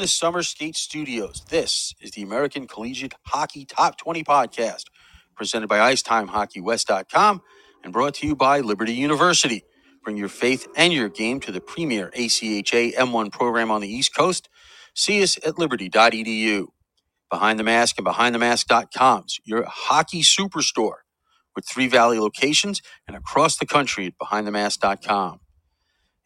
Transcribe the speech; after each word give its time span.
The 0.00 0.08
Summer 0.08 0.42
Skate 0.42 0.76
Studios, 0.78 1.44
this 1.50 1.94
is 2.00 2.12
the 2.12 2.22
American 2.22 2.66
Collegiate 2.66 3.12
Hockey 3.26 3.66
Top 3.66 3.98
20 3.98 4.24
podcast, 4.24 4.84
presented 5.36 5.68
by 5.68 5.92
IcetimeHockeyWest.com 5.92 7.42
and 7.84 7.92
brought 7.92 8.14
to 8.14 8.26
you 8.26 8.34
by 8.34 8.60
Liberty 8.60 8.94
University. 8.94 9.62
Bring 10.02 10.16
your 10.16 10.30
faith 10.30 10.66
and 10.74 10.94
your 10.94 11.10
game 11.10 11.38
to 11.40 11.52
the 11.52 11.60
premier 11.60 12.10
ACHA 12.16 12.94
M1 12.94 13.30
program 13.30 13.70
on 13.70 13.82
the 13.82 13.92
East 13.92 14.16
Coast. 14.16 14.48
See 14.94 15.22
us 15.22 15.38
at 15.44 15.58
liberty.edu. 15.58 16.68
Behind 17.30 17.58
the 17.58 17.64
Mask 17.64 17.98
and 17.98 18.06
BehindTheMask.com's 18.06 19.38
your 19.44 19.66
hockey 19.66 20.22
superstore 20.22 21.00
with 21.54 21.66
three 21.68 21.88
Valley 21.88 22.18
locations 22.18 22.80
and 23.06 23.14
across 23.18 23.58
the 23.58 23.66
country 23.66 24.06
at 24.06 24.14
BehindTheMask.com. 24.18 25.40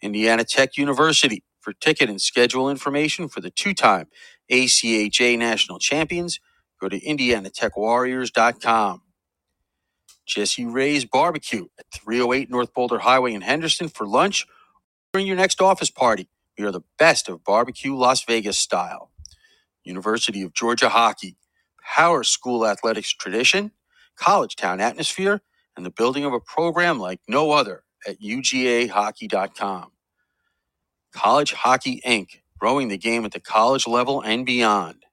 Indiana 0.00 0.45
Tech 0.45 0.77
University 0.77 1.42
for 1.64 1.74
ticket 1.74 2.10
and 2.10 2.23
schedule 2.23 2.70
information 2.70 3.28
for 3.28 3.42
the 3.42 3.50
two-time 3.50 4.09
ACHA 4.52 5.38
national 5.38 5.80
champions. 5.80 6.41
Go 6.80 6.91
to 6.91 7.00
IndianaTechWarriors.com. 7.00 9.02
Jesse 10.27 10.64
Ray's 10.66 11.05
Barbecue 11.05 11.66
at 11.78 11.86
308 11.92 12.50
North 12.50 12.72
Boulder 12.74 12.98
Highway 13.00 13.34
in 13.34 13.42
Henderson 13.42 13.89
for 13.89 14.06
lunch 14.06 14.47
or 15.14 15.20
in 15.20 15.27
your 15.27 15.36
next 15.36 15.62
office 15.62 15.91
party. 15.91 16.28
We 16.58 16.64
are 16.66 16.72
the 16.72 16.84
best 16.98 17.28
of 17.28 17.44
barbecue 17.44 17.96
Las 17.96 18.24
Vegas 18.24 18.58
style. 18.58 19.12
University 19.84 20.42
of 20.42 20.52
Georgia 20.55 20.89
Hockey, 20.91 21.36
Power 21.96 22.22
School 22.24 22.67
Athletics 22.67 23.12
tradition, 23.12 23.72
college 24.17 24.56
town 24.56 24.80
atmosphere, 24.80 25.41
and 25.77 25.84
the 25.86 25.91
building 25.91 26.24
of 26.24 26.33
a 26.33 26.41
program 26.41 26.98
like 26.98 27.20
no 27.28 27.52
other 27.52 27.84
at 28.06 28.20
UGAHockey.com. 28.20 29.91
College 31.15 31.55
Hockey 31.55 32.03
Inc., 32.07 32.43
growing 32.59 32.89
the 32.89 32.98
game 32.98 33.25
at 33.27 33.33
the 33.33 33.41
college 33.41 33.89
level 33.89 34.23
and 34.23 34.47
beyond. 34.47 35.05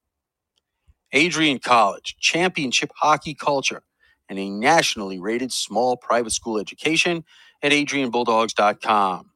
Adrian 1.13 1.59
College, 1.59 2.17
championship 2.19 2.91
hockey 2.97 3.35
culture, 3.35 3.83
and 4.29 4.39
a 4.39 4.49
nationally 4.49 5.19
rated 5.19 5.53
small 5.53 5.97
private 5.97 6.31
school 6.31 6.59
education 6.59 7.25
at 7.63 7.73
adrianbulldogs.com. 7.73 9.31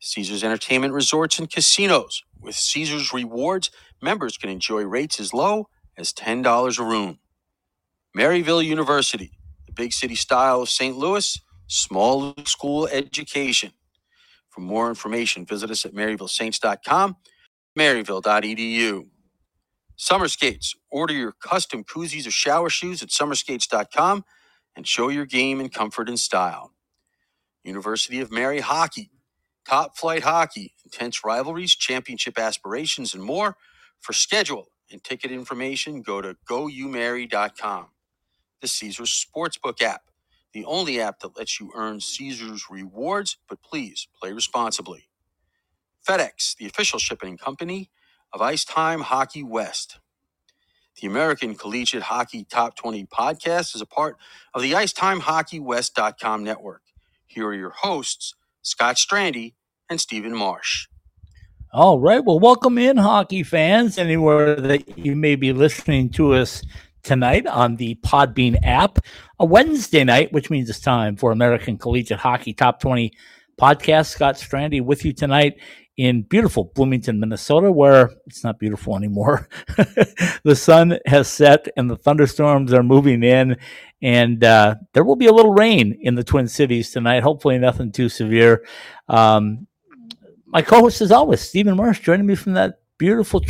Caesars 0.00 0.44
Entertainment 0.44 0.94
Resorts 0.94 1.38
and 1.38 1.50
Casinos. 1.50 2.22
With 2.40 2.56
Caesars 2.56 3.12
Rewards, 3.12 3.70
members 4.02 4.36
can 4.38 4.50
enjoy 4.50 4.84
rates 4.84 5.20
as 5.20 5.34
low 5.34 5.68
as 5.98 6.12
$10 6.12 6.78
a 6.78 6.84
room. 6.84 7.18
Maryville 8.16 8.64
University, 8.64 9.32
the 9.66 9.72
big 9.72 9.92
city 9.92 10.16
style 10.16 10.62
of 10.62 10.68
St. 10.70 10.96
Louis, 10.96 11.40
small 11.68 12.34
school 12.44 12.88
education. 12.88 13.72
For 14.56 14.62
more 14.62 14.90
information, 14.90 15.46
visit 15.46 15.70
us 15.70 15.86
at 15.86 15.94
maryvillesaints.com, 15.94 17.18
maryville.edu. 17.78 19.06
Summer 19.96 20.28
Skates. 20.28 20.74
Order 20.90 21.14
your 21.14 21.32
custom 21.32 21.84
koozies 21.84 22.26
or 22.26 22.32
shower 22.32 22.70
shoes 22.70 23.02
at 23.02 23.10
summerskates.com 23.10 24.24
and 24.76 24.88
show 24.88 25.08
your 25.10 25.26
game 25.26 25.60
in 25.60 25.70
comfort 25.70 26.08
and 26.08 26.20
style. 26.20 26.72
University 27.64 28.20
of 28.20 28.32
Mary 28.32 28.60
Hockey. 28.60 29.10
Top 29.68 29.96
flight 29.98 30.24
hockey, 30.24 30.74
intense 30.84 31.24
rivalries, 31.24 31.76
championship 31.76 32.38
aspirations, 32.38 33.14
and 33.14 33.22
more. 33.24 33.56
For 34.00 34.12
schedule 34.14 34.68
and 34.90 35.04
ticket 35.04 35.32
information, 35.32 36.02
go 36.02 36.22
to 36.22 36.36
goumary.com. 36.50 37.86
The 38.62 38.68
Caesars 38.68 39.26
Sportsbook 39.36 39.82
app, 39.82 40.02
the 40.56 40.64
only 40.64 41.00
app 41.00 41.20
that 41.20 41.36
lets 41.36 41.60
you 41.60 41.70
earn 41.76 42.00
Caesars 42.00 42.64
rewards, 42.70 43.36
but 43.48 43.62
please 43.62 44.08
play 44.18 44.32
responsibly. 44.32 45.10
FedEx, 46.08 46.56
the 46.56 46.66
official 46.66 46.98
shipping 46.98 47.36
company 47.36 47.90
of 48.32 48.40
Ice 48.40 48.64
Time 48.64 49.02
Hockey 49.02 49.42
West. 49.44 49.98
The 51.00 51.06
American 51.08 51.56
Collegiate 51.56 52.04
Hockey 52.04 52.44
Top 52.44 52.74
20 52.74 53.06
podcast 53.06 53.74
is 53.74 53.82
a 53.82 53.86
part 53.86 54.16
of 54.54 54.62
the 54.62 54.72
IcetimeHockeyWest.com 54.72 56.42
network. 56.42 56.82
Here 57.26 57.46
are 57.48 57.54
your 57.54 57.74
hosts, 57.82 58.34
Scott 58.62 58.96
Strandy 58.96 59.54
and 59.90 60.00
Stephen 60.00 60.34
Marsh. 60.34 60.88
All 61.72 62.00
right. 62.00 62.24
Well, 62.24 62.40
welcome 62.40 62.78
in, 62.78 62.96
hockey 62.96 63.42
fans, 63.42 63.98
anywhere 63.98 64.56
that 64.56 64.98
you 64.98 65.14
may 65.16 65.36
be 65.36 65.52
listening 65.52 66.08
to 66.10 66.32
us 66.34 66.62
tonight 67.06 67.46
on 67.46 67.76
the 67.76 67.94
Podbean 68.04 68.58
app. 68.62 68.98
A 69.38 69.46
Wednesday 69.46 70.04
night, 70.04 70.32
which 70.32 70.50
means 70.50 70.68
it's 70.68 70.80
time 70.80 71.16
for 71.16 71.30
American 71.30 71.78
Collegiate 71.78 72.18
Hockey 72.18 72.52
Top 72.52 72.80
20 72.80 73.12
podcast. 73.58 74.08
Scott 74.08 74.34
Strandy 74.34 74.84
with 74.84 75.04
you 75.04 75.12
tonight 75.12 75.58
in 75.96 76.22
beautiful 76.22 76.64
Bloomington, 76.74 77.20
Minnesota, 77.20 77.72
where 77.72 78.10
it's 78.26 78.44
not 78.44 78.58
beautiful 78.58 78.96
anymore. 78.96 79.48
the 80.44 80.56
sun 80.56 80.98
has 81.06 81.28
set 81.28 81.68
and 81.76 81.88
the 81.88 81.96
thunderstorms 81.96 82.72
are 82.72 82.82
moving 82.82 83.22
in, 83.22 83.56
and 84.02 84.44
uh, 84.44 84.74
there 84.92 85.04
will 85.04 85.16
be 85.16 85.26
a 85.26 85.32
little 85.32 85.54
rain 85.54 85.96
in 86.02 86.16
the 86.16 86.24
Twin 86.24 86.48
Cities 86.48 86.90
tonight. 86.90 87.22
Hopefully, 87.22 87.56
nothing 87.58 87.92
too 87.92 88.08
severe. 88.08 88.66
Um, 89.08 89.66
my 90.46 90.60
co-host, 90.60 91.00
as 91.00 91.12
always, 91.12 91.40
Stephen 91.40 91.76
Marsh, 91.76 92.00
joining 92.00 92.26
me 92.26 92.34
from 92.34 92.54
that 92.54 92.80
beautiful 92.98 93.42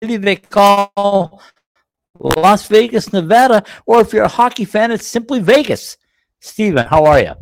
they 0.00 0.36
call 0.36 1.42
Las 2.18 2.68
Vegas, 2.68 3.12
Nevada, 3.12 3.64
or 3.86 4.00
if 4.00 4.12
you're 4.12 4.24
a 4.24 4.28
hockey 4.28 4.64
fan, 4.64 4.90
it's 4.90 5.06
simply 5.06 5.40
Vegas. 5.40 5.96
Stephen, 6.40 6.86
how 6.86 7.04
are 7.04 7.20
you? 7.20 7.32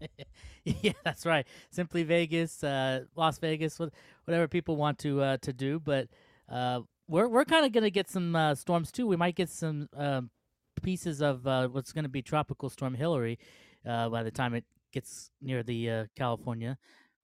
yeah, 0.64 0.92
that's 1.04 1.24
right. 1.26 1.46
Simply 1.70 2.02
Vegas, 2.02 2.62
uh, 2.62 3.04
Las 3.14 3.38
Vegas, 3.38 3.78
whatever 4.24 4.48
people 4.48 4.76
want 4.76 4.98
to 5.00 5.22
uh, 5.22 5.36
to 5.38 5.52
do. 5.52 5.80
But 5.80 6.08
uh, 6.50 6.80
we're 7.08 7.28
we're 7.28 7.44
kind 7.44 7.64
of 7.64 7.72
gonna 7.72 7.90
get 7.90 8.08
some 8.08 8.36
uh, 8.36 8.54
storms 8.54 8.92
too. 8.92 9.06
We 9.06 9.16
might 9.16 9.36
get 9.36 9.48
some 9.48 9.88
um, 9.96 10.30
pieces 10.82 11.22
of 11.22 11.46
uh, 11.46 11.68
what's 11.68 11.92
going 11.92 12.04
to 12.04 12.10
be 12.10 12.22
tropical 12.22 12.68
storm 12.68 12.94
Hillary 12.94 13.38
uh, 13.86 14.08
by 14.10 14.22
the 14.22 14.30
time 14.30 14.54
it 14.54 14.64
gets 14.92 15.30
near 15.40 15.62
the 15.62 16.08
California. 16.14 16.76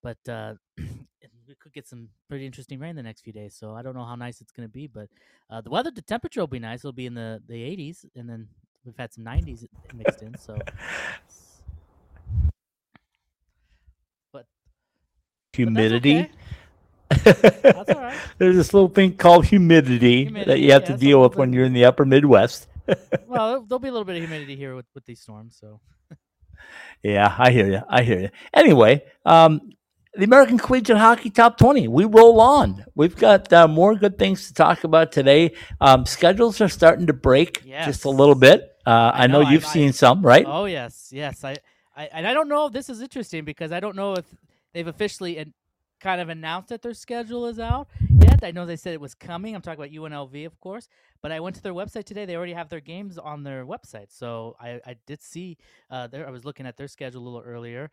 But 0.03 0.19
we 1.53 1.57
could 1.61 1.73
get 1.75 1.87
some 1.87 2.09
pretty 2.31 2.47
interesting 2.47 2.79
rain 2.81 2.97
the 2.97 3.03
next 3.03 3.21
few 3.21 3.33
days. 3.33 3.55
So 3.55 3.75
I 3.75 3.83
don't 3.83 3.95
know 3.95 4.05
how 4.05 4.15
nice 4.15 4.41
it's 4.41 4.53
going 4.53 4.67
to 4.67 4.73
be, 4.73 4.87
but 4.87 5.09
the 5.63 5.69
weather, 5.71 5.91
the 5.91 6.01
temperature 6.01 6.41
will 6.41 6.47
be 6.47 6.59
nice. 6.59 6.81
It'll 6.81 6.93
be 6.93 7.07
in 7.07 7.15
the 7.15 7.43
the 7.47 7.55
80s, 7.55 8.07
and 8.17 8.29
then 8.29 8.49
we've 8.85 8.97
had 8.97 9.13
some 9.13 9.25
90s 9.25 9.67
mixed 9.95 10.23
in. 10.23 10.39
So 10.39 10.57
but 14.33 14.47
humidity. 15.53 16.31
That's 17.11 17.91
all 17.91 18.01
right. 18.01 18.19
There's 18.39 18.57
this 18.57 18.73
little 18.73 18.89
thing 18.89 19.15
called 19.17 19.45
humidity, 19.45 20.25
Humidity, 20.25 20.51
that 20.51 20.59
you 20.61 20.73
have 20.73 20.83
yeah, 20.83 20.97
to 20.97 20.97
deal 20.97 21.21
with 21.21 21.37
when 21.37 21.53
you're 21.53 21.67
in 21.67 21.75
the 21.75 21.84
upper 21.84 22.07
Midwest. 22.07 22.67
well, 23.27 23.61
there'll 23.69 23.79
be 23.79 23.89
a 23.89 23.93
little 23.93 24.07
bit 24.07 24.17
of 24.17 24.23
humidity 24.23 24.57
here 24.57 24.75
with, 24.75 24.87
with 24.95 25.05
these 25.05 25.21
storms. 25.21 25.59
So 25.61 25.81
Yeah, 27.03 27.34
I 27.39 27.51
hear 27.51 27.71
you. 27.71 27.83
I 27.89 28.03
hear 28.03 28.21
you. 28.21 28.31
Anyway, 28.55 29.05
um, 29.27 29.73
the 30.15 30.25
American 30.25 30.59
Collegiate 30.59 30.99
Hockey 30.99 31.31
Top 31.31 31.56
20. 31.59 31.89
We 31.89 32.05
roll 32.05 32.41
on. 32.41 32.84
We've 32.95 33.17
got 33.17 33.50
uh, 33.53 33.67
more 33.67 33.95
good 33.95 34.19
things 34.19 34.49
to 34.49 34.55
talk 34.55 34.84
about 34.84 35.10
today. 35.13 35.54
Um, 35.81 36.04
schedules 36.04 36.60
are 36.60 36.69
starting 36.69 37.07
to 37.07 37.13
break 37.13 37.65
just 37.65 38.04
a 38.04 38.10
little 38.10 38.34
bit. 38.34 38.77
Uh, 38.86 39.13
I, 39.15 39.25
I 39.25 39.27
know, 39.27 39.42
know, 39.42 39.51
you've 39.51 39.65
I- 39.65 39.69
seen 39.69 39.92
some, 39.92 40.22
right? 40.22 40.45
Oh 40.47 40.66
yes, 40.66 41.09
yes. 41.13 41.45
I, 41.45 41.57
I 41.97 42.07
and 42.13 42.27
I 42.27 42.34
don't 42.34 42.48
know 42.48 42.66
if 42.66 42.72
this 42.72 42.91
is 42.91 43.01
interesting 43.01 43.45
because 43.45 43.72
I 43.72 43.81
don't 43.81 43.97
know 43.97 44.15
if 44.15 44.27
they've 44.75 44.86
officially 44.86 45.39
and 45.39 45.53
kind 46.01 46.21
of 46.21 46.28
announced 46.28 46.69
that 46.71 46.83
their 46.83 46.95
schedule 46.95 47.47
is 47.47 47.59
out 47.60 47.86
yet. 48.19 48.42
I 48.42 48.51
know 48.51 48.66
they 48.66 48.77
said 48.77 48.92
it 48.92 49.01
was 49.01 49.15
coming. 49.15 49.54
I'm 49.54 49.63
talking 49.63 49.83
about 49.83 49.92
UNLV, 49.95 50.45
of 50.45 50.59
course. 50.59 50.89
But 51.22 51.31
I 51.31 51.39
went 51.39 51.54
to 51.57 51.63
their 51.63 51.72
website 51.75 52.04
today. 52.04 52.25
They 52.25 52.36
already 52.36 52.54
have 52.54 52.69
their 52.69 52.81
games 52.81 53.19
on 53.19 53.45
their 53.45 53.65
website. 53.65 54.09
So 54.10 54.57
I, 54.60 54.81
I 54.84 54.97
did 55.07 55.22
see 55.22 55.57
uh, 55.91 56.09
there. 56.09 56.27
I 56.27 56.31
was 56.31 56.45
looking 56.45 56.66
at 56.66 56.77
their 56.77 56.89
schedule 56.89 57.22
a 57.22 57.25
little 57.25 57.42
earlier, 57.47 57.89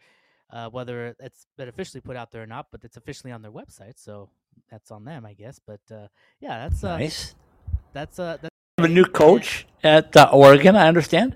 uh, 0.51 0.69
whether 0.69 1.15
it's 1.19 1.47
been 1.57 1.67
officially 1.67 2.01
put 2.01 2.15
out 2.15 2.31
there 2.31 2.43
or 2.43 2.47
not. 2.47 2.67
But 2.71 2.83
it's 2.83 2.97
officially 2.97 3.31
on 3.31 3.41
their 3.41 3.51
website, 3.51 3.97
so 3.97 4.29
that's 4.69 4.91
on 4.91 5.05
them, 5.05 5.25
I 5.25 5.33
guess. 5.33 5.59
But 5.65 5.81
uh, 5.91 6.07
yeah, 6.39 6.67
that's 6.67 6.83
uh, 6.83 6.97
nice. 6.97 7.35
that's 7.93 8.19
uh, 8.19 8.37
that's 8.41 8.55
have 8.77 8.89
a 8.89 8.93
new 8.93 9.05
coach 9.05 9.67
at 9.83 10.15
uh, 10.15 10.29
Oregon, 10.31 10.75
I 10.75 10.87
understand. 10.87 11.35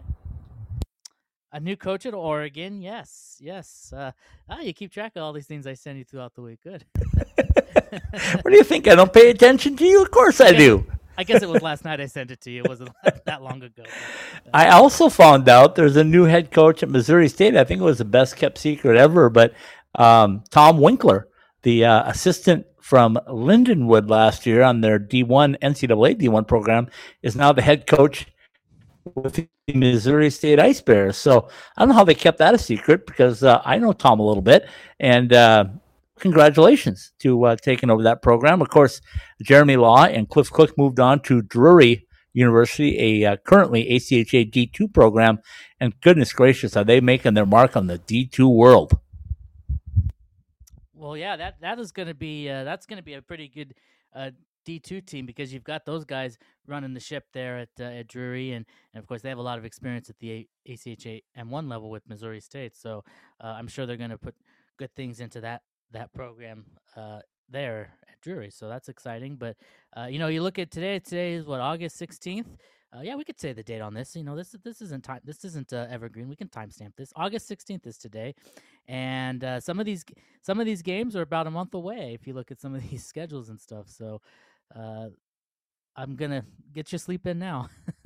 A 1.52 1.60
new 1.60 1.76
coach 1.76 2.06
at 2.06 2.14
Oregon, 2.16 2.82
yes, 2.82 3.38
yes. 3.40 3.94
Uh, 3.96 4.12
ah, 4.50 4.62
you 4.62 4.74
keep 4.74 4.92
track 4.92 5.12
of 5.16 5.22
all 5.22 5.34
these 5.34 5.46
things 5.46 5.68
I 5.68 5.76
send 5.76 6.00
you 6.00 6.04
throughout 6.04 6.34
the 6.34 6.42
week. 6.42 6.60
Good. 6.64 6.86
What 8.42 8.52
do 8.52 8.58
you 8.58 8.64
think? 8.64 8.88
I 8.88 8.96
don't 8.96 9.14
pay 9.14 9.30
attention 9.30 9.76
to 9.78 9.86
you? 9.86 10.02
Of 10.02 10.12
course 10.12 10.42
I 10.42 10.52
do. 10.52 10.86
I 11.18 11.24
guess 11.24 11.42
it 11.42 11.50
was 11.50 11.62
last 11.62 11.86
night 11.86 12.02
I 12.02 12.06
sent 12.08 12.32
it 12.32 12.42
to 12.42 12.52
you. 12.52 12.64
It 12.64 12.70
wasn't 12.70 12.92
that 13.26 13.42
long 13.42 13.62
ago. 13.64 13.84
I 14.54 14.70
also 14.70 15.10
found 15.10 15.48
out 15.50 15.76
there's 15.76 15.96
a 15.96 16.04
new 16.04 16.24
head 16.24 16.52
coach 16.52 16.84
at 16.84 16.90
Missouri 16.90 17.30
State. 17.30 17.56
I 17.56 17.64
think 17.64 17.82
it 17.82 17.86
was 17.86 18.00
the 18.00 18.06
best 18.06 18.36
kept 18.36 18.58
secret 18.58 18.98
ever, 18.98 19.30
but 19.30 19.54
um, 19.96 20.44
Tom 20.50 20.80
Winkler, 20.80 21.28
the 21.62 21.86
uh, 21.86 22.10
assistant 22.10 22.66
from 22.82 23.18
Lindenwood 23.28 24.10
last 24.10 24.46
year 24.46 24.62
on 24.64 24.82
their 24.82 25.00
D1 25.00 25.60
NCAA 25.60 26.20
D1 26.20 26.48
program, 26.48 26.90
is 27.22 27.36
now 27.36 27.54
the 27.54 27.62
head 27.62 27.88
coach 27.88 28.28
with 29.16 29.34
the 29.34 29.48
Missouri 29.74 30.30
State 30.30 30.60
Ice 30.60 30.82
Bears. 30.82 31.18
So 31.18 31.48
I 31.78 31.82
don't 31.82 31.90
know 31.90 31.96
how 31.96 32.04
they 32.04 32.16
kept 32.16 32.40
that 32.40 32.54
a 32.54 32.58
secret 32.58 33.06
because 33.06 33.44
uh, 33.44 33.62
I 33.64 33.78
know 33.78 33.94
Tom 33.94 34.20
a 34.20 34.26
little 34.26 34.42
bit. 34.42 34.68
And 35.00 35.32
uh, 35.32 35.66
congratulations 36.24 37.12
to 37.20 37.44
uh, 37.44 37.56
taking 37.58 37.90
over 37.90 38.02
that 38.02 38.22
program. 38.22 38.62
Of 38.62 38.70
course, 38.70 39.02
Jeremy 39.42 39.76
Law 39.76 40.06
and 40.06 40.30
Cliff 40.30 40.50
Cook 40.50 40.76
moved 40.78 40.98
on 40.98 41.20
to 41.24 41.42
Drury 41.42 42.08
University, 42.32 43.22
a 43.24 43.34
uh, 43.34 43.36
currently 43.36 43.84
ACHA 43.92 44.50
D2 44.50 44.94
program. 44.94 45.40
And 45.82 46.00
goodness 46.00 46.32
gracious, 46.32 46.78
are 46.78 46.86
they 46.86 47.02
making 47.02 47.34
their 47.34 47.46
mark 47.46 47.76
on 47.76 47.88
the 47.88 48.00
D2 48.00 48.56
world? 48.56 48.98
Well, 50.94 51.18
yeah, 51.18 51.36
that 51.36 51.60
that 51.60 51.78
is 51.78 51.92
going 51.92 52.08
to 52.08 52.14
be 52.14 52.50
uh, 52.50 52.64
that's 52.64 52.86
going 52.86 52.98
to 52.98 53.04
be 53.04 53.16
a 53.16 53.22
pretty 53.22 53.50
good 53.50 53.76
uh, 54.16 54.32
D2 54.66 55.06
team 55.06 55.26
because 55.26 55.54
you've 55.54 55.66
got 55.66 55.86
those 55.86 56.06
guys 56.06 56.38
running 56.66 56.94
the 56.94 57.02
ship 57.02 57.26
there 57.34 57.58
at 57.58 57.70
uh, 57.82 58.00
at 58.00 58.08
Drury, 58.08 58.54
and, 58.54 58.66
and 58.94 59.04
of 59.04 59.08
course 59.08 59.22
they 59.22 59.28
have 59.28 59.40
a 59.40 59.42
lot 59.42 59.58
of 59.58 59.66
experience 59.66 60.10
at 60.10 60.18
the 60.20 60.32
a- 60.32 60.72
ACHA 60.72 61.24
M1 61.38 61.70
level 61.70 61.90
with 61.90 62.08
Missouri 62.08 62.40
State. 62.40 62.78
So 62.78 63.04
uh, 63.44 63.48
I'm 63.48 63.68
sure 63.68 63.86
they're 63.86 63.98
going 63.98 64.12
to 64.12 64.18
put 64.18 64.36
good 64.78 64.96
things 64.96 65.20
into 65.20 65.42
that 65.42 65.64
that 65.94 66.14
program 66.14 66.66
uh, 66.96 67.20
there 67.50 67.94
at 68.10 68.22
Drury. 68.22 68.52
So 68.52 68.68
that's 68.68 68.90
exciting. 68.90 69.38
But 69.38 69.56
uh, 69.96 70.06
you 70.06 70.20
know, 70.20 70.28
you 70.28 70.42
look 70.42 70.60
at 70.60 70.72
today. 70.72 71.00
Today 71.00 71.34
is 71.34 71.46
what 71.46 71.60
August 71.62 72.00
16th. 72.00 72.46
Uh, 72.96 73.02
yeah, 73.02 73.16
we 73.16 73.24
could 73.24 73.40
say 73.40 73.54
the 73.54 73.64
date 73.64 73.82
on 73.82 73.94
this. 73.94 74.16
You 74.16 74.24
know, 74.24 74.36
this 74.36 74.56
this 74.64 74.82
isn't 74.82 75.04
time. 75.04 75.22
This 75.24 75.44
isn't 75.46 75.74
uh, 75.74 75.88
evergreen. 75.90 76.30
We 76.30 76.36
can 76.36 76.48
timestamp 76.48 76.96
this. 76.96 77.12
August 77.16 77.50
16th 77.50 77.88
is 77.88 77.98
today, 77.98 78.36
and 78.88 79.44
uh, 79.44 79.60
some 79.60 79.80
of 79.80 79.86
these 79.86 80.06
some 80.42 80.60
of 80.60 80.66
these 80.68 80.84
games 80.84 81.16
are 81.16 81.24
about 81.24 81.48
a 81.48 81.52
month 81.52 81.74
away. 81.74 82.16
If 82.20 82.28
you 82.28 82.34
look 82.34 82.52
at 82.52 82.62
some 82.62 82.76
of 82.76 82.88
these 82.90 83.04
schedules 83.04 83.50
and 83.50 83.60
stuff, 83.60 83.90
so 83.90 84.22
uh, 84.76 85.08
I'm 85.96 86.16
gonna 86.16 86.46
get 86.72 86.92
your 86.92 87.00
sleep 87.00 87.26
in 87.26 87.40
now. 87.40 87.70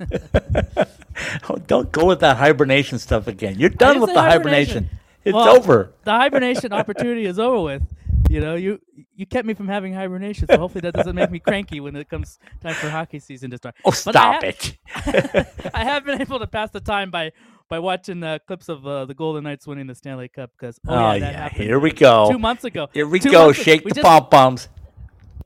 oh, 1.50 1.56
don't 1.66 1.92
go 1.92 2.06
with 2.06 2.20
that 2.20 2.38
hibernation 2.38 2.98
stuff 2.98 3.26
again. 3.26 3.58
You're 3.58 3.70
done 3.70 4.00
with 4.00 4.14
the 4.14 4.22
hibernation. 4.22 4.84
hibernation. 4.84 5.07
It's 5.24 5.34
well, 5.34 5.56
over. 5.56 5.92
The 6.04 6.12
hibernation 6.12 6.72
opportunity 6.72 7.26
is 7.26 7.38
over 7.38 7.62
with. 7.62 7.82
You 8.28 8.40
know, 8.40 8.56
you 8.56 8.78
you 9.14 9.24
kept 9.24 9.46
me 9.46 9.54
from 9.54 9.68
having 9.68 9.94
hibernation, 9.94 10.48
so 10.48 10.58
hopefully 10.58 10.82
that 10.82 10.92
doesn't 10.92 11.14
make 11.14 11.30
me 11.30 11.38
cranky 11.38 11.80
when 11.80 11.96
it 11.96 12.10
comes 12.10 12.38
time 12.60 12.74
for 12.74 12.90
hockey 12.90 13.20
season 13.20 13.50
to 13.50 13.56
start. 13.56 13.74
Oh, 13.84 13.90
stop 13.90 14.42
I 14.42 14.46
it! 14.48 14.76
I 15.74 15.84
have 15.84 16.04
been 16.04 16.20
able 16.20 16.38
to 16.38 16.46
pass 16.46 16.70
the 16.70 16.80
time 16.80 17.10
by 17.10 17.32
by 17.70 17.78
watching 17.78 18.22
uh, 18.22 18.38
clips 18.46 18.68
of 18.68 18.86
uh, 18.86 19.06
the 19.06 19.14
Golden 19.14 19.44
Knights 19.44 19.66
winning 19.66 19.86
the 19.86 19.94
Stanley 19.94 20.28
Cup 20.28 20.50
because 20.58 20.78
oh, 20.86 20.94
oh 20.94 21.12
yeah, 21.14 21.30
yeah. 21.30 21.48
here 21.48 21.78
we 21.78 21.90
go. 21.90 22.30
Two 22.30 22.38
months 22.38 22.64
ago. 22.64 22.88
Here 22.92 23.06
we 23.06 23.18
go. 23.18 23.52
Shake 23.52 23.84
the 23.84 24.02
pom 24.02 24.28
poms. 24.28 24.68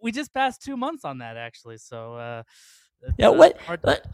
We 0.00 0.10
just 0.10 0.34
passed 0.34 0.62
two 0.62 0.76
months 0.76 1.04
on 1.04 1.18
that 1.18 1.36
actually, 1.36 1.78
so. 1.78 2.16
Uh, 2.16 2.42
yeah, 3.16 3.28
what? 3.28 3.58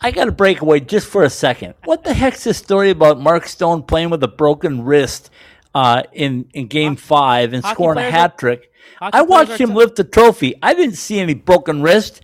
I 0.00 0.10
got 0.10 0.26
to 0.26 0.32
break 0.32 0.60
away 0.60 0.80
just 0.80 1.06
for 1.06 1.22
a 1.22 1.30
second. 1.30 1.74
What 1.84 2.04
the 2.04 2.14
heck's 2.14 2.44
this 2.44 2.58
story 2.58 2.90
about 2.90 3.20
Mark 3.20 3.46
Stone 3.46 3.84
playing 3.84 4.10
with 4.10 4.22
a 4.22 4.28
broken 4.28 4.84
wrist 4.84 5.30
uh, 5.74 6.02
in 6.12 6.48
in 6.54 6.66
Game 6.66 6.96
Five 6.96 7.52
and 7.52 7.64
scoring 7.64 7.98
a 7.98 8.10
hat 8.10 8.38
trick? 8.38 8.72
I 9.00 9.22
watched 9.22 9.60
him 9.60 9.74
lift 9.74 9.96
the 9.96 10.04
trophy. 10.04 10.54
I 10.62 10.74
didn't 10.74 10.96
see 10.96 11.20
any 11.20 11.34
broken 11.34 11.82
wrist. 11.82 12.22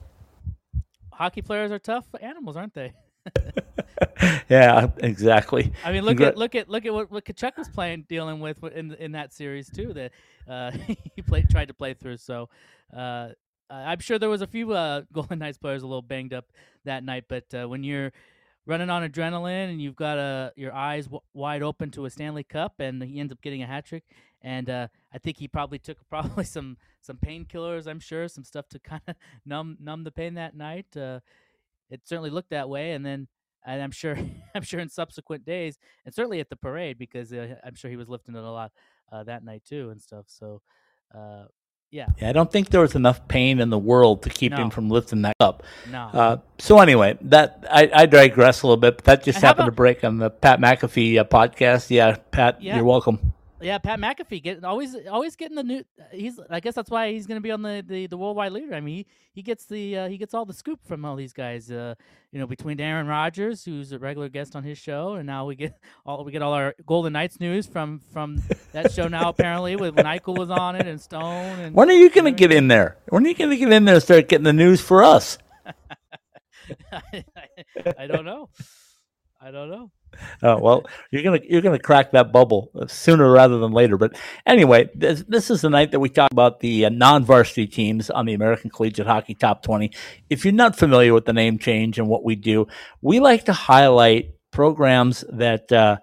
Hockey 1.12 1.42
players 1.42 1.70
are 1.70 1.78
tough 1.78 2.06
animals, 2.20 2.56
aren't 2.56 2.74
they? 2.74 2.92
yeah, 4.48 4.88
exactly. 4.98 5.72
I 5.84 5.92
mean, 5.92 6.04
look 6.04 6.20
at 6.20 6.36
look 6.36 6.54
at 6.54 6.68
look 6.68 6.84
at 6.84 6.92
what, 6.92 7.10
what 7.10 7.24
Tkachuk 7.24 7.56
was 7.56 7.68
playing, 7.68 8.06
dealing 8.08 8.40
with 8.40 8.62
in 8.64 8.94
in 8.94 9.12
that 9.12 9.32
series 9.32 9.70
too. 9.70 9.92
That 9.92 10.12
uh, 10.48 10.70
he 11.16 11.22
played 11.22 11.48
tried 11.48 11.68
to 11.68 11.74
play 11.74 11.94
through. 11.94 12.18
So 12.18 12.48
uh, 12.94 13.28
I'm 13.70 14.00
sure 14.00 14.18
there 14.18 14.30
was 14.30 14.42
a 14.42 14.46
few 14.46 14.72
uh, 14.72 15.02
Golden 15.12 15.38
Knights 15.38 15.58
players 15.58 15.82
a 15.82 15.86
little 15.86 16.02
banged 16.02 16.34
up 16.34 16.46
that 16.84 17.04
night. 17.04 17.24
But 17.28 17.44
uh, 17.54 17.68
when 17.68 17.84
you're 17.84 18.12
running 18.66 18.90
on 18.90 19.08
adrenaline 19.08 19.70
and 19.70 19.80
you've 19.80 19.96
got 19.96 20.18
uh, 20.18 20.50
your 20.56 20.72
eyes 20.72 21.04
w- 21.06 21.20
wide 21.32 21.62
open 21.62 21.90
to 21.92 22.04
a 22.04 22.10
Stanley 22.10 22.44
Cup, 22.44 22.74
and 22.78 23.02
he 23.02 23.20
ends 23.20 23.32
up 23.32 23.42
getting 23.42 23.62
a 23.62 23.66
hat 23.66 23.86
trick. 23.86 24.04
And 24.42 24.68
uh, 24.68 24.88
I 25.12 25.18
think 25.18 25.38
he 25.38 25.48
probably 25.48 25.78
took 25.78 25.98
probably 26.10 26.44
some 26.44 26.76
some 27.00 27.16
painkillers. 27.16 27.86
I'm 27.86 28.00
sure 28.00 28.28
some 28.28 28.44
stuff 28.44 28.68
to 28.68 28.78
kind 28.78 29.02
of 29.08 29.16
numb 29.46 29.76
numb 29.80 30.04
the 30.04 30.12
pain 30.12 30.34
that 30.34 30.56
night. 30.56 30.96
Uh, 30.96 31.20
it 31.90 32.02
certainly 32.04 32.30
looked 32.30 32.50
that 32.50 32.68
way, 32.68 32.92
and 32.92 33.04
then 33.04 33.28
and 33.64 33.82
I'm 33.82 33.90
sure 33.90 34.16
I'm 34.54 34.62
sure 34.62 34.80
in 34.80 34.88
subsequent 34.88 35.44
days, 35.44 35.78
and 36.04 36.14
certainly 36.14 36.40
at 36.40 36.50
the 36.50 36.56
parade 36.56 36.98
because 36.98 37.32
uh, 37.32 37.56
I'm 37.64 37.74
sure 37.74 37.90
he 37.90 37.96
was 37.96 38.08
lifting 38.08 38.34
it 38.34 38.42
a 38.42 38.50
lot 38.50 38.72
uh, 39.12 39.24
that 39.24 39.44
night 39.44 39.62
too 39.64 39.90
and 39.90 40.00
stuff. 40.00 40.26
So. 40.28 40.60
Uh, 41.14 41.44
yeah. 41.94 42.08
yeah. 42.20 42.28
I 42.28 42.32
don't 42.32 42.50
think 42.50 42.70
there 42.70 42.80
was 42.80 42.96
enough 42.96 43.26
pain 43.28 43.60
in 43.60 43.70
the 43.70 43.78
world 43.78 44.24
to 44.24 44.28
keep 44.28 44.50
no. 44.50 44.58
him 44.58 44.70
from 44.70 44.90
lifting 44.90 45.22
that 45.22 45.36
up. 45.38 45.62
No. 45.90 46.00
Uh, 46.12 46.36
so 46.58 46.80
anyway, 46.80 47.16
that 47.22 47.64
I, 47.70 47.88
I, 47.94 48.06
digress 48.06 48.62
a 48.62 48.66
little 48.66 48.80
bit, 48.80 48.96
but 48.96 49.04
that 49.04 49.22
just 49.22 49.36
and 49.36 49.44
happened 49.44 49.68
about, 49.68 49.74
to 49.74 49.76
break 49.76 50.02
on 50.02 50.18
the 50.18 50.28
Pat 50.28 50.58
McAfee 50.60 51.20
uh, 51.20 51.24
podcast. 51.24 51.90
Yeah, 51.90 52.16
Pat, 52.32 52.60
yeah. 52.60 52.74
you're 52.74 52.84
welcome. 52.84 53.32
Yeah, 53.64 53.78
Pat 53.78 53.98
McAfee 53.98 54.42
get 54.42 54.62
always 54.62 54.94
always 55.10 55.36
getting 55.36 55.56
the 55.56 55.62
new. 55.62 55.84
He's 56.12 56.38
I 56.50 56.60
guess 56.60 56.74
that's 56.74 56.90
why 56.90 57.12
he's 57.12 57.26
going 57.26 57.38
to 57.38 57.42
be 57.42 57.50
on 57.50 57.62
the, 57.62 57.82
the, 57.86 58.06
the 58.06 58.18
worldwide 58.18 58.52
leader. 58.52 58.74
I 58.74 58.80
mean, 58.80 58.96
he, 58.96 59.06
he 59.32 59.42
gets 59.42 59.64
the 59.64 59.96
uh, 60.00 60.08
he 60.08 60.18
gets 60.18 60.34
all 60.34 60.44
the 60.44 60.52
scoop 60.52 60.80
from 60.86 61.02
all 61.06 61.16
these 61.16 61.32
guys. 61.32 61.70
Uh, 61.70 61.94
you 62.30 62.38
know, 62.38 62.46
between 62.46 62.78
Aaron 62.78 63.06
Rodgers, 63.06 63.64
who's 63.64 63.92
a 63.92 63.98
regular 63.98 64.28
guest 64.28 64.54
on 64.54 64.64
his 64.64 64.76
show, 64.76 65.14
and 65.14 65.26
now 65.26 65.46
we 65.46 65.56
get 65.56 65.78
all 66.06 66.24
we 66.24 66.30
get 66.32 66.42
all 66.42 66.52
our 66.52 66.74
Golden 66.84 67.14
Knights 67.14 67.40
news 67.40 67.66
from 67.66 68.02
from 68.12 68.42
that 68.72 68.92
show 68.92 69.08
now 69.08 69.30
apparently 69.30 69.76
with 69.76 69.96
when 69.96 70.04
Eichel 70.04 70.36
was 70.36 70.50
on 70.50 70.76
it 70.76 70.86
and 70.86 71.00
Stone. 71.00 71.58
And 71.58 71.74
when 71.74 71.88
are 71.88 71.94
you 71.94 72.10
going 72.10 72.26
to 72.26 72.38
get 72.38 72.52
in 72.52 72.68
there? 72.68 72.98
When 73.08 73.24
are 73.24 73.28
you 73.28 73.34
going 73.34 73.48
to 73.48 73.56
get 73.56 73.72
in 73.72 73.86
there 73.86 73.94
and 73.94 74.02
start 74.02 74.28
getting 74.28 74.44
the 74.44 74.52
news 74.52 74.82
for 74.82 75.02
us? 75.02 75.38
I, 76.92 77.24
I 77.98 78.06
don't 78.08 78.26
know. 78.26 78.50
I 79.40 79.50
don't 79.50 79.70
know. 79.70 79.90
Oh 80.42 80.58
well, 80.62 80.86
you're 81.10 81.22
gonna 81.22 81.40
you're 81.42 81.62
gonna 81.62 81.78
crack 81.78 82.12
that 82.12 82.32
bubble 82.32 82.70
sooner 82.86 83.30
rather 83.30 83.58
than 83.58 83.72
later. 83.72 83.96
But 83.96 84.16
anyway, 84.46 84.90
this, 84.94 85.24
this 85.26 85.50
is 85.50 85.60
the 85.60 85.70
night 85.70 85.90
that 85.92 86.00
we 86.00 86.08
talk 86.08 86.30
about 86.32 86.60
the 86.60 86.86
uh, 86.86 86.88
non-varsity 86.88 87.66
teams 87.66 88.10
on 88.10 88.26
the 88.26 88.34
American 88.34 88.70
Collegiate 88.70 89.06
Hockey 89.06 89.34
Top 89.34 89.62
20. 89.62 89.90
If 90.30 90.44
you're 90.44 90.54
not 90.54 90.76
familiar 90.76 91.12
with 91.12 91.24
the 91.24 91.32
name 91.32 91.58
change 91.58 91.98
and 91.98 92.08
what 92.08 92.24
we 92.24 92.36
do, 92.36 92.66
we 93.02 93.20
like 93.20 93.44
to 93.44 93.52
highlight 93.52 94.34
programs 94.50 95.24
that 95.30 95.70
uh, 95.72 95.98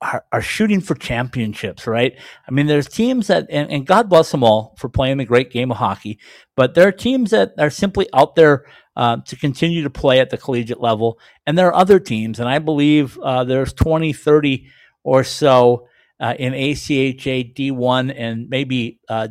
are, 0.00 0.24
are, 0.32 0.42
shooting 0.42 0.80
for 0.80 0.94
championships. 0.94 1.86
Right? 1.86 2.16
I 2.46 2.50
mean, 2.50 2.66
there's 2.66 2.88
teams 2.88 3.26
that, 3.26 3.46
and, 3.50 3.70
and 3.70 3.86
God 3.86 4.08
bless 4.08 4.30
them 4.30 4.44
all 4.44 4.74
for 4.78 4.88
playing 4.88 5.20
a 5.20 5.24
great 5.24 5.50
game 5.50 5.70
of 5.70 5.78
hockey, 5.78 6.18
but 6.56 6.74
there 6.74 6.86
are 6.86 6.92
teams 6.92 7.30
that 7.30 7.52
are 7.58 7.70
simply 7.70 8.08
out 8.12 8.34
there 8.34 8.66
uh, 8.96 9.18
to 9.26 9.36
continue 9.36 9.82
to 9.82 9.90
play 9.90 10.20
at 10.20 10.30
the 10.30 10.36
collegiate 10.36 10.80
level. 10.80 11.18
And 11.46 11.56
there 11.56 11.68
are 11.68 11.74
other 11.74 12.00
teams, 12.00 12.40
and 12.40 12.48
I 12.48 12.58
believe 12.58 13.18
uh, 13.18 13.44
there's 13.44 13.72
20, 13.72 14.12
30 14.12 14.66
or 15.04 15.24
so 15.24 15.86
uh, 16.20 16.34
in 16.38 16.52
ACHA 16.52 17.54
D1 17.54 18.12
and 18.16 18.48
maybe, 18.48 19.00
uh, 19.08 19.28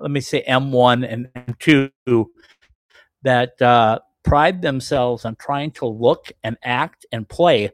let 0.00 0.10
me 0.10 0.20
say 0.20 0.42
M1 0.48 1.10
and 1.10 1.28
M2 1.34 2.26
that 3.22 3.60
uh, 3.60 3.98
pride 4.24 4.62
themselves 4.62 5.24
on 5.24 5.36
trying 5.36 5.70
to 5.72 5.86
look 5.86 6.32
and 6.42 6.56
act 6.64 7.04
and 7.12 7.28
play 7.28 7.70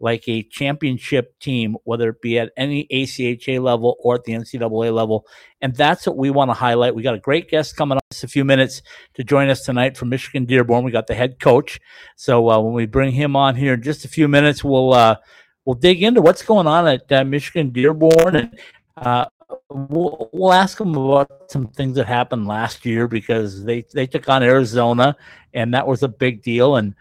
like 0.00 0.26
a 0.26 0.42
championship 0.44 1.38
team, 1.38 1.76
whether 1.84 2.08
it 2.08 2.22
be 2.22 2.38
at 2.38 2.52
any 2.56 2.86
ACHA 2.90 3.62
level 3.62 3.96
or 4.00 4.14
at 4.14 4.24
the 4.24 4.32
NCAA 4.32 4.92
level. 4.92 5.26
And 5.60 5.76
that's 5.76 6.06
what 6.06 6.16
we 6.16 6.30
want 6.30 6.50
to 6.50 6.54
highlight. 6.54 6.94
We 6.94 7.02
got 7.02 7.14
a 7.14 7.18
great 7.18 7.50
guest 7.50 7.76
coming 7.76 7.98
up 7.98 8.04
in 8.10 8.24
a 8.24 8.28
few 8.28 8.44
minutes 8.44 8.82
to 9.14 9.24
join 9.24 9.50
us 9.50 9.64
tonight 9.64 9.96
from 9.96 10.08
Michigan 10.08 10.46
Dearborn. 10.46 10.84
We 10.84 10.90
got 10.90 11.06
the 11.06 11.14
head 11.14 11.38
coach. 11.38 11.78
So 12.16 12.50
uh, 12.50 12.60
when 12.60 12.72
we 12.72 12.86
bring 12.86 13.12
him 13.12 13.36
on 13.36 13.54
here 13.54 13.74
in 13.74 13.82
just 13.82 14.04
a 14.04 14.08
few 14.08 14.26
minutes, 14.26 14.64
we'll 14.64 14.94
uh, 14.94 15.16
we'll 15.64 15.74
dig 15.74 16.02
into 16.02 16.22
what's 16.22 16.42
going 16.42 16.66
on 16.66 16.88
at 16.88 17.12
uh, 17.12 17.24
Michigan 17.24 17.70
Dearborn 17.70 18.36
and 18.36 18.58
uh, 18.96 19.26
we'll, 19.68 20.30
we'll 20.32 20.52
ask 20.52 20.80
him 20.80 20.94
about 20.94 21.50
some 21.50 21.68
things 21.68 21.96
that 21.96 22.06
happened 22.06 22.46
last 22.46 22.84
year 22.86 23.06
because 23.06 23.64
they, 23.64 23.84
they 23.92 24.06
took 24.06 24.28
on 24.28 24.42
Arizona 24.42 25.16
and 25.54 25.74
that 25.74 25.86
was 25.86 26.02
a 26.02 26.08
big 26.08 26.42
deal. 26.42 26.76
And 26.76 26.94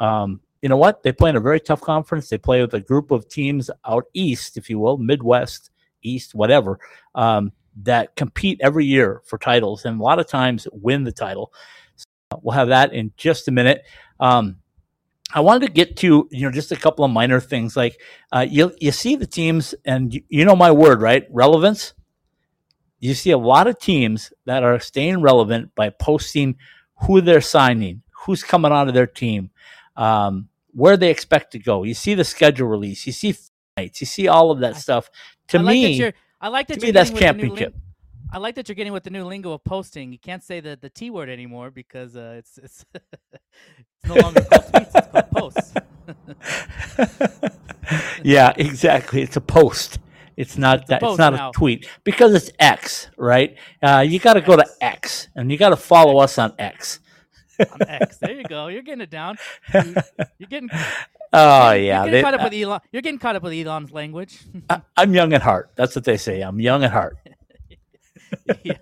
um, 0.00 0.40
you 0.64 0.70
know 0.70 0.78
what? 0.78 1.02
They 1.02 1.12
play 1.12 1.28
in 1.28 1.36
a 1.36 1.40
very 1.40 1.60
tough 1.60 1.82
conference. 1.82 2.30
They 2.30 2.38
play 2.38 2.62
with 2.62 2.72
a 2.72 2.80
group 2.80 3.10
of 3.10 3.28
teams 3.28 3.70
out 3.86 4.06
east, 4.14 4.56
if 4.56 4.70
you 4.70 4.78
will, 4.78 4.96
Midwest, 4.96 5.70
East, 6.02 6.34
whatever, 6.34 6.80
um, 7.14 7.52
that 7.82 8.16
compete 8.16 8.62
every 8.62 8.86
year 8.86 9.20
for 9.26 9.36
titles 9.36 9.84
and 9.84 10.00
a 10.00 10.02
lot 10.02 10.18
of 10.18 10.26
times 10.26 10.66
win 10.72 11.04
the 11.04 11.12
title. 11.12 11.52
So 11.96 12.06
we'll 12.42 12.54
have 12.54 12.68
that 12.68 12.94
in 12.94 13.12
just 13.18 13.46
a 13.46 13.50
minute. 13.50 13.84
Um, 14.18 14.56
I 15.34 15.40
wanted 15.40 15.66
to 15.66 15.72
get 15.72 15.98
to 15.98 16.26
you 16.30 16.46
know 16.46 16.50
just 16.50 16.72
a 16.72 16.76
couple 16.76 17.04
of 17.04 17.10
minor 17.10 17.40
things 17.40 17.76
like 17.76 18.00
uh, 18.32 18.46
you 18.48 18.72
you 18.80 18.90
see 18.90 19.16
the 19.16 19.26
teams 19.26 19.74
and 19.84 20.14
you, 20.14 20.22
you 20.30 20.46
know 20.46 20.56
my 20.56 20.70
word 20.70 21.02
right 21.02 21.26
relevance. 21.30 21.92
You 23.00 23.12
see 23.12 23.32
a 23.32 23.38
lot 23.38 23.66
of 23.66 23.78
teams 23.78 24.32
that 24.46 24.62
are 24.62 24.80
staying 24.80 25.20
relevant 25.20 25.74
by 25.74 25.90
posting 25.90 26.56
who 27.02 27.20
they're 27.20 27.42
signing, 27.42 28.00
who's 28.24 28.42
coming 28.42 28.72
out 28.72 28.88
of 28.88 28.94
their 28.94 29.06
team, 29.06 29.50
um, 29.96 30.48
where 30.74 30.96
they 30.96 31.10
expect 31.10 31.52
to 31.52 31.58
go. 31.58 31.84
You 31.84 31.94
see 31.94 32.14
the 32.14 32.24
schedule 32.24 32.68
release. 32.68 33.06
You 33.06 33.12
see 33.12 33.36
fights, 33.76 34.00
You 34.00 34.06
see 34.06 34.28
all 34.28 34.50
of 34.50 34.60
that 34.60 34.76
stuff. 34.76 35.08
To 35.48 35.58
I 35.58 35.62
me, 35.62 36.04
like 36.04 36.14
I 36.40 36.48
like 36.48 36.66
that. 36.68 36.80
To 36.80 36.86
me, 36.86 36.92
that's 36.92 37.10
championship. 37.10 37.74
I 38.32 38.38
like 38.38 38.56
that 38.56 38.68
you're 38.68 38.74
getting 38.74 38.92
with 38.92 39.04
the 39.04 39.10
new 39.10 39.24
lingo 39.24 39.52
of 39.52 39.62
posting. 39.62 40.10
You 40.10 40.18
can't 40.18 40.42
say 40.42 40.58
the, 40.60 40.76
the 40.80 40.90
T 40.90 41.08
word 41.10 41.28
anymore 41.28 41.70
because 41.70 42.16
uh, 42.16 42.34
it's 42.38 42.58
it's 42.58 42.84
it's 42.94 44.08
no 44.08 44.14
longer 44.16 44.42
called 44.42 44.64
tweets; 44.64 44.90
it's 44.94 45.08
called 45.08 45.30
posts. 45.30 45.74
yeah, 48.24 48.52
exactly. 48.56 49.22
It's 49.22 49.36
a 49.36 49.40
post. 49.40 50.00
It's 50.36 50.58
not 50.58 50.80
It's 50.80 50.88
that. 50.88 51.02
It's 51.02 51.18
not 51.18 51.34
now. 51.34 51.50
a 51.50 51.52
tweet 51.52 51.88
because 52.02 52.34
it's 52.34 52.50
X, 52.58 53.08
right? 53.16 53.56
Uh, 53.80 54.04
you 54.06 54.18
got 54.18 54.34
to 54.34 54.40
go 54.40 54.56
to 54.56 54.66
X, 54.80 55.28
and 55.36 55.52
you 55.52 55.56
got 55.56 55.68
to 55.70 55.76
follow 55.76 56.18
us 56.18 56.38
on 56.38 56.54
X. 56.58 56.98
on 57.60 57.82
X. 57.88 58.18
There 58.18 58.32
you 58.32 58.44
go. 58.44 58.68
You're 58.68 58.82
getting 58.82 59.02
it 59.02 59.10
down. 59.10 59.36
You, 59.72 59.94
you're 60.38 60.48
getting. 60.48 60.70
Oh 61.36 61.72
yeah, 61.72 61.74
you're 61.74 62.04
getting 62.04 62.12
they- 62.12 62.22
caught 62.22 62.34
up 62.34 62.44
with 62.44 62.54
Elon. 62.54 62.80
You're 62.92 63.02
getting 63.02 63.18
caught 63.18 63.34
up 63.34 63.42
with 63.42 63.52
Elon's 63.54 63.90
language. 63.90 64.38
I, 64.70 64.82
I'm 64.96 65.12
young 65.14 65.32
at 65.32 65.42
heart. 65.42 65.72
That's 65.74 65.96
what 65.96 66.04
they 66.04 66.16
say. 66.16 66.42
I'm 66.42 66.60
young 66.60 66.84
at 66.84 66.92
heart. 66.92 67.18
yeah. 68.62 68.74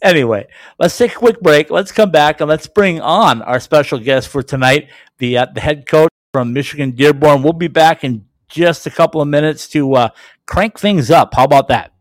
Anyway, 0.00 0.46
let's 0.78 0.96
take 0.96 1.10
a 1.10 1.16
quick 1.16 1.40
break. 1.40 1.70
Let's 1.70 1.90
come 1.90 2.12
back 2.12 2.40
and 2.40 2.48
let's 2.48 2.68
bring 2.68 3.00
on 3.00 3.42
our 3.42 3.58
special 3.58 3.98
guest 3.98 4.28
for 4.28 4.44
tonight, 4.44 4.90
the 5.18 5.38
uh, 5.38 5.46
the 5.52 5.60
head 5.60 5.88
coach 5.88 6.10
from 6.32 6.52
Michigan 6.52 6.92
Dearborn. 6.92 7.42
We'll 7.42 7.52
be 7.52 7.66
back 7.66 8.04
in 8.04 8.26
just 8.48 8.86
a 8.86 8.90
couple 8.90 9.20
of 9.20 9.26
minutes 9.26 9.66
to 9.70 9.94
uh, 9.94 10.08
crank 10.46 10.78
things 10.78 11.10
up. 11.10 11.34
How 11.34 11.44
about 11.44 11.66
that? 11.68 11.91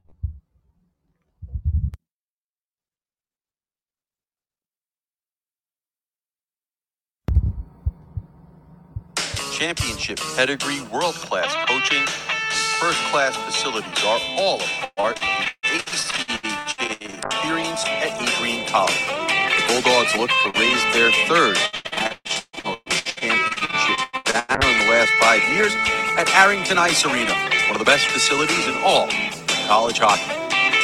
Championship 9.61 10.17
pedigree, 10.35 10.81
world 10.91 11.13
class 11.13 11.53
coaching, 11.69 12.01
first 12.81 12.97
class 13.13 13.37
facilities 13.45 14.03
are 14.03 14.19
all 14.33 14.57
a 14.57 14.89
part 14.97 15.17
of 15.17 15.21
the 15.21 15.77
ACHA 15.77 17.29
experience 17.29 17.85
at 17.85 18.09
Adrian 18.17 18.65
College. 18.65 19.05
The 19.05 19.61
Bulldogs 19.69 20.17
look 20.17 20.31
to 20.31 20.59
raise 20.59 20.81
their 20.97 21.11
third 21.29 21.61
national 21.93 22.81
championship 22.89 24.01
banner 24.25 24.65
in 24.65 24.79
the 24.81 24.89
last 24.89 25.13
five 25.21 25.45
years 25.53 25.71
at 26.17 26.27
Arrington 26.33 26.79
Ice 26.79 27.05
Arena, 27.05 27.35
one 27.69 27.77
of 27.77 27.77
the 27.77 27.85
best 27.85 28.07
facilities 28.07 28.65
in 28.65 28.73
all 28.81 29.07
college 29.69 29.99
hockey. 30.01 30.25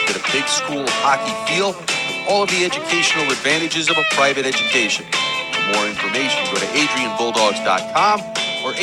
Get 0.05 0.21
a 0.21 0.31
big 0.31 0.45
school 0.45 0.85
hockey 1.01 1.33
feel 1.49 1.73
with 1.73 2.29
all 2.29 2.43
of 2.43 2.49
the 2.51 2.63
educational 2.63 3.25
advantages 3.31 3.89
of 3.89 3.97
a 3.97 4.03
private 4.11 4.45
education. 4.45 5.03
For 5.09 5.73
more 5.73 5.87
information, 5.87 6.45
go 6.53 6.59
to 6.59 6.67
adrianbulldogs.com 6.77 8.46
or. 8.67 8.73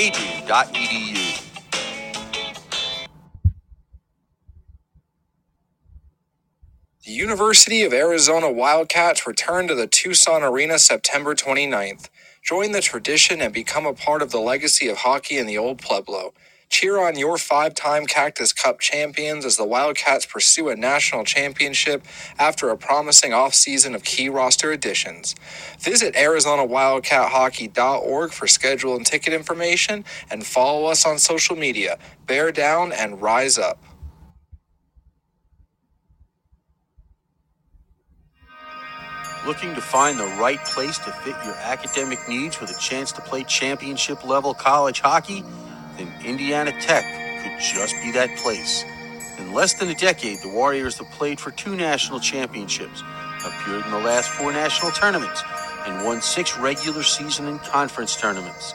The 7.05 7.13
University 7.13 7.83
of 7.83 7.95
Arizona 7.95 8.53
Wildcats 8.53 9.27
return 9.27 9.69
to 9.69 9.75
the 9.75 9.89
Tucson 9.89 10.45
Arena 10.45 10.79
September 10.79 11.35
29th. 11.35 12.11
Join 12.45 12.73
the 12.73 12.83
tradition 12.83 13.41
and 13.43 13.53
become 13.55 13.87
a 13.87 13.95
part 13.95 14.23
of 14.23 14.31
the 14.31 14.39
legacy 14.41 14.89
of 14.89 14.99
hockey 14.99 15.39
in 15.39 15.49
the 15.49 15.59
Old 15.59 15.81
Pueblo. 15.81 16.35
Cheer 16.75 16.99
on 16.99 17.19
your 17.19 17.39
five 17.39 17.75
time 17.77 18.07
Cactus 18.07 18.53
Cup 18.53 18.81
champions 18.81 19.47
as 19.47 19.57
the 19.57 19.65
Wildcats 19.67 20.27
pursue 20.27 20.71
a 20.71 20.77
national 20.77 21.25
championship 21.25 22.05
after 22.41 22.71
a 22.71 22.79
promising 22.79 23.33
offseason 23.33 23.95
of 23.95 24.05
key 24.05 24.29
roster 24.29 24.73
additions. 24.73 25.37
Visit 25.81 26.17
ArizonaWildcatHockey.org 26.17 28.33
for 28.33 28.49
schedule 28.49 28.97
and 28.97 29.07
ticket 29.07 29.35
information 29.35 30.05
and 30.33 30.45
follow 30.47 30.87
us 30.87 31.07
on 31.07 31.21
social 31.21 31.57
media. 31.57 31.99
Bear 32.27 32.53
down 32.53 32.93
and 32.93 33.23
rise 33.23 33.59
up. 33.59 33.79
Looking 39.47 39.75
to 39.75 39.81
find 39.83 40.19
the 40.19 40.27
right 40.41 40.63
place 40.67 40.97
to 40.99 41.11
fit 41.13 41.37
your 41.45 41.55
academic 41.57 42.19
needs 42.29 42.61
with 42.61 42.71
a 42.71 42.79
chance 42.81 43.13
to 43.13 43.21
play 43.23 43.45
championship 43.45 44.25
level 44.25 44.55
college 44.55 45.01
hockey? 45.01 45.43
Then 45.99 46.13
Indiana 46.25 46.73
Tech 46.81 47.05
could 47.43 47.61
just 47.61 47.95
be 48.03 48.11
that 48.13 48.37
place. 48.39 48.85
In 49.39 49.53
less 49.53 49.75
than 49.75 49.89
a 49.89 49.95
decade, 49.95 50.41
the 50.43 50.49
Warriors 50.49 50.99
have 50.99 51.11
played 51.11 51.41
for 51.41 51.51
two 51.51 51.77
national 51.77 52.21
championships, 52.21 53.03
appeared 53.47 53.85
in 53.85 53.91
the 53.91 53.99
last 53.99 54.31
four 54.31 54.53
national 54.53 54.93
tournaments, 54.93 55.43
and 55.87 56.05
won 56.05 56.23
six 56.23 56.57
regular 56.59 57.03
season 57.03 57.47
and 57.49 57.61
conference 57.61 58.17
tournaments. 58.17 58.75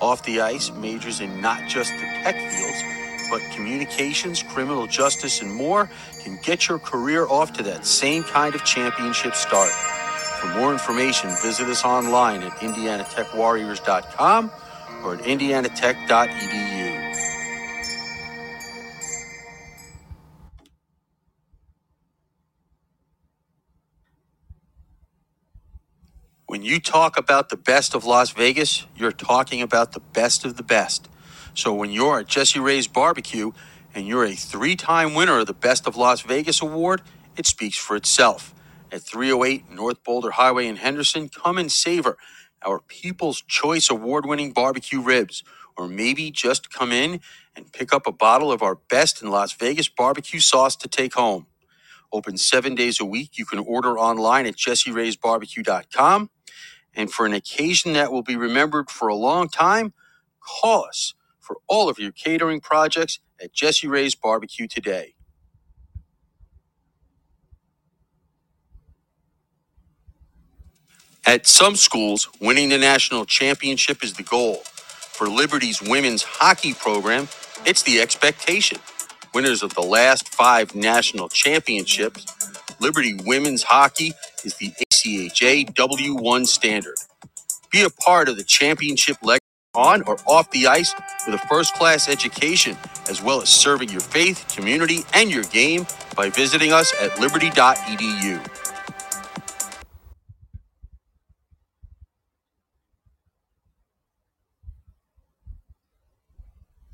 Off 0.00 0.22
the 0.24 0.40
ice, 0.40 0.70
majors 0.72 1.20
in 1.20 1.40
not 1.40 1.68
just 1.68 1.90
the 1.90 2.06
tech 2.22 2.36
fields, 2.36 2.82
but 3.30 3.40
communications, 3.54 4.42
criminal 4.42 4.86
justice, 4.86 5.40
and 5.40 5.52
more 5.54 5.88
can 6.22 6.38
get 6.42 6.68
your 6.68 6.78
career 6.78 7.26
off 7.28 7.52
to 7.54 7.62
that 7.62 7.86
same 7.86 8.22
kind 8.24 8.54
of 8.54 8.64
championship 8.64 9.34
start. 9.34 9.70
For 10.40 10.48
more 10.58 10.72
information, 10.72 11.30
visit 11.42 11.68
us 11.68 11.84
online 11.84 12.42
at 12.42 12.52
indianatechwarriors.com 12.58 14.50
or 15.04 15.14
at 15.14 15.22
indianatech.edu. 15.22 17.00
When 26.46 26.62
you 26.62 26.78
talk 26.80 27.18
about 27.18 27.48
the 27.48 27.56
best 27.56 27.94
of 27.94 28.04
Las 28.04 28.30
Vegas, 28.32 28.86
you're 28.96 29.12
talking 29.12 29.62
about 29.62 29.92
the 29.92 30.00
best 30.00 30.44
of 30.44 30.58
the 30.58 30.62
best. 30.62 31.08
So 31.54 31.74
when 31.74 31.90
you're 31.90 32.20
at 32.20 32.28
Jesse 32.28 32.60
Ray's 32.60 32.86
Barbecue 32.86 33.52
and 33.94 34.06
you're 34.06 34.26
a 34.26 34.34
three 34.36 34.76
time 34.76 35.14
winner 35.14 35.40
of 35.40 35.48
the 35.48 35.54
Best 35.54 35.86
of 35.88 35.96
Las 35.96 36.20
Vegas 36.22 36.62
award, 36.62 37.02
it 37.36 37.46
speaks 37.46 37.78
for 37.78 37.96
itself. 37.96 38.54
At 38.92 39.02
308 39.02 39.70
North 39.72 40.04
Boulder 40.04 40.32
Highway 40.32 40.68
in 40.68 40.76
Henderson, 40.76 41.30
come 41.30 41.58
and 41.58 41.72
savor 41.72 42.18
our 42.66 42.80
People's 42.80 43.42
Choice 43.42 43.90
Award 43.90 44.26
winning 44.26 44.52
barbecue 44.52 45.00
ribs. 45.00 45.44
Or 45.76 45.88
maybe 45.88 46.30
just 46.30 46.70
come 46.72 46.92
in 46.92 47.20
and 47.56 47.72
pick 47.72 47.92
up 47.94 48.06
a 48.06 48.12
bottle 48.12 48.52
of 48.52 48.62
our 48.62 48.76
best 48.76 49.22
in 49.22 49.30
Las 49.30 49.52
Vegas 49.54 49.88
barbecue 49.88 50.40
sauce 50.40 50.76
to 50.76 50.88
take 50.88 51.14
home. 51.14 51.46
Open 52.12 52.36
seven 52.38 52.74
days 52.74 53.00
a 53.00 53.04
week. 53.04 53.38
You 53.38 53.46
can 53.46 53.58
order 53.60 53.98
online 53.98 54.46
at 54.46 54.56
jesseraysbarbecue.com. 54.56 56.30
And 56.94 57.12
for 57.12 57.26
an 57.26 57.34
occasion 57.34 57.94
that 57.94 58.12
will 58.12 58.22
be 58.22 58.36
remembered 58.36 58.90
for 58.90 59.08
a 59.08 59.16
long 59.16 59.48
time, 59.48 59.94
call 60.40 60.84
us 60.86 61.14
for 61.40 61.58
all 61.68 61.88
of 61.88 61.98
your 61.98 62.12
catering 62.12 62.60
projects 62.60 63.20
at 63.42 63.52
Jesse 63.54 63.88
Ray's 63.88 64.14
Barbecue 64.16 64.68
today. 64.68 65.14
At 71.26 71.46
some 71.46 71.76
schools, 71.76 72.28
winning 72.40 72.68
the 72.70 72.78
national 72.78 73.26
championship 73.26 74.04
is 74.04 74.14
the 74.14 74.24
goal. 74.24 74.56
For 75.14 75.28
Liberty's 75.28 75.80
women's 75.80 76.24
hockey 76.24 76.74
program, 76.74 77.28
it's 77.64 77.82
the 77.84 78.00
expectation. 78.00 78.78
Winners 79.32 79.62
of 79.62 79.74
the 79.74 79.82
last 79.82 80.28
five 80.34 80.74
national 80.74 81.28
championships, 81.30 82.26
Liberty 82.80 83.14
women's 83.14 83.62
hockey 83.62 84.14
is 84.44 84.56
the 84.56 84.72
ACHA 84.92 85.74
W1 85.74 86.46
standard. 86.46 86.96
Be 87.72 87.82
a 87.82 87.90
part 87.90 88.28
of 88.28 88.36
the 88.36 88.44
championship 88.44 89.18
legacy 89.22 89.40
on 89.74 90.02
or 90.04 90.18
off 90.26 90.50
the 90.52 90.66
ice 90.66 90.94
with 91.26 91.36
a 91.36 91.46
first 91.48 91.74
class 91.74 92.08
education, 92.08 92.76
as 93.08 93.22
well 93.22 93.42
as 93.42 93.50
serving 93.50 93.90
your 93.90 94.00
faith, 94.02 94.44
community, 94.54 95.00
and 95.14 95.30
your 95.30 95.44
game 95.44 95.86
by 96.16 96.30
visiting 96.30 96.72
us 96.72 96.94
at 97.00 97.18
liberty.edu. 97.20 98.51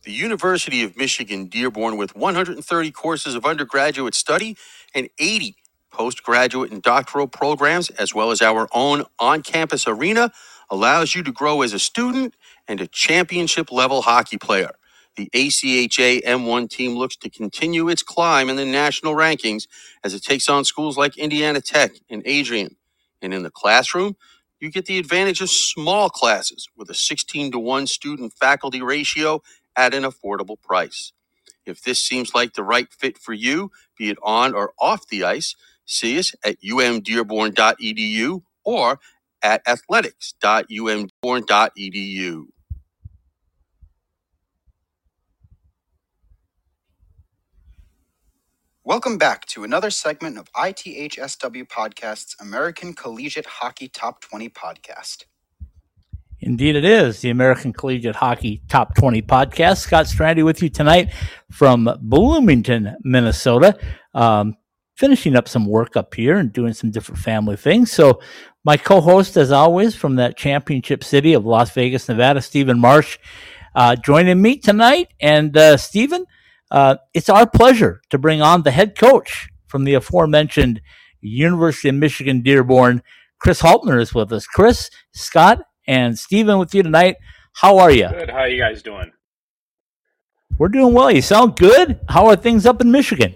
The 0.09 0.15
University 0.15 0.83
of 0.85 0.97
Michigan 0.97 1.47
Dearborn, 1.49 1.99
with 1.99 2.17
130 2.17 2.93
courses 2.93 3.37
of 3.37 3.47
undergraduate 3.47 4.17
study 4.17 4.57
and 4.97 5.11
80 5.21 5.57
postgraduate 5.93 6.73
and 6.73 6.83
doctoral 6.83 7.29
programs, 7.29 7.91
as 7.91 8.17
well 8.17 8.33
as 8.33 8.43
our 8.43 8.69
own 8.73 9.05
on 9.21 9.43
campus 9.43 9.87
arena, 9.89 10.33
allows 10.71 11.15
you 11.15 11.23
to 11.25 11.33
grow 11.33 11.63
as 11.63 11.75
a 11.75 11.79
student 11.79 12.35
and 12.69 12.81
a 12.83 12.89
championship 12.89 13.73
level 13.73 14.03
hockey 14.03 14.39
player. 14.39 14.73
The 15.19 15.31
ACHA 15.37 16.25
M1 16.25 16.71
team 16.71 16.97
looks 16.99 17.17
to 17.19 17.31
continue 17.31 17.89
its 17.91 18.03
climb 18.03 18.51
in 18.51 18.57
the 18.57 18.67
national 18.67 19.15
rankings 19.15 19.69
as 20.05 20.15
it 20.15 20.25
takes 20.25 20.51
on 20.51 20.65
schools 20.65 20.99
like 20.99 21.19
Indiana 21.19 21.63
Tech 21.63 21.93
and 22.11 22.25
Adrian. 22.27 22.77
And 23.23 23.35
in 23.35 23.45
the 23.45 23.53
classroom, 23.53 24.17
you 24.61 24.73
get 24.73 24.87
the 24.87 24.99
advantage 24.99 25.43
of 25.43 25.51
small 25.51 26.11
classes 26.11 26.69
with 26.77 26.91
a 26.91 26.95
16 26.97 27.53
to 27.53 27.61
1 27.61 27.87
student 27.89 28.35
faculty 28.35 28.83
ratio 28.83 29.43
at 29.77 29.95
an 29.95 30.05
affordable 30.05 30.63
price. 30.63 31.13
If 31.67 31.83
this 31.83 32.01
seems 32.03 32.35
like 32.35 32.55
the 32.55 32.65
right 32.65 32.89
fit 32.93 33.19
for 33.19 33.33
you, 33.35 33.71
be 33.99 34.09
it 34.11 34.19
on 34.23 34.55
or 34.55 34.73
off 34.81 35.07
the 35.09 35.25
ice, 35.25 35.55
see 35.87 36.19
us 36.19 36.35
at 36.45 36.61
umdearborn.edu 36.63 38.43
or 38.65 39.01
at 39.43 39.63
athletics.umdearborn.edu. 39.69 42.45
Welcome 48.85 49.19
back 49.19 49.47
to 49.49 49.65
another 49.65 49.91
segment 49.93 50.39
of 50.39 50.53
ITHSW 50.55 51.69
Podcast's 51.69 52.37
American 52.41 52.95
Collegiate 52.95 53.47
Hockey 53.47 53.89
Top 53.89 54.23
20 54.23 54.51
podcast. 54.51 55.27
Indeed, 56.41 56.77
it 56.77 56.85
is 56.85 57.21
the 57.21 57.31
American 57.31 57.73
Collegiate 57.73 58.15
Hockey 58.15 58.63
Top 58.69 58.95
20 58.95 59.23
podcast. 59.23 59.79
Scott 59.79 60.07
Strandy 60.07 60.45
with 60.45 60.63
you 60.63 60.69
tonight 60.69 61.13
from 61.51 61.89
Bloomington, 62.01 62.97
Minnesota. 63.03 63.77
Um, 64.15 64.57
finishing 64.97 65.35
up 65.35 65.49
some 65.49 65.67
work 65.67 65.97
up 65.97 66.15
here 66.15 66.39
and 66.39 66.53
doing 66.53 66.73
some 66.73 66.93
different 66.93 67.21
family 67.21 67.57
things. 67.57 67.91
So, 67.91 68.21
my 68.65 68.77
co 68.77 69.01
host, 69.01 69.37
as 69.37 69.51
always, 69.51 69.97
from 69.97 70.17
that 70.17 70.37
championship 70.37 71.03
city 71.03 71.33
of 71.33 71.45
Las 71.45 71.73
Vegas, 71.73 72.09
Nevada, 72.09 72.41
Stephen 72.41 72.79
Marsh, 72.79 73.19
uh, 73.75 73.97
joining 73.97 74.41
me 74.41 74.59
tonight. 74.59 75.09
And, 75.21 75.57
uh, 75.57 75.77
Stephen, 75.77 76.25
uh, 76.71 76.97
it's 77.15 77.29
our 77.29 77.49
pleasure 77.49 78.01
to 78.11 78.19
bring 78.19 78.43
on 78.43 78.63
the 78.63 78.71
head 78.71 78.97
coach 78.97 79.49
from 79.67 79.83
the 79.83 79.95
aforementioned 79.95 80.81
University 81.21 81.89
of 81.89 81.97
Michigan 81.97 82.43
Dearborn. 82.43 83.03
Chris 83.41 83.63
Haltinner 83.63 84.01
is 84.01 84.15
with 84.15 84.33
us. 84.33 84.47
Chris, 84.47 84.91
Scott, 85.13 85.63
and 85.89 86.19
Stephen 86.19 86.59
with 86.59 86.75
you 86.75 86.85
tonight. 86.85 87.17
How 87.55 87.79
are 87.79 87.91
you? 87.91 88.09
Good. 88.09 88.31
How 88.31 88.41
are 88.41 88.49
you 88.49 88.61
guys 88.63 88.83
doing? 88.83 89.11
We're 90.59 90.69
doing 90.69 90.95
well. 90.95 91.11
You 91.11 91.23
sound 91.23 91.57
good. 91.57 91.99
How 92.09 92.27
are 92.27 92.37
things 92.37 92.67
up 92.67 92.81
in 92.81 92.93
Michigan? 92.93 93.35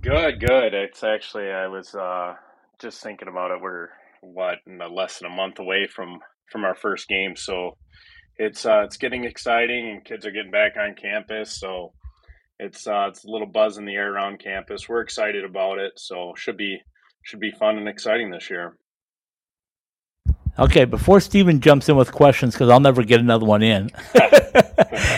Good, 0.00 0.40
good. 0.40 0.72
It's 0.72 1.04
actually 1.04 1.50
I 1.50 1.68
was 1.68 1.94
uh, 1.94 2.34
just 2.80 3.02
thinking 3.02 3.28
about 3.28 3.50
it. 3.50 3.60
We're 3.60 3.88
what 4.22 4.58
less 4.66 5.18
than 5.18 5.30
a 5.30 5.34
month 5.34 5.58
away 5.58 5.86
from 5.86 6.18
from 6.50 6.64
our 6.64 6.74
first 6.74 7.06
game, 7.06 7.36
so 7.36 7.76
it's 8.36 8.64
uh, 8.64 8.82
it's 8.84 8.96
getting 8.96 9.24
exciting, 9.24 9.90
and 9.90 10.04
kids 10.04 10.26
are 10.26 10.30
getting 10.30 10.50
back 10.50 10.72
on 10.78 10.94
campus. 10.94 11.58
So 11.60 11.92
it's 12.58 12.86
uh, 12.86 13.06
it's 13.08 13.24
a 13.24 13.30
little 13.30 13.46
buzz 13.46 13.76
in 13.76 13.84
the 13.84 13.94
air 13.94 14.12
around 14.12 14.42
campus. 14.42 14.88
We're 14.88 15.02
excited 15.02 15.44
about 15.44 15.78
it, 15.78 15.92
so 15.96 16.32
should 16.36 16.56
be 16.56 16.78
should 17.22 17.40
be 17.40 17.50
fun 17.50 17.76
and 17.76 17.88
exciting 17.88 18.30
this 18.30 18.48
year. 18.48 18.76
Okay, 20.60 20.84
before 20.84 21.20
Steven 21.20 21.58
jumps 21.60 21.88
in 21.88 21.96
with 21.96 22.12
questions, 22.12 22.54
because 22.54 22.68
I'll 22.68 22.80
never 22.80 23.02
get 23.02 23.18
another 23.18 23.46
one 23.46 23.62
in. 23.62 23.90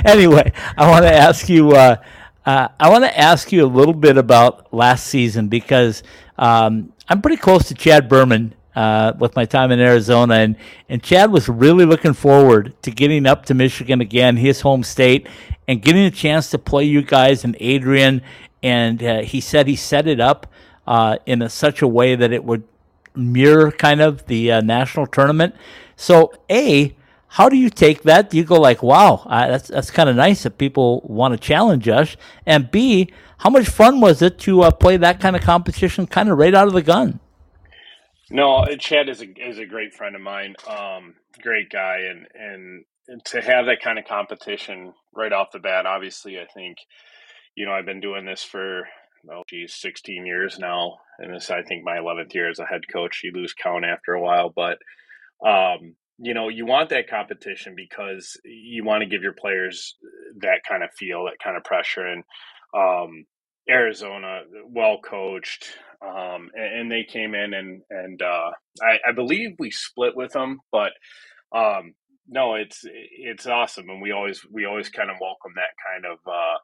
anyway, 0.05 0.53
I 0.77 0.89
want 0.89 1.05
to 1.05 1.13
ask 1.13 1.49
you. 1.49 1.73
Uh, 1.73 1.97
uh, 2.47 2.69
I 2.79 2.89
want 2.89 3.05
to 3.05 3.19
ask 3.19 3.51
you 3.51 3.65
a 3.65 3.67
little 3.67 3.95
bit 3.95 4.17
about 4.17 4.73
last 4.73 5.09
season 5.09 5.49
because 5.49 6.05
um, 6.39 6.93
I'm 7.09 7.21
pretty 7.21 7.39
close 7.39 7.69
to 7.69 7.75
Chad 7.75 8.09
Berman 8.09 8.55
uh, 8.77 9.15
with 9.19 9.35
my 9.35 9.45
time 9.45 9.73
in 9.73 9.81
Arizona, 9.81 10.35
and 10.35 10.57
and 10.89 11.03
Chad 11.03 11.33
was 11.33 11.49
really 11.49 11.87
looking 11.87 12.13
forward 12.13 12.75
to 12.83 12.93
getting 12.93 13.27
up 13.27 13.45
to 13.47 13.55
Michigan 13.55 14.01
again, 14.01 14.37
his 14.37 14.61
home 14.61 14.85
state, 14.85 15.27
and 15.67 15.83
getting 15.83 16.05
a 16.05 16.11
chance 16.11 16.51
to 16.51 16.59
play 16.59 16.85
you 16.85 17.03
guys 17.03 17.43
and 17.43 17.57
Adrian. 17.59 18.23
And 18.63 19.03
uh, 19.03 19.23
he 19.23 19.41
said 19.41 19.67
he 19.67 19.75
set 19.75 20.07
it 20.07 20.21
up 20.21 20.47
uh, 20.87 21.17
in 21.27 21.43
a, 21.43 21.49
such 21.49 21.83
a 21.83 21.89
way 21.89 22.15
that 22.15 22.33
it 22.33 22.45
would 22.45 22.63
mirror 23.15 23.71
kind 23.73 24.01
of 24.01 24.27
the 24.27 24.53
uh, 24.53 24.61
national 24.61 25.07
tournament. 25.07 25.55
So, 25.97 26.33
A, 26.51 26.97
how 27.29 27.49
do 27.49 27.57
you 27.57 27.71
take 27.71 28.03
that? 28.03 28.31
Do 28.31 28.37
you 28.37 28.45
go 28.45 28.61
like, 28.61 28.83
wow, 28.83 29.25
uh, 29.27 29.49
that's 29.49 29.69
that's 29.69 29.91
kind 29.91 30.09
of 30.09 30.17
nice 30.17 30.43
that 30.43 30.59
people 30.59 31.01
want 31.05 31.33
to 31.33 31.39
challenge 31.39 31.89
us? 31.89 32.17
And 32.47 32.71
B, 32.71 33.13
how 33.39 33.51
much 33.51 33.69
fun 33.69 34.01
was 34.01 34.23
it 34.23 34.39
to 34.41 34.63
uh, 34.63 34.71
play 34.71 34.97
that 34.97 35.21
kind 35.21 35.37
of 35.37 35.43
competition 35.43 36.07
kind 36.07 36.29
of 36.29 36.39
right 36.39 36.55
out 36.55 36.67
of 36.67 36.75
the 36.75 36.83
gun? 36.83 37.21
No, 38.31 38.65
Chad 38.79 39.09
is 39.09 39.23
a 39.23 39.27
is 39.49 39.59
a 39.59 39.67
great 39.67 39.95
friend 39.95 40.17
of 40.17 40.23
mine, 40.23 40.55
um, 40.69 41.15
great 41.43 41.71
guy, 41.71 41.99
and 42.09 42.27
and 42.35 42.85
to 43.27 43.41
have 43.41 43.67
that 43.67 43.83
kind 43.83 43.99
of 43.99 44.05
competition 44.05 44.95
right 45.15 45.33
off 45.33 45.53
the 45.53 45.59
bat, 45.59 45.87
obviously, 45.87 46.39
I 46.39 46.47
think, 46.47 46.79
you 47.55 47.67
know, 47.67 47.73
I've 47.73 47.87
been 47.87 48.01
doing 48.01 48.25
this 48.25 48.43
for 48.43 48.89
oh 49.31 49.43
geez, 49.49 49.75
16 49.75 50.27
years 50.27 50.59
now. 50.59 50.99
And 51.19 51.35
this, 51.35 51.51
I 51.51 51.63
think, 51.63 51.85
my 51.85 51.99
11th 51.99 52.35
year 52.35 52.51
as 52.51 52.59
a 52.59 52.67
head 52.67 52.83
coach. 52.93 53.23
You 53.23 53.33
lose 53.33 53.55
count 53.55 53.85
after 53.85 54.13
a 54.13 54.21
while, 54.21 54.51
but, 54.55 54.79
um, 55.47 55.95
you 56.19 56.35
know, 56.35 56.49
you 56.49 56.67
want 56.67 56.91
that 56.91 57.09
competition 57.09 57.75
because 57.77 58.37
you 58.45 58.85
want 58.85 59.03
to 59.03 59.09
give 59.09 59.23
your 59.23 59.35
players 59.35 59.97
that 60.39 60.61
kind 60.69 60.83
of 60.83 60.91
feel, 60.97 61.25
that 61.25 61.43
kind 61.43 61.57
of 61.57 61.65
pressure. 61.65 62.07
And 62.07 62.25
um, 62.75 63.25
Arizona, 63.69 64.43
well 64.69 64.99
coached, 65.03 65.67
um, 66.05 66.51
and, 66.55 66.81
and, 66.81 66.93
they 66.93 67.05
came 67.05 67.35
in 67.35 67.55
and 67.55 67.83
and 67.91 68.21
uh, 68.21 68.51
I, 68.83 69.11
I, 69.11 69.13
believe 69.13 69.55
we 69.59 69.71
split 69.71 70.17
with 70.17 70.33
them, 70.33 70.59
but 70.73 70.93
um, 71.55 71.95
no, 72.27 72.57
it's 72.57 72.85
it's 72.85 73.47
awesome, 73.47 73.89
and 73.89 74.03
we 74.03 74.11
always 74.11 74.45
we 74.51 74.65
always 74.65 74.89
kind 74.89 75.11
of 75.11 75.17
welcome 75.21 75.53
that 75.55 75.75
kind 75.93 76.13
of 76.13 76.19
uh, 76.27 76.59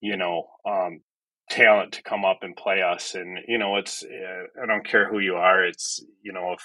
you 0.00 0.16
know 0.16 0.48
um, 0.68 1.02
talent 1.50 1.92
to 1.92 2.02
come 2.02 2.24
up 2.24 2.38
and 2.42 2.56
play 2.56 2.80
us. 2.80 3.14
And 3.14 3.38
you 3.46 3.58
know, 3.58 3.76
it's 3.76 4.02
uh, 4.02 4.62
I 4.62 4.66
don't 4.66 4.86
care 4.86 5.08
who 5.08 5.18
you 5.18 5.34
are. 5.34 5.64
It's 5.64 6.02
you 6.22 6.32
know 6.32 6.52
if 6.52 6.62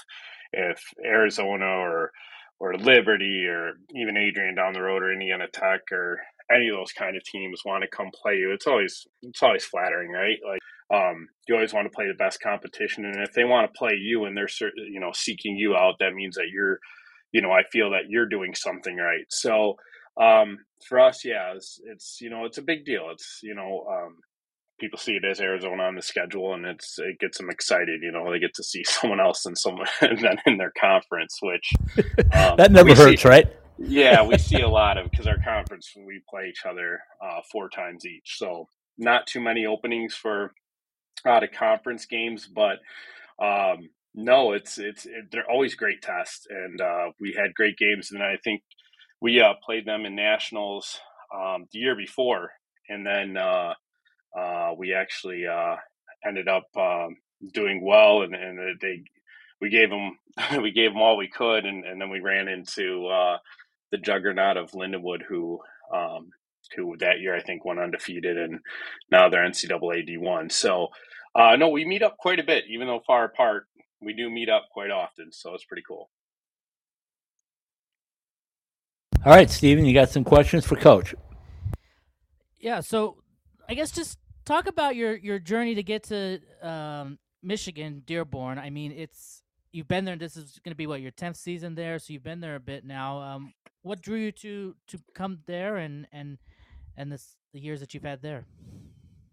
if 0.53 0.81
Arizona 1.03 1.65
or 1.65 2.11
or 2.59 2.77
Liberty 2.77 3.45
or 3.47 3.73
even 3.93 4.15
Adrian 4.15 4.55
down 4.55 4.73
the 4.73 4.81
road 4.81 5.03
or 5.03 5.11
Indiana 5.11 5.47
Tech 5.51 5.81
or 5.91 6.19
any 6.49 6.69
of 6.69 6.77
those 6.77 6.93
kind 6.93 7.17
of 7.17 7.23
teams 7.23 7.63
want 7.65 7.83
to 7.83 7.95
come 7.95 8.11
play 8.21 8.35
you, 8.35 8.53
it's 8.53 8.67
always 8.67 9.05
it's 9.23 9.43
always 9.43 9.65
flattering, 9.65 10.11
right? 10.11 10.37
Like 10.47 10.59
um, 10.93 11.27
you 11.47 11.55
always 11.55 11.73
want 11.73 11.85
to 11.85 11.95
play 11.95 12.07
the 12.07 12.23
best 12.23 12.39
competition, 12.41 13.05
and 13.05 13.21
if 13.21 13.33
they 13.33 13.43
want 13.43 13.71
to 13.71 13.77
play 13.77 13.95
you 13.99 14.25
and 14.25 14.37
they're 14.37 14.47
you 14.89 14.99
know 14.99 15.11
seeking 15.13 15.57
you 15.57 15.75
out, 15.75 15.95
that 15.99 16.13
means 16.13 16.35
that 16.35 16.49
you're 16.53 16.79
you 17.31 17.41
know 17.41 17.51
I 17.51 17.63
feel 17.71 17.91
that 17.91 18.09
you're 18.09 18.29
doing 18.29 18.53
something 18.53 18.95
right. 18.95 19.25
So 19.29 19.75
um, 20.21 20.59
for 20.87 20.99
us, 20.99 21.25
yeah, 21.25 21.53
it's, 21.55 21.81
it's, 21.91 22.19
you 22.21 22.29
know 22.29 22.45
it's 22.45 22.59
a 22.59 22.63
big 22.63 22.85
deal. 22.85 23.09
It's 23.11 23.39
you 23.43 23.55
know 23.55 23.85
um, 23.91 24.15
people 24.79 24.99
see 24.99 25.13
it 25.13 25.25
as 25.25 25.39
Arizona 25.39 25.83
on 25.83 25.95
the 25.95 26.01
schedule, 26.01 26.53
and 26.53 26.65
it's 26.65 26.97
it 26.99 27.19
gets 27.19 27.37
them 27.37 27.49
excited. 27.49 28.01
You 28.01 28.11
know, 28.11 28.31
they 28.31 28.39
get 28.39 28.53
to 28.55 28.63
see 28.63 28.83
someone 28.85 29.19
else 29.19 29.45
and 29.45 29.57
someone 29.57 29.87
than 30.01 30.37
in 30.45 30.57
their 30.57 30.73
conference, 30.79 31.39
which 31.41 31.73
um, 32.33 32.57
that 32.57 32.71
never 32.71 32.95
hurts, 32.95 33.23
see, 33.23 33.27
right? 33.27 33.47
yeah, 33.77 34.23
we 34.23 34.37
see 34.37 34.61
a 34.61 34.69
lot 34.69 34.97
of 34.97 35.09
because 35.09 35.27
our 35.27 35.39
conference 35.43 35.91
we 35.97 36.21
play 36.29 36.47
each 36.49 36.65
other 36.65 36.99
uh, 37.21 37.41
four 37.51 37.69
times 37.69 38.05
each, 38.05 38.35
so 38.37 38.67
not 38.97 39.27
too 39.27 39.41
many 39.41 39.65
openings 39.65 40.15
for 40.15 40.53
out 41.25 41.43
of 41.43 41.51
conference 41.51 42.05
games, 42.05 42.47
but 42.47 42.79
um, 43.43 43.89
no, 44.13 44.53
it's 44.53 44.77
it's 44.77 45.05
it, 45.05 45.25
they're 45.31 45.49
always 45.49 45.75
great 45.75 46.01
tests, 46.01 46.47
and 46.49 46.79
uh, 46.79 47.11
we 47.19 47.35
had 47.37 47.53
great 47.53 47.77
games, 47.77 48.11
and 48.11 48.23
I 48.23 48.37
think 48.43 48.61
we 49.21 49.41
uh, 49.41 49.53
played 49.65 49.85
them 49.85 50.05
in 50.05 50.15
nationals 50.15 50.99
um, 51.35 51.65
the 51.71 51.79
year 51.79 51.95
before, 51.95 52.51
and 52.87 53.05
then 53.05 53.35
uh, 53.35 53.73
uh, 54.37 54.73
we 54.77 54.93
actually 54.93 55.45
uh, 55.47 55.75
ended 56.25 56.47
up 56.47 56.65
um, 56.77 57.17
doing 57.53 57.83
well, 57.83 58.21
and, 58.23 58.35
and 58.35 58.79
they 58.81 59.03
we 59.61 59.69
gave 59.69 59.89
them 59.89 60.17
we 60.61 60.71
gave 60.71 60.91
them 60.91 61.01
all 61.01 61.17
we 61.17 61.27
could, 61.27 61.65
and, 61.65 61.85
and 61.85 61.99
then 61.99 62.09
we 62.09 62.19
ran 62.19 62.47
into 62.47 63.07
uh, 63.07 63.37
the 63.91 63.97
juggernaut 63.97 64.57
of 64.57 64.71
Lindenwood, 64.71 65.21
who 65.27 65.59
um, 65.93 66.29
who 66.75 66.97
that 66.97 67.19
year 67.19 67.35
I 67.35 67.41
think 67.41 67.65
went 67.65 67.79
undefeated, 67.79 68.37
and 68.37 68.59
now 69.11 69.29
they're 69.29 69.47
NCAA 69.47 70.05
D 70.05 70.17
one. 70.17 70.49
So 70.49 70.89
uh, 71.35 71.55
no, 71.57 71.69
we 71.69 71.85
meet 71.85 72.03
up 72.03 72.17
quite 72.17 72.39
a 72.39 72.43
bit, 72.43 72.65
even 72.69 72.87
though 72.87 73.01
far 73.05 73.25
apart. 73.25 73.67
We 74.01 74.13
do 74.13 74.29
meet 74.29 74.49
up 74.49 74.65
quite 74.71 74.91
often, 74.91 75.31
so 75.31 75.53
it's 75.53 75.65
pretty 75.65 75.83
cool. 75.87 76.09
All 79.25 79.33
right, 79.33 79.49
Stephen, 79.49 79.85
you 79.85 79.93
got 79.93 80.09
some 80.09 80.23
questions 80.23 80.65
for 80.65 80.75
Coach? 80.75 81.15
Yeah, 82.59 82.81
so 82.81 83.17
I 83.67 83.73
guess 83.73 83.89
just 83.89 84.19
talk 84.45 84.67
about 84.67 84.95
your 84.95 85.15
your 85.15 85.39
journey 85.39 85.75
to 85.75 85.83
get 85.83 86.03
to 86.03 86.39
um, 86.61 87.19
Michigan, 87.43 88.03
Dearborn. 88.05 88.57
I 88.57 88.69
mean, 88.69 88.91
it's 88.91 89.43
you've 89.71 89.87
been 89.87 90.05
there. 90.05 90.15
This 90.15 90.37
is 90.37 90.59
going 90.63 90.71
to 90.71 90.75
be 90.75 90.87
what 90.87 91.01
your 91.01 91.11
tenth 91.11 91.37
season 91.37 91.75
there, 91.75 91.99
so 91.99 92.13
you've 92.13 92.23
been 92.23 92.39
there 92.39 92.55
a 92.55 92.59
bit 92.59 92.85
now. 92.85 93.19
Um, 93.19 93.53
what 93.81 94.01
drew 94.01 94.17
you 94.17 94.31
to 94.31 94.75
to 94.87 94.99
come 95.13 95.39
there, 95.45 95.77
and 95.77 96.07
and 96.11 96.37
and 96.95 97.11
this 97.11 97.35
the 97.53 97.59
years 97.59 97.79
that 97.79 97.93
you've 97.93 98.03
had 98.03 98.21
there? 98.21 98.45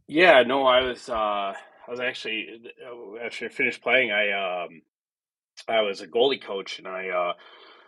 Yeah, 0.08 0.42
no, 0.42 0.66
I 0.66 0.82
was 0.82 1.08
uh, 1.08 1.14
I 1.54 1.90
was 1.90 2.00
actually 2.00 2.62
after 3.24 3.46
I 3.46 3.48
finished 3.48 3.82
playing, 3.82 4.10
I 4.10 4.64
um, 4.64 4.82
I 5.68 5.82
was 5.82 6.00
a 6.00 6.06
goalie 6.06 6.42
coach, 6.42 6.78
and 6.78 6.88
I 6.88 7.08
uh, 7.08 7.32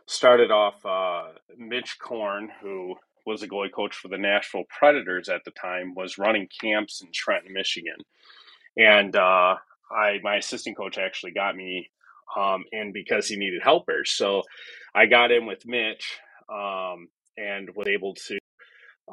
started 0.07 0.51
off 0.51 0.85
uh, 0.87 1.33
Mitch 1.57 1.99
Korn, 1.99 2.51
who 2.63 2.97
was 3.27 3.43
a 3.43 3.49
goalie 3.49 3.73
coach 3.73 3.97
for 3.97 4.09
the 4.09 4.19
Nashville 4.19 4.65
Predators 4.69 5.29
at 5.29 5.45
the 5.45 5.51
time, 5.53 5.95
was 5.95 6.19
running 6.19 6.49
camps 6.61 7.03
in 7.03 7.09
Trenton, 7.13 7.53
Michigan, 7.53 7.97
and 8.77 9.15
uh, 9.17 9.57
I 9.91 10.19
my 10.23 10.37
assistant 10.37 10.77
coach 10.77 10.99
actually 10.99 11.33
got 11.33 11.57
me 11.57 11.91
um, 12.37 12.65
in 12.73 12.93
because 12.93 13.29
he 13.29 13.37
needed 13.37 13.63
helpers. 13.63 14.11
So 14.11 14.43
I 14.95 15.07
got 15.07 15.31
in 15.31 15.47
with 15.47 15.67
Mitch 15.67 16.19
um, 16.53 17.09
and 17.37 17.71
was 17.75 17.87
able 17.87 18.15
to 18.15 18.39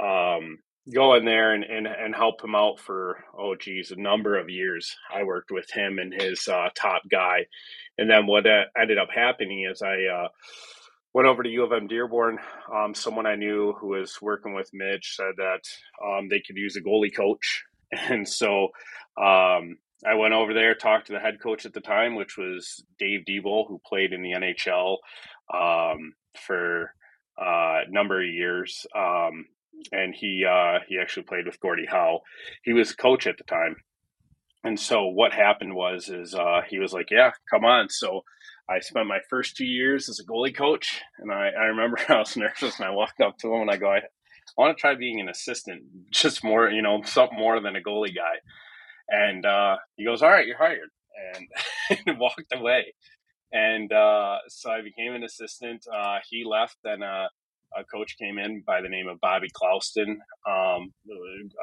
um, 0.03 0.59
go 0.93 1.15
in 1.15 1.25
there 1.25 1.53
and, 1.53 1.63
and, 1.63 1.87
and 1.87 2.15
help 2.15 2.43
him 2.43 2.55
out 2.55 2.79
for 2.79 3.23
oh 3.37 3.55
geez 3.55 3.91
a 3.91 3.95
number 4.01 4.37
of 4.37 4.49
years. 4.49 4.95
I 5.13 5.23
worked 5.23 5.51
with 5.51 5.69
him 5.71 5.99
and 5.99 6.13
his 6.13 6.47
uh, 6.47 6.69
top 6.75 7.03
guy, 7.09 7.45
and 7.97 8.09
then 8.09 8.27
what 8.27 8.47
uh, 8.47 8.63
ended 8.79 8.97
up 8.97 9.09
happening 9.13 9.67
is 9.69 9.81
I. 9.81 10.05
Uh, 10.05 10.27
went 11.13 11.27
over 11.27 11.43
to 11.43 11.49
U 11.49 11.63
of 11.63 11.73
M 11.73 11.87
Dearborn. 11.87 12.39
Um, 12.73 12.93
someone 12.95 13.25
I 13.25 13.35
knew 13.35 13.73
who 13.73 13.89
was 13.89 14.21
working 14.21 14.53
with 14.53 14.69
Mitch 14.73 15.15
said 15.15 15.33
that 15.37 15.61
um, 16.05 16.29
they 16.29 16.41
could 16.45 16.57
use 16.57 16.75
a 16.75 16.81
goalie 16.81 17.15
coach, 17.15 17.63
and 17.91 18.27
so 18.27 18.69
um, 19.17 19.77
I 20.05 20.15
went 20.15 20.33
over 20.33 20.53
there, 20.53 20.73
talked 20.73 21.07
to 21.07 21.13
the 21.13 21.19
head 21.19 21.41
coach 21.41 21.65
at 21.65 21.73
the 21.73 21.81
time, 21.81 22.15
which 22.15 22.37
was 22.37 22.83
Dave 22.97 23.21
Debol, 23.27 23.67
who 23.67 23.81
played 23.85 24.13
in 24.13 24.21
the 24.21 24.31
NHL 24.31 24.97
um, 25.53 26.13
for 26.47 26.93
uh, 27.37 27.81
number 27.89 28.21
of 28.21 28.29
years. 28.29 28.85
Um, 28.95 29.45
and 29.91 30.13
he 30.13 30.45
uh, 30.47 30.79
he 30.87 30.99
actually 30.99 31.23
played 31.23 31.45
with 31.45 31.59
Gordie 31.59 31.87
Howe. 31.87 32.21
He 32.63 32.73
was 32.73 32.91
a 32.91 32.97
coach 32.97 33.27
at 33.27 33.37
the 33.37 33.43
time, 33.43 33.75
and 34.63 34.79
so 34.79 35.07
what 35.07 35.33
happened 35.33 35.73
was 35.73 36.09
is 36.09 36.35
uh, 36.35 36.61
he 36.69 36.79
was 36.79 36.93
like, 36.93 37.09
"Yeah, 37.09 37.31
come 37.49 37.65
on." 37.65 37.89
So 37.89 38.21
I 38.71 38.79
spent 38.79 39.07
my 39.07 39.19
first 39.29 39.57
two 39.57 39.65
years 39.65 40.07
as 40.07 40.19
a 40.19 40.25
goalie 40.25 40.55
coach, 40.55 41.01
and 41.19 41.31
I, 41.31 41.49
I 41.49 41.65
remember 41.65 41.99
I 42.09 42.19
was 42.19 42.37
nervous, 42.37 42.77
and 42.79 42.85
I 42.85 42.91
walked 42.91 43.19
up 43.21 43.37
to 43.39 43.53
him 43.53 43.61
and 43.61 43.71
I 43.71 43.77
go, 43.77 43.91
"I, 43.91 44.01
want 44.57 44.75
to 44.75 44.79
try 44.79 44.95
being 44.95 45.19
an 45.19 45.29
assistant, 45.29 45.83
just 46.11 46.43
more, 46.43 46.69
you 46.69 46.81
know, 46.81 47.01
something 47.03 47.37
more 47.37 47.59
than 47.59 47.75
a 47.75 47.81
goalie 47.81 48.15
guy." 48.15 48.39
And 49.09 49.45
uh, 49.45 49.77
he 49.95 50.05
goes, 50.05 50.21
"All 50.21 50.29
right, 50.29 50.47
you're 50.47 50.57
hired," 50.57 50.89
and, 51.35 51.99
and 52.07 52.19
walked 52.19 52.53
away. 52.53 52.93
And 53.51 53.91
uh, 53.91 54.37
so 54.47 54.71
I 54.71 54.81
became 54.81 55.13
an 55.13 55.23
assistant. 55.23 55.85
Uh, 55.93 56.19
he 56.29 56.45
left, 56.45 56.77
and 56.85 57.03
uh, 57.03 57.27
a 57.77 57.83
coach 57.83 58.15
came 58.17 58.37
in 58.37 58.63
by 58.65 58.81
the 58.81 58.89
name 58.89 59.07
of 59.07 59.19
Bobby 59.19 59.49
Clouston. 59.53 60.19
Um, 60.49 60.93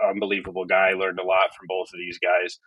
unbelievable 0.06 0.66
guy. 0.66 0.92
Learned 0.92 1.18
a 1.18 1.24
lot 1.24 1.54
from 1.56 1.66
both 1.66 1.88
of 1.92 1.98
these 1.98 2.18
guys. 2.18 2.58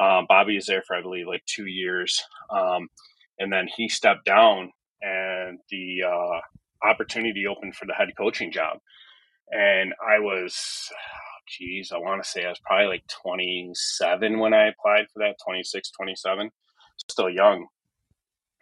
Um, 0.00 0.26
Bobby 0.28 0.56
is 0.56 0.66
there 0.66 0.82
for, 0.86 0.94
I 0.94 1.02
believe, 1.02 1.26
like 1.26 1.44
two 1.46 1.66
years. 1.66 2.22
Um, 2.50 2.88
and 3.38 3.52
then 3.52 3.68
he 3.76 3.88
stepped 3.88 4.24
down, 4.24 4.70
and 5.02 5.58
the 5.70 6.02
uh, 6.06 6.88
opportunity 6.88 7.46
opened 7.46 7.74
for 7.74 7.86
the 7.86 7.94
head 7.94 8.08
coaching 8.16 8.52
job. 8.52 8.78
And 9.50 9.94
I 10.06 10.18
was, 10.18 10.90
geez, 11.48 11.90
I 11.92 11.98
want 11.98 12.22
to 12.22 12.28
say 12.28 12.44
I 12.44 12.50
was 12.50 12.60
probably 12.60 12.86
like 12.86 13.04
27 13.22 14.38
when 14.38 14.52
I 14.52 14.68
applied 14.68 15.06
for 15.12 15.20
that, 15.20 15.36
26, 15.44 15.90
27. 15.92 16.50
Still 17.08 17.30
young. 17.30 17.66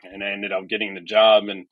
And 0.05 0.23
I 0.23 0.31
ended 0.31 0.53
up 0.53 0.69
getting 0.69 0.95
the 0.95 1.01
job. 1.01 1.49
And 1.49 1.67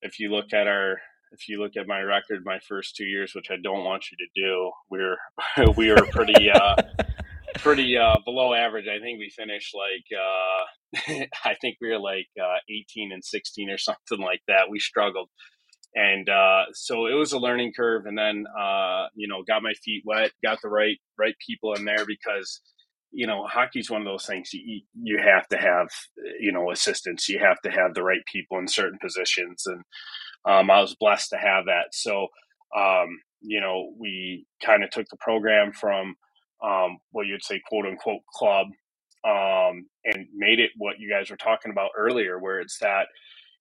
if 0.00 0.18
you 0.18 0.30
look 0.30 0.52
at 0.52 0.66
our 0.66 0.98
if 1.32 1.48
you 1.48 1.60
look 1.60 1.76
at 1.76 1.88
my 1.88 2.00
record 2.00 2.44
my 2.44 2.58
first 2.66 2.96
two 2.96 3.04
years, 3.04 3.34
which 3.34 3.50
I 3.50 3.56
don't 3.62 3.84
want 3.84 4.06
you 4.10 4.16
to 4.16 4.40
do, 4.40 4.70
we're 4.90 5.16
we 5.76 5.90
were 5.90 6.06
pretty 6.06 6.50
uh, 6.50 6.76
pretty 7.58 7.96
uh, 7.96 8.16
below 8.24 8.54
average. 8.54 8.86
I 8.88 9.00
think 9.00 9.18
we 9.18 9.30
finished 9.30 9.74
like 9.74 10.18
uh, 10.18 11.24
I 11.44 11.54
think 11.60 11.76
we 11.80 11.90
were 11.90 11.98
like 11.98 12.28
uh, 12.40 12.58
18 12.68 13.12
and 13.12 13.24
16 13.24 13.70
or 13.70 13.78
something 13.78 14.20
like 14.20 14.42
that. 14.48 14.70
We 14.70 14.78
struggled, 14.78 15.28
and 15.94 16.28
uh, 16.28 16.64
so 16.72 17.06
it 17.06 17.14
was 17.14 17.32
a 17.32 17.38
learning 17.38 17.72
curve. 17.76 18.06
And 18.06 18.18
then 18.18 18.44
uh, 18.58 19.06
you 19.14 19.28
know, 19.28 19.42
got 19.46 19.62
my 19.62 19.74
feet 19.84 20.02
wet, 20.06 20.32
got 20.42 20.58
the 20.62 20.68
right 20.68 20.98
right 21.18 21.34
people 21.46 21.74
in 21.74 21.84
there 21.84 22.04
because 22.06 22.60
you 23.12 23.26
know 23.26 23.46
hockey's 23.46 23.90
one 23.90 24.00
of 24.00 24.06
those 24.06 24.26
things 24.26 24.52
you 24.52 24.82
you 24.94 25.18
have 25.18 25.46
to 25.48 25.56
have 25.56 25.88
you 26.40 26.52
know 26.52 26.70
assistants, 26.70 27.28
you 27.28 27.38
have 27.38 27.60
to 27.62 27.70
have 27.70 27.94
the 27.94 28.02
right 28.02 28.24
people 28.30 28.58
in 28.58 28.68
certain 28.68 28.98
positions 29.00 29.64
and 29.66 29.82
um, 30.46 30.70
I 30.70 30.80
was 30.80 30.94
blessed 30.94 31.30
to 31.30 31.36
have 31.36 31.66
that. 31.66 31.92
So, 31.92 32.28
um, 32.76 33.20
you 33.40 33.60
know, 33.60 33.92
we 33.98 34.46
kind 34.64 34.84
of 34.84 34.90
took 34.90 35.06
the 35.10 35.16
program 35.18 35.72
from 35.72 36.14
um, 36.64 36.98
what 37.12 37.26
you'd 37.26 37.44
say, 37.44 37.60
quote 37.68 37.86
unquote, 37.86 38.22
club, 38.34 38.68
um, 39.26 39.86
and 40.04 40.26
made 40.34 40.60
it 40.60 40.70
what 40.76 41.00
you 41.00 41.10
guys 41.10 41.30
were 41.30 41.36
talking 41.36 41.72
about 41.72 41.90
earlier, 41.98 42.38
where 42.38 42.60
it's 42.60 42.78
that, 42.80 43.06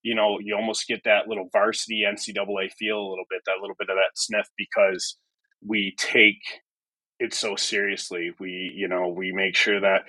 you 0.03 0.15
know, 0.15 0.39
you 0.41 0.55
almost 0.55 0.87
get 0.87 1.01
that 1.05 1.27
little 1.27 1.49
varsity 1.53 2.03
NCAA 2.07 2.71
feel 2.79 2.99
a 2.99 3.09
little 3.09 3.25
bit, 3.29 3.41
that 3.47 3.59
little 3.61 3.75
bit 3.79 3.89
of 3.89 3.97
that 3.97 4.11
sniff 4.15 4.47
because 4.57 5.17
we 5.67 5.95
take 5.97 6.41
it 7.19 7.33
so 7.33 7.55
seriously. 7.55 8.31
We, 8.39 8.73
you 8.75 8.87
know, 8.89 9.09
we 9.09 9.31
make 9.33 9.55
sure 9.55 9.81
that 9.81 10.01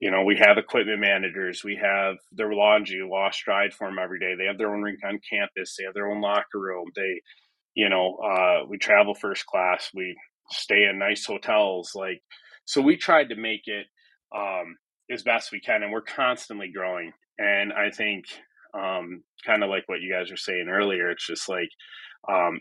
you 0.00 0.10
know, 0.10 0.22
we 0.24 0.36
have 0.36 0.58
equipment 0.58 1.00
managers. 1.00 1.64
We 1.64 1.76
have 1.82 2.16
their 2.32 2.52
laundry 2.52 3.02
wash 3.04 3.44
dried 3.44 3.72
for 3.72 3.88
them 3.88 3.98
every 3.98 4.18
day. 4.18 4.34
They 4.36 4.44
have 4.44 4.58
their 4.58 4.74
own 4.74 4.82
rink 4.82 4.98
on 5.04 5.18
campus. 5.28 5.74
They 5.76 5.84
have 5.84 5.94
their 5.94 6.10
own 6.10 6.20
locker 6.20 6.58
room. 6.58 6.88
They, 6.94 7.22
you 7.74 7.88
know, 7.88 8.16
uh, 8.16 8.66
we 8.68 8.78
travel 8.78 9.14
first 9.14 9.46
class. 9.46 9.90
We 9.94 10.16
stay 10.50 10.84
in 10.90 10.98
nice 10.98 11.24
hotels. 11.24 11.92
Like, 11.94 12.22
so 12.64 12.80
we 12.80 12.96
tried 12.96 13.30
to 13.30 13.36
make 13.36 13.62
it 13.66 13.86
um, 14.36 14.76
as 15.10 15.22
best 15.22 15.52
we 15.52 15.60
can, 15.60 15.82
and 15.82 15.92
we're 15.92 16.02
constantly 16.02 16.70
growing. 16.74 17.12
And 17.38 17.72
I 17.72 17.90
think, 17.90 18.24
um, 18.74 19.22
kind 19.46 19.62
of 19.62 19.70
like 19.70 19.84
what 19.86 20.00
you 20.00 20.12
guys 20.12 20.30
were 20.30 20.36
saying 20.36 20.68
earlier, 20.70 21.10
it's 21.10 21.26
just 21.26 21.48
like 21.48 21.68
um, 22.28 22.60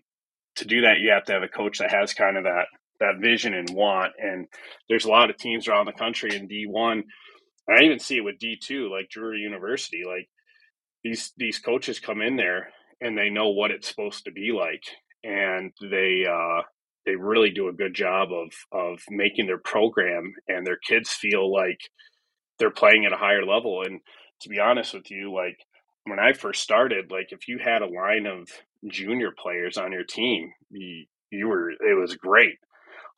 to 0.58 0.66
do 0.66 0.82
that, 0.82 1.00
you 1.00 1.12
have 1.12 1.26
to 1.26 1.34
have 1.34 1.44
a 1.44 1.48
coach 1.48 1.80
that 1.80 1.92
has 1.92 2.14
kind 2.14 2.38
of 2.38 2.44
that 2.44 2.66
that 3.00 3.20
vision 3.22 3.54
and 3.54 3.70
want. 3.72 4.14
And 4.20 4.48
there's 4.88 5.06
a 5.06 5.10
lot 5.10 5.30
of 5.30 5.38
teams 5.38 5.68
around 5.68 5.88
the 5.88 5.94
country 5.94 6.36
in 6.36 6.48
D1 6.48 7.04
I 7.70 7.84
even 7.84 8.00
see 8.00 8.18
it 8.18 8.24
with 8.24 8.40
D 8.40 8.58
two, 8.62 8.90
like 8.92 9.10
Drury 9.10 9.40
University. 9.40 10.04
Like 10.06 10.30
these 11.04 11.32
these 11.38 11.60
coaches 11.60 12.00
come 12.00 12.22
in 12.22 12.36
there 12.36 12.70
and 13.02 13.18
they 13.18 13.30
know 13.30 13.50
what 13.50 13.72
it's 13.72 13.88
supposed 13.88 14.26
to 14.26 14.32
be 14.32 14.52
like, 14.52 14.84
and 15.24 15.72
they 15.82 16.26
uh, 16.30 16.62
they 17.06 17.16
really 17.16 17.52
do 17.52 17.68
a 17.68 17.74
good 17.74 17.94
job 17.94 18.30
of 18.32 18.52
of 18.72 19.00
making 19.10 19.46
their 19.48 19.58
program 19.58 20.34
and 20.48 20.66
their 20.66 20.78
kids 20.78 21.10
feel 21.12 21.52
like 21.52 21.80
they're 22.60 22.72
playing 22.72 23.06
at 23.06 23.14
a 23.14 23.18
higher 23.18 23.46
level. 23.46 23.84
And 23.86 24.00
to 24.42 24.50
be 24.50 24.60
honest 24.60 24.94
with 24.94 25.10
you, 25.12 25.34
like 25.34 25.58
when 26.06 26.20
I 26.20 26.34
first 26.34 26.62
started, 26.62 27.12
like 27.12 27.28
if 27.32 27.48
you 27.48 27.60
had 27.64 27.82
a 27.82 27.88
line 27.88 28.26
of 28.26 28.48
junior 28.90 29.32
players 29.38 29.78
on 29.78 29.92
your 29.92 30.04
team, 30.04 30.52
you, 30.70 31.06
you 31.32 31.48
were 31.48 31.72
it 31.72 32.00
was 32.00 32.16
great. 32.16 32.58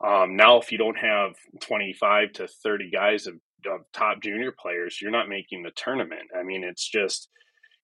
Um, 0.06 0.36
now, 0.36 0.58
if 0.60 0.72
you 0.72 0.78
don't 0.78 0.98
have 0.98 1.36
25 1.62 2.34
to 2.34 2.48
30 2.48 2.92
guys 2.92 3.28
of 3.28 3.36
of 3.66 3.82
top 3.94 4.22
junior 4.22 4.54
players, 4.60 5.00
you're 5.02 5.12
not 5.12 5.30
making 5.30 5.64
the 5.64 5.72
tournament. 5.76 6.30
I 6.38 6.44
mean, 6.44 6.64
it's 6.64 6.88
just 6.88 7.30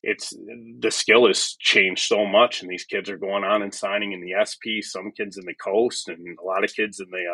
it's 0.03 0.33
the 0.79 0.91
skill 0.91 1.27
has 1.27 1.55
changed 1.59 2.03
so 2.03 2.25
much, 2.25 2.61
and 2.61 2.69
these 2.69 2.85
kids 2.85 3.09
are 3.09 3.17
going 3.17 3.43
on 3.43 3.61
and 3.61 3.73
signing 3.73 4.13
in 4.13 4.21
the 4.21 4.33
SP. 4.41 4.81
Some 4.81 5.11
kids 5.11 5.37
in 5.37 5.45
the 5.45 5.53
coast, 5.53 6.09
and 6.09 6.37
a 6.37 6.43
lot 6.43 6.63
of 6.63 6.73
kids 6.73 6.99
in 6.99 7.07
the 7.11 7.25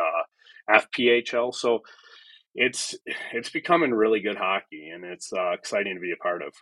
uh, 0.74 0.82
FPHL. 0.82 1.54
So 1.54 1.80
it's 2.56 2.96
it's 3.32 3.50
becoming 3.50 3.92
really 3.92 4.20
good 4.20 4.38
hockey, 4.38 4.90
and 4.94 5.06
it's 5.06 5.32
uh, 5.32 5.52
exciting 5.52 5.96
to 5.96 6.02
be 6.02 6.12
a 6.12 6.22
part 6.22 6.42
of. 6.42 6.54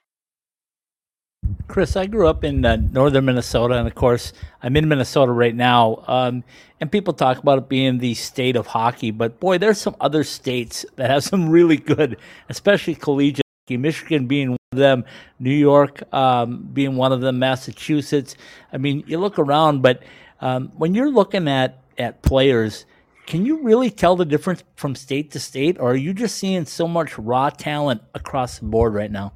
Chris, 1.67 1.95
I 1.95 2.05
grew 2.05 2.27
up 2.27 2.43
in 2.43 2.63
uh, 2.63 2.75
northern 2.75 3.25
Minnesota, 3.25 3.75
and 3.75 3.87
of 3.87 3.95
course, 3.95 4.33
I'm 4.61 4.77
in 4.77 4.87
Minnesota 4.87 5.31
right 5.31 5.55
now. 5.55 6.03
Um, 6.07 6.43
and 6.79 6.91
people 6.91 7.13
talk 7.13 7.39
about 7.39 7.57
it 7.57 7.69
being 7.69 7.97
the 7.97 8.13
state 8.13 8.55
of 8.55 8.67
hockey, 8.67 9.09
but 9.09 9.39
boy, 9.39 9.57
there's 9.57 9.79
some 9.79 9.95
other 9.99 10.23
states 10.23 10.85
that 10.97 11.09
have 11.09 11.23
some 11.23 11.49
really 11.49 11.77
good, 11.77 12.17
especially 12.49 12.93
collegiate 12.93 13.41
hockey. 13.65 13.77
Michigan 13.77 14.27
being 14.27 14.55
them, 14.75 15.05
New 15.39 15.53
York 15.53 16.01
um, 16.13 16.69
being 16.73 16.95
one 16.95 17.11
of 17.11 17.21
them, 17.21 17.39
Massachusetts. 17.39 18.35
I 18.71 18.77
mean, 18.77 19.03
you 19.07 19.17
look 19.17 19.39
around, 19.39 19.81
but 19.81 20.03
um, 20.41 20.71
when 20.75 20.93
you're 20.93 21.11
looking 21.11 21.47
at 21.47 21.81
at 21.97 22.21
players, 22.21 22.85
can 23.25 23.45
you 23.45 23.63
really 23.63 23.89
tell 23.89 24.15
the 24.15 24.25
difference 24.25 24.63
from 24.75 24.95
state 24.95 25.31
to 25.31 25.39
state, 25.39 25.77
or 25.79 25.91
are 25.91 25.95
you 25.95 26.13
just 26.13 26.37
seeing 26.37 26.65
so 26.65 26.87
much 26.87 27.17
raw 27.17 27.49
talent 27.49 28.01
across 28.13 28.59
the 28.59 28.65
board 28.65 28.93
right 28.93 29.11
now? 29.11 29.33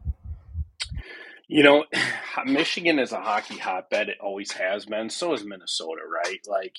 You 1.47 1.63
know, 1.63 1.85
Michigan 2.45 2.99
is 2.99 3.11
a 3.11 3.19
hockey 3.19 3.57
hotbed. 3.57 4.09
It 4.09 4.17
always 4.21 4.51
has 4.53 4.85
been. 4.85 5.09
So 5.09 5.33
is 5.33 5.43
Minnesota, 5.43 6.01
right? 6.07 6.39
Like 6.47 6.75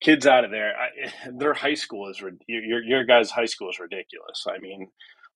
kids 0.00 0.26
out 0.26 0.44
of 0.44 0.50
there, 0.50 0.74
I, 0.76 1.30
their 1.38 1.54
high 1.54 1.74
school 1.74 2.10
is 2.10 2.20
your 2.46 2.82
your 2.82 3.04
guys' 3.04 3.30
high 3.30 3.46
school 3.46 3.70
is 3.70 3.80
ridiculous. 3.80 4.46
I 4.48 4.58
mean, 4.58 4.88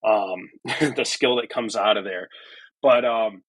um, 0.05 0.51
the 0.97 1.05
skill 1.05 1.37
that 1.37 1.51
comes 1.51 1.77
out 1.77 1.97
of 1.97 2.05
there, 2.05 2.29
but 2.83 3.05
um, 3.05 3.43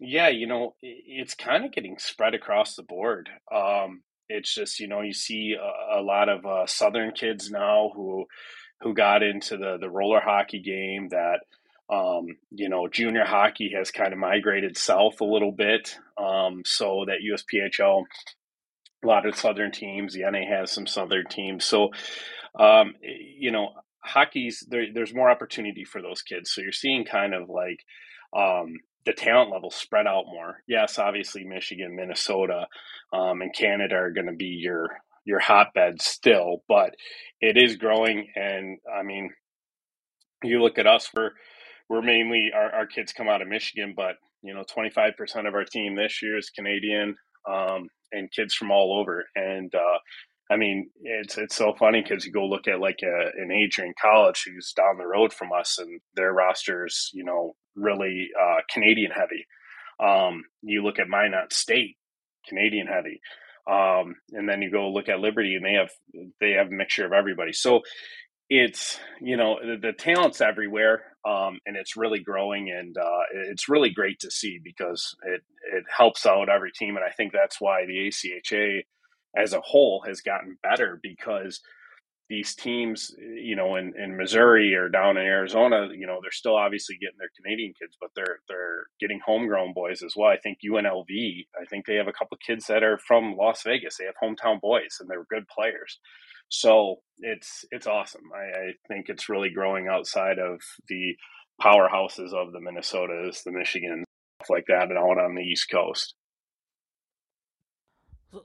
yeah, 0.00 0.28
you 0.28 0.46
know, 0.46 0.74
it's 0.82 1.34
kind 1.34 1.64
of 1.64 1.72
getting 1.72 1.98
spread 1.98 2.34
across 2.34 2.74
the 2.74 2.82
board. 2.82 3.28
Um, 3.54 4.02
it's 4.28 4.52
just 4.52 4.80
you 4.80 4.88
know 4.88 5.02
you 5.02 5.12
see 5.12 5.54
a, 5.58 6.00
a 6.00 6.02
lot 6.02 6.28
of 6.28 6.44
uh, 6.44 6.66
Southern 6.66 7.12
kids 7.12 7.50
now 7.50 7.90
who 7.94 8.26
who 8.80 8.94
got 8.94 9.22
into 9.22 9.56
the 9.56 9.78
the 9.80 9.90
roller 9.90 10.20
hockey 10.20 10.60
game 10.60 11.08
that 11.10 11.40
um, 11.88 12.36
you 12.50 12.68
know, 12.68 12.88
junior 12.88 13.24
hockey 13.24 13.72
has 13.76 13.90
kind 13.90 14.12
of 14.12 14.18
migrated 14.18 14.76
south 14.76 15.20
a 15.20 15.24
little 15.24 15.52
bit. 15.52 15.96
Um, 16.18 16.62
so 16.64 17.04
that 17.06 17.18
USPHL, 17.24 18.04
a 19.04 19.06
lot 19.06 19.26
of 19.26 19.36
southern 19.36 19.70
teams, 19.70 20.14
the 20.14 20.28
NA 20.28 20.46
has 20.48 20.72
some 20.72 20.86
southern 20.86 21.26
teams. 21.26 21.64
So, 21.64 21.90
um, 22.58 22.94
you 23.02 23.52
know, 23.52 23.70
hockey's 24.06 24.64
there, 24.68 24.86
there's 24.94 25.14
more 25.14 25.30
opportunity 25.30 25.84
for 25.84 26.02
those 26.02 26.22
kids. 26.22 26.52
So 26.52 26.62
you're 26.62 26.72
seeing 26.72 27.04
kind 27.04 27.34
of 27.34 27.48
like 27.48 27.80
um, 28.36 28.74
the 29.06 29.12
talent 29.12 29.52
level 29.52 29.70
spread 29.70 30.06
out 30.06 30.26
more. 30.26 30.62
Yes, 30.66 30.98
obviously 30.98 31.44
Michigan, 31.44 31.96
Minnesota, 31.96 32.66
um, 33.12 33.42
and 33.42 33.54
Canada 33.54 33.96
are 33.96 34.12
going 34.12 34.26
to 34.26 34.34
be 34.36 34.46
your 34.60 34.90
your 35.24 35.40
hotbeds 35.40 36.04
still, 36.04 36.62
but 36.68 36.94
it 37.40 37.56
is 37.56 37.76
growing. 37.76 38.28
And 38.36 38.78
I 38.98 39.02
mean, 39.02 39.30
you 40.42 40.62
look 40.62 40.78
at 40.78 40.86
us, 40.86 41.10
we're 41.14 41.30
we're 41.88 42.02
mainly 42.02 42.50
our, 42.54 42.72
our 42.74 42.86
kids 42.86 43.12
come 43.12 43.28
out 43.28 43.42
of 43.42 43.48
Michigan, 43.48 43.94
but 43.96 44.16
you 44.42 44.54
know, 44.54 44.64
25% 44.76 45.12
of 45.48 45.54
our 45.54 45.64
team 45.64 45.96
this 45.96 46.22
year 46.22 46.38
is 46.38 46.50
Canadian 46.50 47.16
um, 47.50 47.88
and 48.12 48.30
kids 48.32 48.54
from 48.54 48.70
all 48.70 48.98
over. 49.00 49.24
And 49.34 49.74
uh, 49.74 49.98
I 50.50 50.56
mean, 50.56 50.90
it's 51.02 51.36
it's 51.38 51.56
so 51.56 51.74
funny 51.78 52.02
because 52.02 52.24
you 52.24 52.32
go 52.32 52.46
look 52.46 52.68
at 52.68 52.80
like 52.80 53.00
a, 53.02 53.30
an 53.40 53.50
Adrian 53.50 53.94
College 54.00 54.44
who's 54.46 54.72
down 54.72 54.98
the 54.98 55.06
road 55.06 55.32
from 55.32 55.48
us, 55.52 55.78
and 55.78 56.00
their 56.14 56.32
rosters, 56.32 57.10
you 57.12 57.24
know, 57.24 57.56
really 57.74 58.28
uh, 58.40 58.58
Canadian 58.72 59.10
heavy. 59.10 59.46
Um, 59.98 60.44
you 60.62 60.84
look 60.84 60.98
at 60.98 61.08
Minot 61.08 61.52
State, 61.52 61.96
Canadian 62.48 62.86
heavy. 62.86 63.20
Um, 63.68 64.14
and 64.32 64.48
then 64.48 64.62
you 64.62 64.70
go 64.70 64.90
look 64.90 65.08
at 65.08 65.18
Liberty, 65.18 65.56
and 65.56 65.64
they 65.64 65.74
have 65.74 65.90
they 66.40 66.52
have 66.52 66.68
a 66.68 66.74
mixture 66.74 67.04
of 67.04 67.12
everybody. 67.12 67.52
So 67.52 67.80
it's 68.48 69.00
you 69.20 69.36
know 69.36 69.58
the, 69.60 69.76
the 69.76 69.92
talent's 69.92 70.40
everywhere, 70.40 71.16
um, 71.24 71.58
and 71.66 71.76
it's 71.76 71.96
really 71.96 72.20
growing, 72.20 72.70
and 72.70 72.96
uh, 72.96 73.22
it's 73.50 73.68
really 73.68 73.90
great 73.90 74.20
to 74.20 74.30
see 74.30 74.60
because 74.62 75.16
it 75.24 75.42
it 75.72 75.84
helps 75.94 76.26
out 76.26 76.48
every 76.48 76.70
team, 76.70 76.96
and 76.96 77.04
I 77.04 77.10
think 77.10 77.32
that's 77.32 77.60
why 77.60 77.86
the 77.86 78.08
ACHA 78.08 78.82
as 79.36 79.52
a 79.52 79.60
whole 79.60 80.02
has 80.06 80.20
gotten 80.20 80.58
better 80.62 80.98
because 81.02 81.60
these 82.28 82.56
teams, 82.56 83.14
you 83.18 83.54
know, 83.54 83.76
in, 83.76 83.92
in 83.96 84.16
Missouri 84.16 84.74
or 84.74 84.88
down 84.88 85.16
in 85.16 85.24
Arizona, 85.24 85.88
you 85.94 86.06
know, 86.06 86.18
they're 86.20 86.32
still 86.32 86.56
obviously 86.56 86.96
getting 86.96 87.18
their 87.18 87.30
Canadian 87.40 87.72
kids, 87.80 87.96
but 88.00 88.10
they're 88.16 88.40
they're 88.48 88.86
getting 88.98 89.20
homegrown 89.24 89.72
boys 89.74 90.02
as 90.02 90.14
well. 90.16 90.30
I 90.30 90.38
think 90.38 90.58
UNLV, 90.68 91.46
I 91.60 91.64
think 91.66 91.86
they 91.86 91.94
have 91.94 92.08
a 92.08 92.12
couple 92.12 92.36
kids 92.44 92.66
that 92.66 92.82
are 92.82 92.98
from 92.98 93.36
Las 93.36 93.62
Vegas. 93.62 93.96
They 93.98 94.06
have 94.06 94.14
hometown 94.20 94.60
boys, 94.60 94.96
and 94.98 95.08
they're 95.08 95.26
good 95.30 95.46
players. 95.48 96.00
So 96.48 96.96
it's 97.18 97.64
it's 97.70 97.86
awesome. 97.86 98.24
I, 98.34 98.58
I 98.58 98.72
think 98.88 99.08
it's 99.08 99.28
really 99.28 99.50
growing 99.50 99.86
outside 99.86 100.40
of 100.40 100.60
the 100.88 101.14
powerhouses 101.62 102.32
of 102.32 102.52
the 102.52 102.60
Minnesotas, 102.60 103.44
the 103.44 103.52
Michigan, 103.52 104.04
stuff 104.40 104.50
like 104.50 104.66
that, 104.66 104.88
and 104.88 104.98
out 104.98 105.18
on 105.18 105.34
the 105.36 105.42
East 105.42 105.70
Coast. 105.70 106.14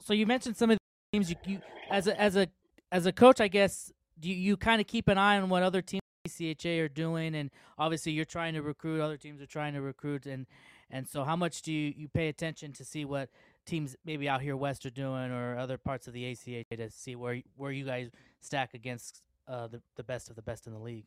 So, 0.02 0.14
you 0.14 0.26
mentioned 0.26 0.56
some 0.56 0.72
of 0.72 0.78
teams 1.12 1.30
you, 1.30 1.36
you 1.46 1.62
as 1.90 2.08
a 2.08 2.20
as 2.20 2.36
a 2.38 2.48
as 2.92 3.06
a 3.06 3.12
coach, 3.12 3.42
I 3.42 3.48
guess 3.50 3.92
you 4.22 4.34
you 4.34 4.58
kind 4.58 4.80
of 4.80 4.88
keep 4.88 5.08
an 5.10 5.18
eye 5.18 5.38
on 5.38 5.50
what 5.50 5.64
other 5.64 5.82
teams 5.82 6.02
CHA 6.28 6.70
are 6.70 6.88
doing, 6.88 7.36
and 7.36 7.52
obviously 7.78 8.14
you're 8.14 8.26
trying 8.26 8.54
to 8.54 8.62
recruit. 8.62 9.02
Other 9.02 9.18
teams 9.18 9.42
are 9.42 9.48
trying 9.48 9.74
to 9.74 9.82
recruit, 9.82 10.26
and 10.26 10.46
and 10.90 11.08
so 11.08 11.24
how 11.24 11.36
much 11.36 11.64
do 11.64 11.74
you, 11.74 11.94
you 11.96 12.08
pay 12.08 12.30
attention 12.30 12.72
to 12.74 12.86
see 12.86 13.04
what 13.04 13.30
teams 13.66 13.96
maybe 14.06 14.30
out 14.30 14.42
here 14.42 14.56
west 14.56 14.86
are 14.86 14.92
doing, 14.92 15.32
or 15.32 15.58
other 15.58 15.78
parts 15.78 16.08
of 16.08 16.14
the 16.14 16.24
ACHA 16.24 16.66
to 16.78 16.90
see 16.90 17.16
where 17.16 17.42
where 17.58 17.72
you 17.72 17.86
guys 17.86 18.10
stack 18.40 18.74
against 18.74 19.22
uh, 19.50 19.68
the 19.68 19.82
the 19.98 20.04
best 20.04 20.30
of 20.30 20.38
the 20.38 20.42
best 20.42 20.66
in 20.66 20.74
the 20.74 20.80
league? 20.80 21.06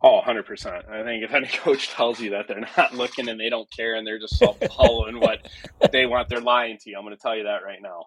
Oh, 0.00 0.20
100%. 0.24 0.88
I 0.88 1.02
think 1.02 1.24
if 1.24 1.34
any 1.34 1.48
coach 1.64 1.88
tells 1.88 2.20
you 2.20 2.30
that 2.30 2.46
they're 2.46 2.64
not 2.76 2.94
looking 2.94 3.28
and 3.28 3.38
they 3.38 3.50
don't 3.50 3.68
care 3.72 3.96
and 3.96 4.06
they're 4.06 4.20
just 4.20 4.40
following 4.76 5.18
what 5.18 5.48
they 5.90 6.06
want, 6.06 6.28
they're 6.28 6.40
lying 6.40 6.78
to 6.78 6.90
you. 6.90 6.96
I'm 6.96 7.04
going 7.04 7.16
to 7.16 7.20
tell 7.20 7.36
you 7.36 7.42
that 7.42 7.64
right 7.64 7.82
now. 7.82 8.04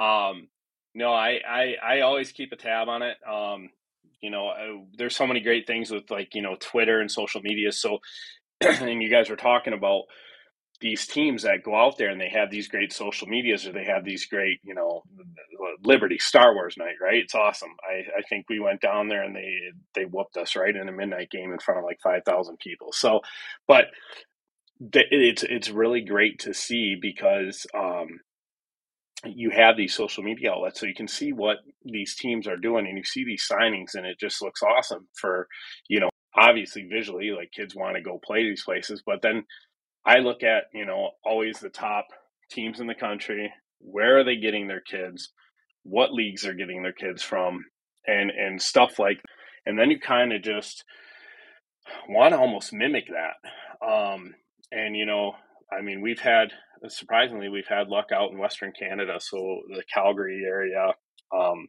Um, 0.00 0.46
no, 0.94 1.12
I, 1.12 1.40
I, 1.46 1.74
I 1.82 2.00
always 2.00 2.32
keep 2.32 2.52
a 2.52 2.56
tab 2.56 2.88
on 2.88 3.02
it. 3.02 3.16
Um, 3.28 3.70
you 4.20 4.30
know, 4.30 4.48
I, 4.48 4.84
there's 4.96 5.16
so 5.16 5.26
many 5.26 5.40
great 5.40 5.66
things 5.66 5.90
with 5.90 6.10
like, 6.10 6.34
you 6.34 6.42
know, 6.42 6.56
Twitter 6.58 7.00
and 7.00 7.10
social 7.10 7.40
media. 7.42 7.72
So, 7.72 7.98
and 8.60 9.02
you 9.02 9.10
guys 9.10 9.28
were 9.28 9.36
talking 9.36 9.72
about 9.72 10.04
these 10.80 11.06
teams 11.06 11.42
that 11.42 11.62
go 11.62 11.74
out 11.74 11.98
there 11.98 12.10
and 12.10 12.20
they 12.20 12.28
have 12.28 12.50
these 12.50 12.68
great 12.68 12.92
social 12.92 13.26
medias 13.28 13.66
or 13.66 13.72
they 13.72 13.84
have 13.84 14.04
these 14.04 14.26
great, 14.26 14.58
you 14.62 14.74
know, 14.74 15.02
Liberty 15.84 16.18
Star 16.18 16.54
Wars 16.54 16.76
night, 16.76 16.96
right? 17.00 17.22
It's 17.22 17.34
awesome. 17.34 17.70
I, 17.88 18.18
I 18.18 18.22
think 18.28 18.46
we 18.48 18.60
went 18.60 18.80
down 18.80 19.08
there 19.08 19.22
and 19.22 19.34
they 19.34 19.56
they 19.94 20.04
whooped 20.04 20.36
us 20.36 20.56
right 20.56 20.74
in 20.74 20.88
a 20.88 20.92
midnight 20.92 21.30
game 21.30 21.52
in 21.52 21.58
front 21.58 21.78
of 21.78 21.84
like 21.84 22.00
five 22.02 22.22
thousand 22.24 22.58
people. 22.58 22.92
So, 22.92 23.20
but 23.66 23.86
it's 24.92 25.42
it's 25.42 25.70
really 25.70 26.00
great 26.00 26.40
to 26.40 26.52
see 26.52 26.96
because 27.00 27.66
um, 27.74 28.20
you 29.26 29.50
have 29.50 29.76
these 29.76 29.94
social 29.94 30.22
media 30.22 30.52
outlets 30.52 30.80
so 30.80 30.86
you 30.86 30.94
can 30.94 31.08
see 31.08 31.32
what 31.32 31.58
these 31.84 32.14
teams 32.14 32.46
are 32.46 32.56
doing 32.56 32.86
and 32.86 32.96
you 32.96 33.04
see 33.04 33.24
these 33.24 33.46
signings 33.50 33.94
and 33.94 34.06
it 34.06 34.18
just 34.18 34.42
looks 34.42 34.62
awesome 34.62 35.06
for 35.14 35.48
you 35.88 36.00
know 36.00 36.08
obviously 36.36 36.86
visually 36.90 37.30
like 37.30 37.50
kids 37.52 37.74
want 37.74 37.96
to 37.96 38.02
go 38.02 38.20
play 38.24 38.42
these 38.42 38.64
places 38.64 39.02
but 39.06 39.22
then 39.22 39.44
i 40.04 40.18
look 40.18 40.42
at 40.42 40.64
you 40.72 40.84
know 40.84 41.10
always 41.24 41.58
the 41.60 41.68
top 41.68 42.06
teams 42.50 42.80
in 42.80 42.86
the 42.86 42.94
country 42.94 43.52
where 43.78 44.18
are 44.18 44.24
they 44.24 44.36
getting 44.36 44.66
their 44.66 44.80
kids 44.80 45.30
what 45.84 46.12
leagues 46.12 46.46
are 46.46 46.54
getting 46.54 46.82
their 46.82 46.92
kids 46.92 47.22
from 47.22 47.64
and 48.06 48.30
and 48.30 48.60
stuff 48.60 48.98
like 48.98 49.20
and 49.66 49.78
then 49.78 49.90
you 49.90 49.98
kind 49.98 50.32
of 50.32 50.42
just 50.42 50.84
want 52.08 52.32
to 52.32 52.38
almost 52.38 52.72
mimic 52.72 53.04
that 53.08 53.86
um 53.86 54.34
and 54.72 54.96
you 54.96 55.06
know 55.06 55.32
i 55.72 55.80
mean 55.82 56.00
we've 56.00 56.20
had 56.20 56.50
surprisingly, 56.88 57.48
we've 57.48 57.66
had 57.68 57.88
luck 57.88 58.06
out 58.12 58.30
in 58.30 58.38
Western 58.38 58.72
Canada, 58.78 59.18
so 59.20 59.60
the 59.68 59.82
Calgary 59.92 60.42
area, 60.46 60.92
um, 61.34 61.68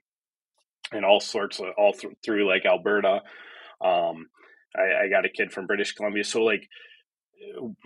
and 0.92 1.06
all 1.06 1.20
sorts 1.20 1.60
of 1.60 1.68
all 1.78 1.94
th- 1.94 2.14
through 2.24 2.48
like 2.48 2.66
Alberta. 2.66 3.22
Um, 3.82 4.28
I, 4.76 5.06
I, 5.06 5.10
got 5.10 5.26
a 5.26 5.30
kid 5.30 5.52
from 5.52 5.68
British 5.68 5.94
Columbia, 5.94 6.24
so 6.24 6.44
like 6.44 6.68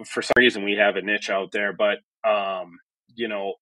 for 0.06 0.22
some 0.22 0.34
reason 0.38 0.64
we 0.64 0.74
have 0.74 0.96
a 0.96 1.02
niche 1.02 1.30
out 1.30 1.52
there, 1.52 1.74
but 1.74 2.00
um, 2.30 2.78
you 3.16 3.28
know, 3.28 3.54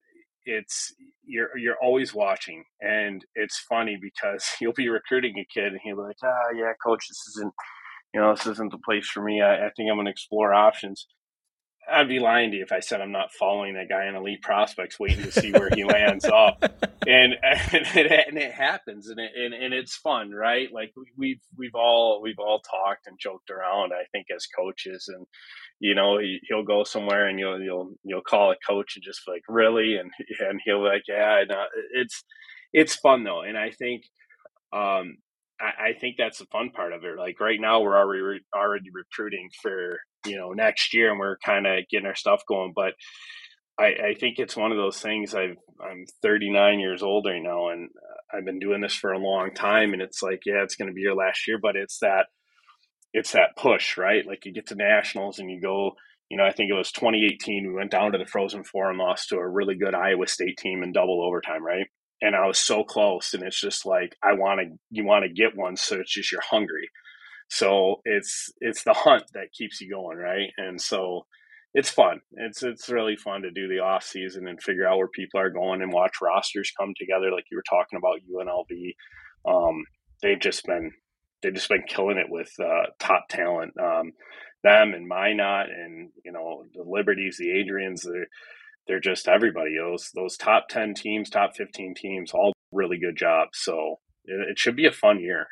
it's 0.46 0.94
you're 1.24 1.58
you're 1.58 1.78
always 1.82 2.14
watching, 2.14 2.64
and 2.82 3.24
it's 3.36 3.60
funny 3.60 3.98
because 4.02 4.46
you'll 4.62 4.74
be 4.74 4.90
recruiting 4.90 5.36
a 5.40 5.46
kid, 5.54 5.74
and 5.74 5.80
he'll 5.84 5.98
be 5.98 6.02
like, 6.02 6.18
ah, 6.24 6.56
yeah, 6.56 6.74
coach, 6.84 7.08
this 7.08 7.24
isn't, 7.36 7.54
you 8.14 8.22
know, 8.22 8.34
this 8.34 8.48
isn't 8.48 8.72
the 8.72 8.80
place 8.80 9.08
for 9.08 9.24
me. 9.24 9.42
I, 9.42 9.68
I 9.68 9.70
think 9.76 9.90
I'm 9.90 9.98
going 9.98 10.06
to 10.06 10.12
explore 10.12 10.54
options 10.54 11.08
I'd 11.90 12.08
be 12.08 12.20
lying 12.20 12.52
to 12.52 12.58
you 12.58 12.64
if 12.64 12.72
I 12.72 12.80
said 12.80 13.02
I'm 13.02 13.12
not 13.12 13.32
following 13.32 13.76
that 13.76 13.90
guy 13.90 14.08
on 14.08 14.16
Elite 14.16 14.42
Prospects, 14.42 15.00
waiting 15.00 15.24
to 15.24 15.32
see 15.32 15.52
where 15.52 15.70
he 15.74 15.84
lands 15.84 16.26
up. 16.26 16.64
And, 17.08 17.36
and, 17.42 17.86
it, 17.96 18.28
and 18.28 18.38
it 18.38 18.52
happens, 18.52 19.08
and, 19.08 19.18
it, 19.18 19.32
and 19.34 19.54
and 19.54 19.74
it's 19.74 19.96
fun, 19.96 20.32
right? 20.32 20.68
Like 20.74 20.94
we've 21.16 21.40
we've 21.58 21.74
all 21.74 22.22
we've 22.22 22.38
all 22.38 22.60
talked 22.60 23.08
and 23.08 23.18
joked 23.18 23.50
around. 23.50 23.94
I 23.94 24.04
think 24.12 24.26
as 24.36 24.46
coaches, 24.46 25.06
and 25.08 25.26
you 25.80 25.96
know 25.96 26.20
he'll 26.50 26.66
go 26.66 26.84
somewhere 26.84 27.30
and 27.30 27.40
you'll 27.40 27.62
you'll 27.62 27.94
you'll 28.04 28.20
call 28.28 28.52
a 28.52 28.58
coach 28.68 28.98
and 28.98 29.06
just 29.06 29.22
like 29.26 29.44
really, 29.48 29.96
and 29.96 30.12
and 30.42 30.60
he'll 30.66 30.84
be 30.84 30.90
like, 30.90 31.04
yeah, 31.08 31.46
no, 31.48 31.64
it's 31.94 32.26
it's 32.74 32.96
fun 32.98 33.24
though, 33.24 33.42
and 33.42 33.58
I 33.58 33.72
think 33.72 34.04
um, 34.74 35.20
I, 35.60 35.90
I, 35.90 35.94
think 36.00 36.16
that's 36.18 36.40
the 36.40 36.46
fun 36.52 36.72
part 36.72 36.94
of 36.94 37.04
it. 37.04 37.18
Like 37.18 37.40
right 37.40 37.60
now, 37.60 37.82
we're 37.82 37.98
already 37.98 38.42
already 38.56 38.90
recruiting 38.94 39.50
for 39.62 40.00
you 40.26 40.38
know 40.38 40.54
next 40.54 40.94
year, 40.94 41.12
and 41.12 41.20
we're 41.20 41.38
kind 41.38 41.66
of 41.66 41.88
getting 41.90 42.08
our 42.08 42.16
stuff 42.16 42.44
going. 42.48 42.74
But 42.76 42.94
I, 43.80 43.86
I, 44.10 44.16
think 44.20 44.40
it's 44.40 44.58
one 44.58 44.72
of 44.72 44.78
those 44.78 45.00
things. 45.00 45.34
I've 45.36 45.58
I'm 45.84 46.06
39 46.22 46.80
years 46.80 47.04
old 47.04 47.26
right 47.26 47.42
now, 47.42 47.70
and 47.70 47.90
uh, 47.90 48.38
I've 48.38 48.46
been 48.46 48.60
doing 48.60 48.82
this 48.82 48.96
for 48.96 49.12
a 49.12 49.20
long 49.20 49.54
time. 49.54 49.94
And 49.94 50.02
it's 50.02 50.22
like, 50.24 50.42
yeah, 50.46 50.64
it's 50.64 50.76
going 50.76 50.90
to 50.90 50.94
be 50.94 51.02
your 51.02 51.16
last 51.16 51.48
year, 51.48 51.60
but 51.62 51.76
it's 51.76 52.00
that 52.00 52.26
it's 53.14 53.32
that 53.32 53.56
push, 53.58 53.98
right? 53.98 54.26
Like 54.26 54.46
you 54.46 54.54
get 54.54 54.68
to 54.68 54.76
nationals 54.76 55.40
and 55.40 55.50
you 55.50 55.62
go. 55.62 55.94
You 56.30 56.36
know, 56.36 56.44
I 56.44 56.52
think 56.52 56.70
it 56.70 56.74
was 56.74 56.92
2018. 56.92 57.68
We 57.68 57.74
went 57.74 57.92
down 57.92 58.12
to 58.12 58.18
the 58.18 58.26
Frozen 58.26 58.66
Four 58.66 58.90
and 58.90 59.00
lost 59.00 59.30
to 59.30 59.38
a 59.38 59.48
really 59.48 59.76
good 59.76 59.96
Iowa 59.96 60.28
State 60.28 60.58
team 60.58 60.84
in 60.84 60.92
double 60.92 61.24
overtime, 61.24 61.64
right? 61.64 61.88
And 62.22 62.36
I 62.36 62.48
was 62.48 62.58
so 62.58 62.84
close. 62.84 63.34
And 63.34 63.44
it's 63.44 63.60
just 63.60 63.86
like 63.86 64.16
I 64.24 64.34
want 64.34 64.62
to, 64.62 64.78
you 64.90 65.06
want 65.06 65.24
to 65.24 65.30
get 65.30 65.56
one, 65.56 65.76
so 65.76 65.96
it's 65.96 66.14
just 66.14 66.32
you're 66.32 66.42
hungry. 66.42 66.90
So 67.50 68.02
it's 68.06 68.52
it's 68.60 68.84
the 68.84 68.94
hunt 68.94 69.24
that 69.34 69.54
keeps 69.54 69.80
you 69.82 69.90
going, 69.90 70.18
right? 70.18 70.50
And 70.58 70.82
so 70.82 71.26
it's 71.74 71.90
fun. 71.90 72.22
It's 72.34 72.64
it's 72.64 72.90
really 72.90 73.16
fun 73.16 73.42
to 73.44 73.52
do 73.52 73.68
the 73.68 73.80
off 73.80 74.04
season 74.04 74.48
and 74.48 74.62
figure 74.62 74.88
out 74.88 74.98
where 74.98 75.08
people 75.08 75.40
are 75.40 75.50
going 75.50 75.82
and 75.82 75.94
watch 75.94 76.14
rosters 76.22 76.72
come 76.78 76.94
together, 76.98 77.32
like 77.32 77.46
you 77.52 77.58
were 77.58 77.64
talking 77.70 77.98
about 77.98 78.20
UNLV. 78.30 78.96
Um, 79.48 79.84
they've 80.22 80.40
just 80.40 80.66
been 80.66 80.92
they've 81.42 81.54
just 81.54 81.70
been 81.70 81.84
killing 81.88 82.18
it 82.18 82.30
with 82.30 82.52
uh, 82.60 82.88
top 83.00 83.28
talent. 83.30 83.74
Um, 83.80 84.14
them 84.64 84.94
and 84.94 85.08
Minot 85.08 85.70
and 85.70 86.10
you 86.26 86.32
know 86.32 86.64
the 86.74 86.84
Liberties, 86.84 87.38
the 87.38 87.50
Adrians, 87.50 88.02
the 88.02 88.26
they're 88.88 89.00
just 89.00 89.28
everybody. 89.28 89.76
Those 89.78 90.12
those 90.16 90.38
top 90.38 90.68
ten 90.70 90.94
teams, 90.94 91.30
top 91.30 91.56
fifteen 91.56 91.94
teams, 91.96 92.32
all 92.34 92.54
really 92.72 92.98
good 92.98 93.18
jobs. 93.18 93.60
So 93.60 94.00
it, 94.26 94.52
it 94.52 94.60
should 94.60 94.76
be 94.76 94.86
a 94.86 94.92
fun 94.92 95.20
year. 95.20 95.48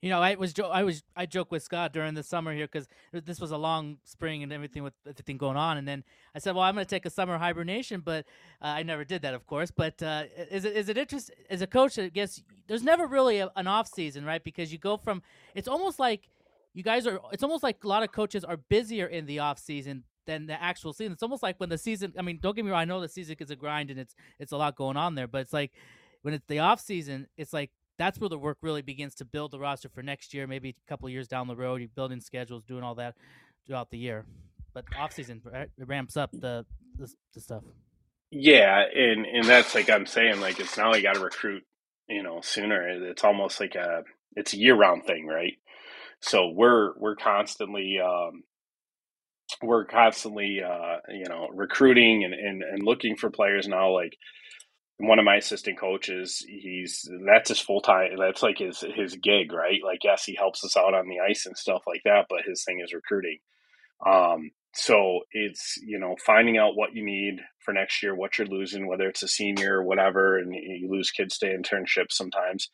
You 0.00 0.10
know, 0.10 0.22
I 0.22 0.36
was 0.36 0.54
I 0.60 0.84
was 0.84 1.02
I 1.16 1.26
joke 1.26 1.50
with 1.50 1.64
Scott 1.64 1.92
during 1.92 2.14
the 2.14 2.22
summer 2.22 2.54
here 2.54 2.68
because 2.70 2.86
this 3.12 3.40
was 3.40 3.50
a 3.50 3.56
long 3.56 3.98
spring 4.04 4.44
and 4.44 4.52
everything 4.52 4.84
with 4.84 4.94
everything 5.04 5.38
going 5.38 5.56
on, 5.56 5.76
and 5.76 5.88
then 5.88 6.04
I 6.36 6.38
said, 6.38 6.54
"Well, 6.54 6.62
I'm 6.62 6.74
going 6.74 6.86
to 6.86 6.90
take 6.90 7.04
a 7.04 7.10
summer 7.10 7.36
hibernation," 7.36 8.02
but 8.04 8.24
uh, 8.62 8.66
I 8.66 8.84
never 8.84 9.04
did 9.04 9.22
that, 9.22 9.34
of 9.34 9.44
course. 9.46 9.72
But 9.72 10.00
uh, 10.00 10.24
is 10.52 10.64
it 10.64 10.76
is 10.76 10.88
it 10.88 10.96
interesting 10.96 11.34
as 11.50 11.62
a 11.62 11.66
coach? 11.66 11.98
I 11.98 12.10
guess 12.10 12.40
there's 12.68 12.84
never 12.84 13.08
really 13.08 13.38
a, 13.38 13.50
an 13.56 13.66
off 13.66 13.88
season, 13.88 14.24
right? 14.24 14.42
Because 14.42 14.72
you 14.72 14.78
go 14.78 14.96
from 14.96 15.20
it's 15.56 15.66
almost 15.66 15.98
like 15.98 16.28
you 16.74 16.84
guys 16.84 17.04
are. 17.04 17.18
It's 17.32 17.42
almost 17.42 17.64
like 17.64 17.82
a 17.82 17.88
lot 17.88 18.04
of 18.04 18.12
coaches 18.12 18.44
are 18.44 18.56
busier 18.56 19.06
in 19.06 19.26
the 19.26 19.40
off 19.40 19.58
season 19.58 20.04
than 20.28 20.46
the 20.46 20.62
actual 20.62 20.92
season. 20.92 21.14
It's 21.14 21.22
almost 21.22 21.42
like 21.42 21.58
when 21.58 21.70
the 21.70 21.78
season. 21.78 22.12
I 22.18 22.22
mean, 22.22 22.38
don't 22.40 22.54
get 22.54 22.64
me 22.64 22.70
wrong. 22.70 22.82
I 22.82 22.84
know 22.84 23.00
the 23.00 23.08
season 23.08 23.34
is 23.40 23.50
a 23.50 23.56
grind 23.56 23.90
and 23.90 23.98
it's 23.98 24.14
it's 24.38 24.52
a 24.52 24.56
lot 24.56 24.76
going 24.76 24.96
on 24.96 25.16
there, 25.16 25.26
but 25.26 25.40
it's 25.40 25.52
like 25.52 25.72
when 26.22 26.34
it's 26.34 26.46
the 26.46 26.60
off 26.60 26.80
season, 26.80 27.26
it's 27.36 27.52
like 27.52 27.70
that's 27.98 28.20
where 28.20 28.28
the 28.28 28.38
work 28.38 28.58
really 28.60 28.82
begins 28.82 29.14
to 29.16 29.24
build 29.24 29.50
the 29.50 29.58
roster 29.58 29.88
for 29.88 30.02
next 30.02 30.32
year, 30.34 30.46
maybe 30.46 30.68
a 30.68 30.88
couple 30.88 31.08
years 31.08 31.26
down 31.26 31.48
the 31.48 31.56
road. 31.56 31.80
You're 31.80 31.88
building 31.88 32.20
schedules, 32.20 32.62
doing 32.62 32.84
all 32.84 32.94
that 32.96 33.16
throughout 33.66 33.90
the 33.90 33.98
year. 33.98 34.26
But 34.74 34.84
off 34.96 35.14
season 35.14 35.42
it 35.52 35.70
ramps 35.78 36.16
up 36.16 36.30
the, 36.32 36.66
the 36.96 37.12
the 37.34 37.40
stuff. 37.40 37.64
Yeah, 38.30 38.84
and 38.94 39.24
and 39.24 39.44
that's 39.46 39.74
like 39.74 39.88
I'm 39.88 40.06
saying, 40.06 40.40
like 40.40 40.60
it's 40.60 40.76
now 40.76 40.94
you 40.94 41.02
got 41.02 41.14
to 41.14 41.20
recruit, 41.20 41.64
you 42.06 42.22
know, 42.22 42.40
sooner. 42.42 42.86
It's 43.10 43.24
almost 43.24 43.60
like 43.60 43.74
a 43.74 44.04
it's 44.36 44.52
a 44.52 44.58
year 44.58 44.76
round 44.76 45.06
thing, 45.06 45.26
right? 45.26 45.54
So 46.20 46.48
we're 46.48 46.92
we're 46.98 47.16
constantly 47.16 47.98
um, 48.04 48.42
we're 49.62 49.84
constantly 49.84 50.62
uh, 50.62 50.96
you 51.08 51.26
know 51.28 51.48
recruiting 51.52 52.24
and, 52.24 52.34
and 52.34 52.62
and 52.62 52.82
looking 52.82 53.16
for 53.16 53.30
players 53.30 53.68
now 53.68 53.92
like 53.92 54.16
one 54.98 55.18
of 55.20 55.24
my 55.24 55.36
assistant 55.36 55.78
coaches, 55.78 56.44
he's 56.48 57.08
that's 57.24 57.50
his 57.50 57.60
full 57.60 57.80
time. 57.80 58.10
That's 58.18 58.42
like 58.42 58.58
his 58.58 58.84
his 58.96 59.14
gig, 59.16 59.52
right? 59.52 59.80
Like, 59.84 60.00
yes, 60.02 60.24
he 60.24 60.34
helps 60.34 60.64
us 60.64 60.76
out 60.76 60.94
on 60.94 61.08
the 61.08 61.20
ice 61.20 61.46
and 61.46 61.56
stuff 61.56 61.82
like 61.86 62.02
that, 62.04 62.26
but 62.28 62.42
his 62.46 62.64
thing 62.64 62.80
is 62.84 62.92
recruiting. 62.92 63.38
Um, 64.04 64.50
so 64.74 65.20
it's 65.32 65.76
you 65.82 66.00
know 66.00 66.16
finding 66.26 66.58
out 66.58 66.76
what 66.76 66.94
you 66.94 67.04
need 67.04 67.40
for 67.60 67.72
next 67.72 68.02
year, 68.02 68.14
what 68.14 68.38
you're 68.38 68.48
losing, 68.48 68.88
whether 68.88 69.08
it's 69.08 69.22
a 69.22 69.28
senior 69.28 69.78
or 69.78 69.84
whatever, 69.84 70.38
and 70.38 70.52
you 70.52 70.88
lose 70.90 71.12
kids 71.12 71.38
to 71.38 71.46
internships 71.46 72.12
sometimes. 72.12 72.68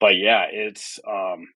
But 0.00 0.16
yeah, 0.16 0.46
it's 0.50 0.98
um, 1.06 1.46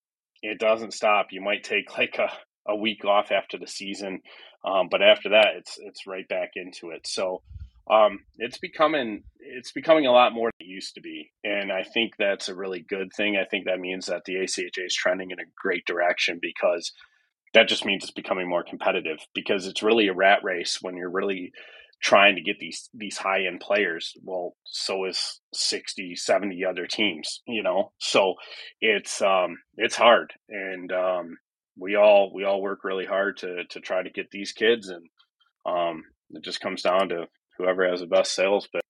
it 0.43 0.59
doesn't 0.59 0.93
stop. 0.93 1.29
You 1.31 1.41
might 1.41 1.65
take 1.65 1.97
like 1.99 2.19
a, 2.19 2.31
a 2.71 2.77
week 2.77 3.07
off 3.07 3.33
after 3.33 3.57
the 3.59 3.67
season, 3.67 4.21
um, 4.65 4.89
but 4.91 5.03
after 5.03 5.31
that, 5.31 5.55
it's 5.57 5.79
it's 5.79 6.07
right 6.07 6.27
back 6.29 6.53
into 6.57 6.91
it. 6.91 7.07
So 7.07 7.43
um, 7.91 8.21
it's 8.39 8.59
becoming 8.59 9.25
it's 9.39 9.73
becoming 9.73 10.07
a 10.07 10.13
lot 10.13 10.33
more 10.33 10.51
than 10.59 10.67
it 10.67 10.71
used 10.71 10.95
to 10.95 11.01
be, 11.01 11.31
and 11.45 11.71
I 11.71 11.83
think 11.83 12.13
that's 12.19 12.49
a 12.49 12.55
really 12.55 12.81
good 12.81 13.13
thing. 13.17 13.37
I 13.37 13.45
think 13.45 13.67
that 13.67 13.81
means 13.81 14.07
that 14.07 14.25
the 14.25 14.37
ACHA 14.37 14.87
is 14.87 14.95
trending 14.95 15.31
in 15.31 15.39
a 15.39 15.51
great 15.57 15.85
direction 15.85 16.39
because 16.41 16.93
that 17.53 17.69
just 17.69 17.85
means 17.85 18.03
it's 18.03 18.13
becoming 18.13 18.49
more 18.49 18.65
competitive 18.65 19.19
because 19.35 19.67
it's 19.67 19.83
really 19.83 20.09
a 20.09 20.15
rat 20.15 20.41
race 20.43 20.79
when 20.83 20.97
you're 20.97 21.11
really 21.11 21.53
trying 22.03 22.35
to 22.35 22.43
get 22.43 22.59
these 22.59 22.91
these 22.93 23.17
high 23.17 23.47
end 23.47 23.61
players 23.61 24.13
well 24.23 24.55
so 24.65 25.07
is 25.07 25.41
60 25.55 26.17
70 26.17 26.63
other 26.65 26.87
teams 26.87 27.41
you 27.47 27.63
know 27.63 27.93
so 27.99 28.35
it's 28.81 29.23
um 29.23 29.57
it's 29.79 29.97
hard 29.97 30.33
and 30.51 30.93
um 30.93 31.37
we 31.79 31.97
all 31.97 32.33
we 32.35 32.45
all 32.45 32.63
work 32.63 32.85
really 32.85 33.07
hard 33.07 33.37
to 33.39 33.65
to 33.71 33.81
try 33.81 34.03
to 34.03 34.11
get 34.11 34.31
these 34.31 34.53
kids 34.53 34.89
and 34.89 35.07
um 35.67 36.03
it 36.31 36.43
just 36.43 36.61
comes 36.61 36.83
down 36.83 37.09
to 37.09 37.27
whoever 37.59 37.89
has 37.89 38.01
the 38.01 38.07
best 38.07 38.35
sales 38.35 38.67
pitch. 38.67 38.81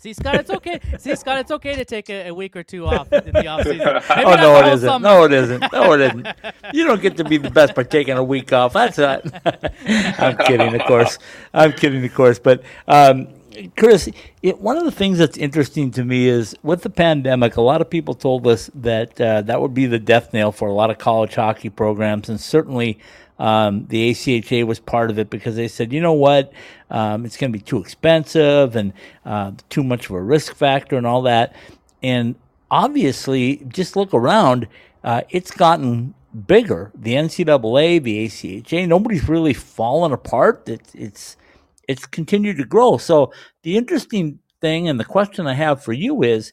See, 0.00 0.14
Scott, 0.14 0.36
it's 0.36 0.48
okay. 0.48 0.80
See, 0.98 1.14
Scott, 1.14 1.40
it's 1.40 1.50
okay 1.50 1.76
to 1.76 1.84
take 1.84 2.08
a, 2.08 2.28
a 2.28 2.34
week 2.34 2.56
or 2.56 2.62
two 2.62 2.86
off 2.86 3.12
in 3.12 3.34
the 3.34 3.46
off 3.46 3.64
season. 3.64 3.78
Maybe 4.08 4.24
oh 4.24 4.34
no, 4.34 4.54
the 4.54 4.58
it 4.58 4.64
whole 4.64 4.72
isn't. 4.72 4.88
summer. 4.88 5.08
No, 5.08 5.24
it 5.24 5.32
isn't. 5.32 5.72
No, 5.74 5.92
it 5.92 6.00
isn't. 6.00 6.28
You 6.72 6.84
don't 6.86 7.02
get 7.02 7.18
to 7.18 7.24
be 7.24 7.36
the 7.36 7.50
best 7.50 7.74
by 7.74 7.82
taking 7.82 8.16
a 8.16 8.24
week 8.24 8.50
off. 8.50 8.72
That's 8.72 8.96
not. 8.96 9.26
I'm 9.86 10.38
kidding, 10.38 10.74
of 10.74 10.86
course. 10.86 11.18
I'm 11.52 11.72
kidding, 11.72 12.02
of 12.02 12.14
course. 12.14 12.38
But 12.38 12.62
um, 12.88 13.28
Chris, 13.76 14.08
it, 14.42 14.60
one 14.60 14.76
of 14.76 14.84
the 14.84 14.90
things 14.90 15.18
that's 15.18 15.36
interesting 15.36 15.90
to 15.92 16.04
me 16.04 16.28
is 16.28 16.54
with 16.62 16.82
the 16.82 16.90
pandemic, 16.90 17.56
a 17.56 17.60
lot 17.60 17.80
of 17.80 17.90
people 17.90 18.14
told 18.14 18.46
us 18.46 18.70
that 18.74 19.20
uh, 19.20 19.42
that 19.42 19.60
would 19.60 19.74
be 19.74 19.86
the 19.86 19.98
death 19.98 20.32
nail 20.32 20.52
for 20.52 20.68
a 20.68 20.72
lot 20.72 20.90
of 20.90 20.98
college 20.98 21.34
hockey 21.34 21.70
programs, 21.70 22.28
and 22.28 22.40
certainly. 22.40 22.98
Um, 23.38 23.86
the 23.86 24.10
ACHA 24.10 24.66
was 24.66 24.80
part 24.80 25.10
of 25.10 25.18
it 25.18 25.30
because 25.30 25.56
they 25.56 25.66
said, 25.66 25.94
you 25.94 26.02
know 26.02 26.12
what, 26.12 26.52
um, 26.90 27.24
it's 27.24 27.38
going 27.38 27.50
to 27.50 27.58
be 27.58 27.64
too 27.64 27.78
expensive 27.78 28.76
and 28.76 28.92
uh, 29.24 29.52
too 29.70 29.82
much 29.82 30.10
of 30.10 30.10
a 30.10 30.20
risk 30.20 30.54
factor 30.54 30.98
and 30.98 31.06
all 31.06 31.22
that. 31.22 31.56
And 32.02 32.34
obviously, 32.70 33.64
just 33.66 33.96
look 33.96 34.12
around, 34.12 34.68
uh, 35.02 35.22
it's 35.30 35.50
gotten 35.50 36.12
bigger. 36.46 36.90
The 36.94 37.14
NCAA, 37.14 38.02
the 38.02 38.26
ACHA, 38.26 38.86
nobody's 38.86 39.28
really 39.28 39.54
fallen 39.54 40.12
apart. 40.12 40.68
It's 40.68 40.94
it's 40.94 41.36
it's 41.90 42.06
continued 42.06 42.56
to 42.58 42.64
grow. 42.64 42.98
So 42.98 43.32
the 43.64 43.76
interesting 43.76 44.38
thing 44.60 44.88
and 44.88 45.00
the 45.00 45.04
question 45.04 45.48
I 45.48 45.54
have 45.54 45.82
for 45.82 45.92
you 45.92 46.22
is, 46.22 46.52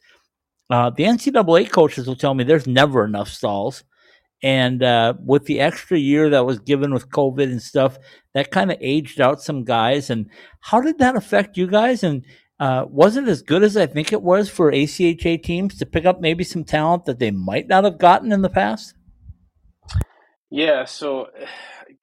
uh, 0.72 0.90
the 0.90 1.04
NCAA 1.04 1.72
coaches 1.72 2.08
will 2.08 2.16
tell 2.16 2.34
me 2.34 2.44
there's 2.44 2.66
never 2.66 3.06
enough 3.06 3.30
stalls. 3.30 3.84
And 4.42 4.82
uh, 4.82 5.14
with 5.24 5.46
the 5.46 5.60
extra 5.60 5.98
year 5.98 6.30
that 6.32 6.46
was 6.46 6.60
given 6.60 6.92
with 6.92 7.10
COVID 7.10 7.44
and 7.44 7.62
stuff, 7.62 8.00
that 8.34 8.52
kind 8.52 8.72
of 8.72 8.78
aged 8.82 9.22
out 9.22 9.42
some 9.42 9.64
guys. 9.64 10.10
And 10.10 10.30
how 10.62 10.82
did 10.82 10.98
that 10.98 11.16
affect 11.16 11.56
you 11.56 11.68
guys? 11.68 12.04
And 12.04 12.26
uh, 12.60 12.86
was 12.90 13.16
it 13.16 13.28
as 13.28 13.44
good 13.44 13.64
as 13.64 13.78
I 13.78 13.86
think 13.86 14.12
it 14.12 14.24
was 14.24 14.50
for 14.50 14.72
ACHA 14.72 15.44
teams 15.44 15.78
to 15.78 15.86
pick 15.86 16.06
up 16.06 16.20
maybe 16.20 16.44
some 16.44 16.64
talent 16.64 17.06
that 17.06 17.20
they 17.20 17.32
might 17.32 17.68
not 17.68 17.84
have 17.84 18.00
gotten 18.00 18.32
in 18.32 18.42
the 18.42 18.50
past? 18.50 18.96
Yeah, 20.50 20.86
so 20.86 21.28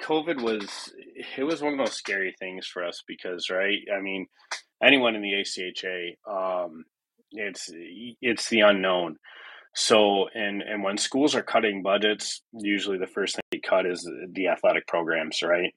COVID 0.00 0.42
was 0.42 0.92
it 1.36 1.44
was 1.44 1.62
one 1.62 1.72
of 1.72 1.78
those 1.78 1.96
scary 1.96 2.34
things 2.38 2.66
for 2.66 2.84
us 2.84 3.02
because 3.06 3.50
right, 3.50 3.78
I 3.94 4.00
mean, 4.00 4.26
anyone 4.82 5.14
in 5.14 5.22
the 5.22 5.32
ACHA, 5.32 6.16
um, 6.28 6.84
it's 7.32 7.70
it's 8.20 8.48
the 8.48 8.60
unknown. 8.60 9.16
So, 9.74 10.28
and 10.34 10.62
and 10.62 10.82
when 10.82 10.98
schools 10.98 11.34
are 11.34 11.42
cutting 11.42 11.82
budgets, 11.82 12.42
usually 12.52 12.98
the 12.98 13.06
first 13.06 13.36
thing 13.36 13.42
they 13.50 13.58
cut 13.58 13.86
is 13.86 14.08
the 14.32 14.48
athletic 14.48 14.86
programs, 14.86 15.42
right? 15.42 15.74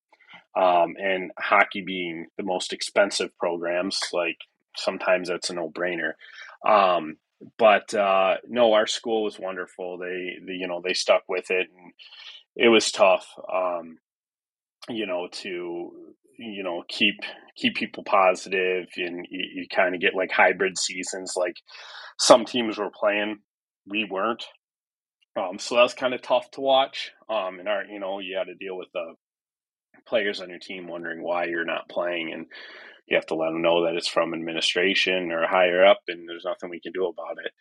Um, 0.56 0.96
and 1.00 1.32
hockey 1.38 1.82
being 1.82 2.28
the 2.38 2.44
most 2.44 2.74
expensive 2.74 3.36
programs, 3.38 4.00
like 4.14 4.38
sometimes 4.76 5.30
that's 5.30 5.50
a 5.50 5.54
no 5.54 5.70
brainer. 5.70 6.14
Um, 6.68 7.18
but 7.58 7.94
uh, 7.94 8.38
no, 8.48 8.74
our 8.74 8.88
school 8.88 9.24
was 9.24 9.40
wonderful. 9.40 9.98
They, 9.98 10.38
they, 10.46 10.54
you 10.54 10.68
know, 10.68 10.82
they 10.84 10.94
stuck 10.94 11.24
with 11.28 11.52
it, 11.52 11.68
and 11.76 11.94
it 12.56 12.70
was 12.70 12.92
tough. 12.92 13.28
Um, 13.54 14.00
you 14.90 15.06
know, 15.06 15.28
to 15.32 15.92
you 16.40 16.64
know 16.64 16.84
keep 16.88 17.16
keep 17.56 17.76
people 17.76 18.04
positive, 18.04 18.88
and 18.98 19.28
you, 19.30 19.46
you 19.56 19.68
kind 19.74 19.96
of 19.96 20.02
get 20.02 20.16
like 20.16 20.32
hybrid 20.32 20.78
seasons. 20.78 21.34
Like 21.36 21.56
some 22.20 22.46
teams 22.46 22.78
were 22.78 22.92
playing 22.92 23.40
we 23.90 24.04
weren't. 24.04 24.46
Um, 25.38 25.60
so 25.60 25.76
that 25.76 25.84
was 25.84 25.94
kind 25.94 26.14
of 26.14 26.22
tough 26.22 26.50
to 26.52 26.62
watch. 26.62 27.12
Um, 27.30 27.60
and 27.60 27.68
our, 27.68 27.86
you 27.86 28.00
know, 28.00 28.20
you 28.20 28.38
had 28.38 28.48
to 28.48 28.56
deal 28.56 28.76
with 28.76 28.88
the 28.94 29.14
players 30.08 30.42
on 30.42 30.50
your 30.50 30.60
team 30.60 30.88
wondering 30.88 31.22
why 31.22 31.46
you're 31.46 31.66
not 31.66 31.90
playing, 31.90 32.32
and 32.34 32.46
you 33.08 33.16
have 33.16 33.26
to 33.28 33.36
let 33.36 33.52
them 33.52 33.62
know 33.62 33.86
that 33.86 33.96
it's 33.96 34.08
from 34.08 34.34
administration 34.34 35.32
or 35.32 35.48
higher 35.48 35.86
up, 35.86 36.00
and 36.08 36.28
there's 36.28 36.46
nothing 36.46 36.70
we 36.70 36.82
can 36.82 36.92
do 36.92 37.06
about 37.08 37.38
it. 37.44 37.52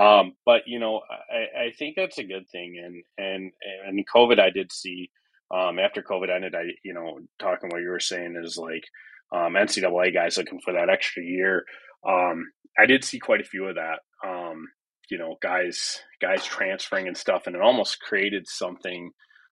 Um, 0.00 0.34
but 0.44 0.62
you 0.66 0.78
know, 0.78 1.00
I, 1.30 1.64
I 1.64 1.72
think 1.78 1.96
that's 1.96 2.18
a 2.18 2.24
good 2.24 2.48
thing. 2.50 2.80
And 2.82 3.02
and 3.18 3.52
and 3.86 4.04
COVID, 4.08 4.38
I 4.38 4.50
did 4.50 4.72
see 4.72 5.10
um, 5.50 5.78
after 5.78 6.02
COVID 6.02 6.34
ended, 6.34 6.54
I 6.54 6.64
you 6.84 6.94
know, 6.94 7.20
talking 7.38 7.70
what 7.70 7.82
you 7.82 7.88
were 7.88 8.00
saying 8.00 8.40
is 8.42 8.56
like 8.56 8.84
um, 9.32 9.54
NCAA 9.54 10.12
guys 10.14 10.36
looking 10.36 10.60
for 10.60 10.74
that 10.74 10.90
extra 10.90 11.22
year. 11.22 11.64
Um, 12.06 12.50
I 12.78 12.86
did 12.86 13.04
see 13.04 13.18
quite 13.18 13.40
a 13.40 13.44
few 13.44 13.66
of 13.66 13.76
that. 13.76 14.00
Um, 14.26 14.66
you 15.10 15.18
know 15.18 15.36
guys 15.40 16.00
guys 16.20 16.44
transferring 16.44 17.08
and 17.08 17.16
stuff 17.16 17.46
and 17.46 17.56
it 17.56 17.62
almost 17.62 18.00
created 18.00 18.46
something 18.48 19.10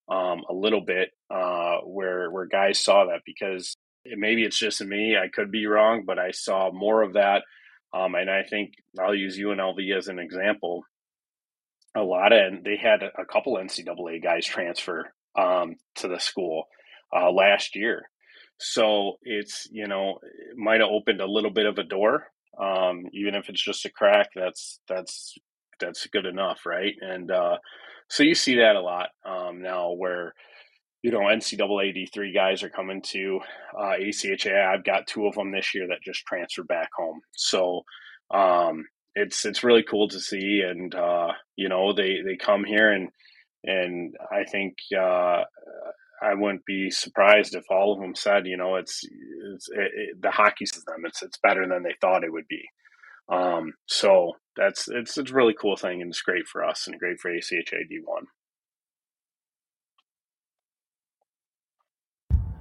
um, 0.08 0.42
a 0.48 0.54
little 0.54 0.82
bit 0.82 1.10
uh, 1.30 1.78
where 1.84 2.30
where 2.30 2.46
guys 2.46 2.78
saw 2.78 3.06
that 3.06 3.22
because 3.24 3.74
it, 4.04 4.18
maybe 4.18 4.44
it's 4.44 4.58
just 4.58 4.82
me 4.82 5.16
I 5.16 5.28
could 5.28 5.50
be 5.50 5.66
wrong 5.66 6.04
but 6.06 6.18
I 6.18 6.30
saw 6.30 6.70
more 6.72 7.02
of 7.02 7.14
that 7.14 7.42
um, 7.94 8.14
and 8.14 8.30
I 8.30 8.42
think 8.42 8.72
I'll 9.00 9.14
use 9.14 9.38
UNLV 9.38 9.96
as 9.96 10.08
an 10.08 10.18
example 10.18 10.84
a 11.96 12.02
lot 12.02 12.32
of 12.32 12.62
they 12.62 12.76
had 12.76 13.02
a 13.02 13.24
couple 13.24 13.56
NCAA 13.56 14.22
guys 14.22 14.44
transfer 14.44 15.12
um, 15.38 15.76
to 15.96 16.08
the 16.08 16.18
school 16.20 16.64
uh, 17.16 17.30
last 17.30 17.76
year. 17.76 18.08
So 18.58 19.18
it's 19.22 19.68
you 19.70 19.86
know 19.86 20.18
it 20.22 20.56
might 20.56 20.80
have 20.80 20.90
opened 20.90 21.20
a 21.20 21.26
little 21.30 21.50
bit 21.52 21.66
of 21.66 21.78
a 21.78 21.84
door 21.84 22.26
um, 22.60 23.04
even 23.12 23.34
if 23.34 23.48
it's 23.48 23.62
just 23.62 23.84
a 23.84 23.90
crack 23.90 24.30
that's 24.34 24.80
that's 24.88 25.34
that's 25.80 26.06
good 26.06 26.26
enough 26.26 26.60
right? 26.66 26.94
And 27.00 27.30
uh, 27.30 27.58
so 28.08 28.22
you 28.22 28.34
see 28.34 28.56
that 28.56 28.76
a 28.76 28.80
lot 28.80 29.08
um, 29.26 29.62
now 29.62 29.92
where 29.92 30.34
you 31.02 31.10
know 31.10 31.20
ncaa 31.20 31.58
d3 31.58 32.34
guys 32.34 32.62
are 32.62 32.70
coming 32.70 33.02
to 33.02 33.40
uh, 33.78 33.94
acha 34.00 34.66
i've 34.66 34.84
got 34.84 35.06
two 35.06 35.26
of 35.26 35.34
them 35.34 35.52
this 35.52 35.74
year 35.74 35.86
that 35.88 36.02
just 36.04 36.24
transferred 36.26 36.68
back 36.68 36.90
home. 36.96 37.20
So 37.36 37.82
um, 38.32 38.86
it's 39.14 39.44
it's 39.44 39.64
really 39.64 39.84
cool 39.84 40.08
to 40.08 40.20
see 40.20 40.62
and 40.66 40.94
uh, 40.94 41.32
you 41.56 41.68
know 41.68 41.92
they 41.92 42.20
they 42.24 42.36
come 42.36 42.64
here 42.64 42.90
and 42.92 43.10
and 43.66 44.14
i 44.30 44.44
think 44.44 44.74
uh, 44.98 45.42
I 46.22 46.34
wouldn't 46.34 46.64
be 46.64 46.90
surprised 46.90 47.54
if 47.54 47.64
all 47.70 47.92
of 47.92 48.00
them 48.00 48.14
said, 48.14 48.46
you 48.46 48.56
know, 48.56 48.76
it's, 48.76 49.02
it's 49.54 49.68
it, 49.68 49.90
it, 49.94 50.22
the 50.22 50.30
hockey 50.30 50.66
system. 50.66 51.04
It's 51.04 51.22
it's 51.22 51.38
better 51.38 51.66
than 51.66 51.82
they 51.82 51.94
thought 52.00 52.24
it 52.24 52.32
would 52.32 52.48
be. 52.48 52.62
Um, 53.28 53.74
so 53.86 54.32
that's 54.56 54.88
it's 54.88 55.18
it's 55.18 55.30
a 55.30 55.34
really 55.34 55.54
cool 55.60 55.76
thing, 55.76 56.00
and 56.00 56.10
it's 56.10 56.22
great 56.22 56.46
for 56.46 56.64
us 56.64 56.86
and 56.86 56.98
great 56.98 57.20
for 57.20 57.30
ACHA 57.30 57.88
D 57.88 58.00
one. 58.04 58.26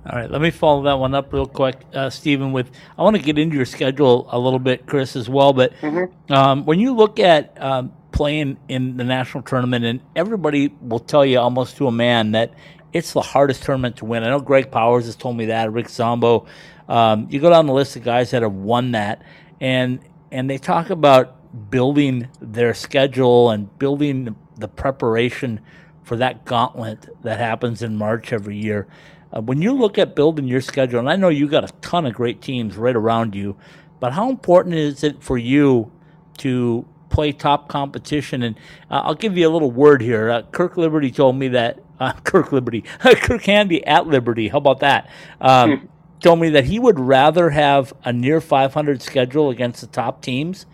All 0.08 0.20
right, 0.20 0.30
let 0.30 0.42
me 0.42 0.52
follow 0.52 0.84
that 0.84 1.00
one 1.00 1.16
up 1.16 1.34
real 1.34 1.48
quick, 1.48 1.78
uh, 1.94 2.10
Steven. 2.10 2.52
With 2.52 2.70
I 2.98 3.04
want 3.04 3.16
to 3.16 3.22
get 3.22 3.40
into 3.40 3.56
your 3.56 3.66
schedule 3.66 4.28
a 4.30 4.38
little 4.38 4.60
bit, 4.60 4.86
Chris, 4.86 5.16
as 5.16 5.30
well. 5.30 5.54
But 5.54 5.74
mm-hmm. 5.78 6.32
um, 6.32 6.66
when 6.66 6.80
you 6.80 6.94
look 6.94 7.20
at 7.20 7.60
um, 7.62 7.94
playing 8.16 8.58
in 8.70 8.96
the 8.96 9.04
national 9.04 9.44
tournament, 9.44 9.84
and 9.84 10.00
everybody 10.16 10.70
will 10.82 11.00
tell 11.00 11.26
you 11.26 11.38
almost 11.38 11.76
to 11.76 11.86
a 11.88 11.92
man 11.92 12.32
that 12.32 12.54
it's 12.94 13.12
the 13.12 13.22
hardest 13.22 13.64
tournament 13.64 13.98
to 13.98 14.06
win. 14.06 14.24
I 14.24 14.30
know 14.30 14.40
Greg 14.40 14.72
Powers 14.72 15.06
has 15.06 15.18
told 15.18 15.36
me 15.36 15.48
that. 15.48 15.72
Rick 15.74 15.90
Zombo. 15.90 16.46
Um, 16.88 17.28
you 17.30 17.42
go 17.42 17.50
down 17.50 17.66
the 17.66 17.74
list 17.74 17.98
of 17.98 18.04
guys 18.04 18.32
that 18.32 18.42
have 18.42 18.54
won 18.54 18.92
that, 18.92 19.22
and 19.60 20.00
and 20.32 20.50
they 20.50 20.58
talk 20.58 20.90
about 20.90 21.70
building 21.70 22.30
their 22.40 22.74
schedule 22.74 23.50
and 23.50 23.78
building 23.78 24.34
the 24.58 24.70
preparation 24.70 25.60
for 26.04 26.16
that 26.16 26.46
gauntlet 26.46 27.10
that 27.24 27.40
happens 27.40 27.82
in 27.82 27.98
March 27.98 28.32
every 28.32 28.56
year. 28.56 28.88
Uh, 29.36 29.42
when 29.42 29.62
you 29.62 29.74
look 29.74 29.98
at 29.98 30.16
building 30.16 30.48
your 30.48 30.62
schedule, 30.62 31.00
and 31.00 31.10
I 31.10 31.18
know 31.18 31.28
you 31.28 31.50
got 31.50 31.66
a 31.66 31.74
ton 31.82 32.06
of 32.06 32.14
great 32.14 32.42
teams 32.42 32.78
right 32.78 32.96
around 32.96 33.36
you, 33.36 33.58
but 34.00 34.14
how 34.14 34.30
important 34.30 34.76
is 34.76 35.04
it 35.04 35.22
for 35.22 35.38
you 35.38 35.92
to 36.38 36.86
play 37.16 37.32
top 37.32 37.70
competition. 37.70 38.44
And 38.44 38.58
uh, 38.92 39.02
I'll 39.06 39.16
give 39.16 39.38
you 39.38 39.48
a 39.48 39.52
little 39.52 39.72
word 39.72 40.02
here. 40.02 40.30
Uh, 40.30 40.42
Kirk 40.52 40.76
Liberty 40.76 41.10
told 41.12 41.38
me 41.38 41.48
that 41.50 41.80
uh, 42.00 42.12
Kirk 42.24 42.52
Liberty, 42.52 42.82
Kirk 43.00 43.44
Handy 43.44 43.84
at 43.86 44.06
Liberty. 44.06 44.50
How 44.50 44.58
about 44.58 44.82
that? 44.82 45.10
Um, 45.40 45.78
hmm. 45.78 45.86
told 46.20 46.40
me 46.40 46.50
that 46.50 46.66
he 46.66 46.78
would 46.78 47.00
rather 47.00 47.50
have 47.50 47.94
a 48.04 48.12
near 48.12 48.42
500 48.42 49.02
schedule 49.02 49.50
against 49.50 49.80
the 49.80 49.88
top 49.88 50.22
teams 50.22 50.66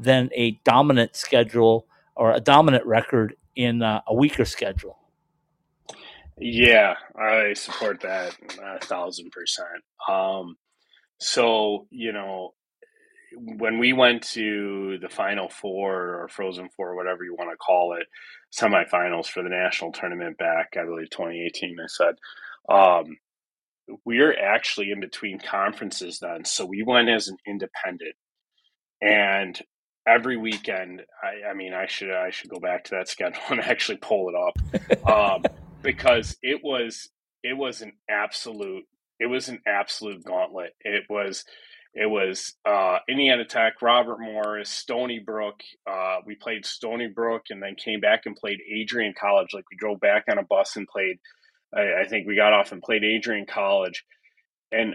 than 0.00 0.30
a 0.34 0.52
dominant 0.64 1.16
schedule 1.16 1.86
or 2.14 2.32
a 2.32 2.40
dominant 2.40 2.86
record 2.86 3.34
in 3.56 3.82
uh, 3.82 4.00
a 4.06 4.14
weaker 4.14 4.44
schedule. 4.44 4.96
Yeah, 6.40 6.94
I 7.16 7.54
support 7.54 8.00
that 8.02 8.36
a 8.62 8.78
thousand 8.78 9.32
percent. 9.32 9.82
Um, 10.08 10.56
so 11.18 11.88
you 11.90 12.12
know, 12.12 12.54
when 13.36 13.78
we 13.78 13.92
went 13.92 14.22
to 14.22 14.98
the 15.00 15.08
Final 15.08 15.48
Four 15.48 16.22
or 16.22 16.28
Frozen 16.28 16.70
Four, 16.76 16.96
whatever 16.96 17.24
you 17.24 17.34
want 17.34 17.50
to 17.50 17.56
call 17.56 17.96
it, 17.98 18.06
semifinals 18.54 19.26
for 19.26 19.42
the 19.42 19.48
national 19.48 19.92
tournament 19.92 20.38
back, 20.38 20.76
I 20.78 20.84
believe 20.84 21.10
2018. 21.10 21.76
I 21.80 21.86
said, 21.86 22.14
um, 22.68 23.18
we're 24.04 24.38
actually 24.38 24.90
in 24.90 25.00
between 25.00 25.38
conferences 25.38 26.18
then, 26.20 26.44
so 26.44 26.66
we 26.66 26.82
went 26.82 27.08
as 27.08 27.28
an 27.28 27.36
independent, 27.46 28.14
and 29.00 29.60
every 30.06 30.36
weekend, 30.36 31.02
I, 31.22 31.50
I 31.50 31.54
mean, 31.54 31.74
I 31.74 31.86
should 31.86 32.10
I 32.10 32.30
should 32.30 32.50
go 32.50 32.60
back 32.60 32.84
to 32.84 32.96
that 32.96 33.08
schedule 33.08 33.42
and 33.50 33.60
actually 33.60 33.98
pull 33.98 34.30
it 34.30 34.34
up, 34.34 35.08
um, 35.08 35.44
because 35.82 36.36
it 36.42 36.60
was 36.62 37.08
it 37.42 37.56
was 37.56 37.82
an 37.82 37.92
absolute 38.10 38.84
it 39.20 39.26
was 39.26 39.48
an 39.48 39.60
absolute 39.66 40.24
gauntlet. 40.24 40.74
It 40.80 41.04
was 41.08 41.44
it 42.00 42.08
was 42.08 42.54
uh, 42.64 42.98
Indiana 43.08 43.44
Tech, 43.44 43.82
Robert 43.82 44.20
Morris, 44.20 44.70
Stony 44.70 45.18
Brook. 45.18 45.62
Uh, 45.84 46.18
we 46.24 46.36
played 46.36 46.64
Stony 46.64 47.08
Brook 47.08 47.46
and 47.50 47.60
then 47.60 47.74
came 47.74 47.98
back 47.98 48.22
and 48.24 48.36
played 48.36 48.60
Adrian 48.72 49.14
College. 49.18 49.48
Like 49.52 49.64
we 49.68 49.76
drove 49.76 49.98
back 49.98 50.26
on 50.30 50.38
a 50.38 50.44
bus 50.44 50.76
and 50.76 50.86
played. 50.86 51.16
I, 51.74 52.02
I 52.04 52.08
think 52.08 52.28
we 52.28 52.36
got 52.36 52.52
off 52.52 52.70
and 52.70 52.80
played 52.80 53.02
Adrian 53.02 53.46
College, 53.46 54.04
and 54.70 54.94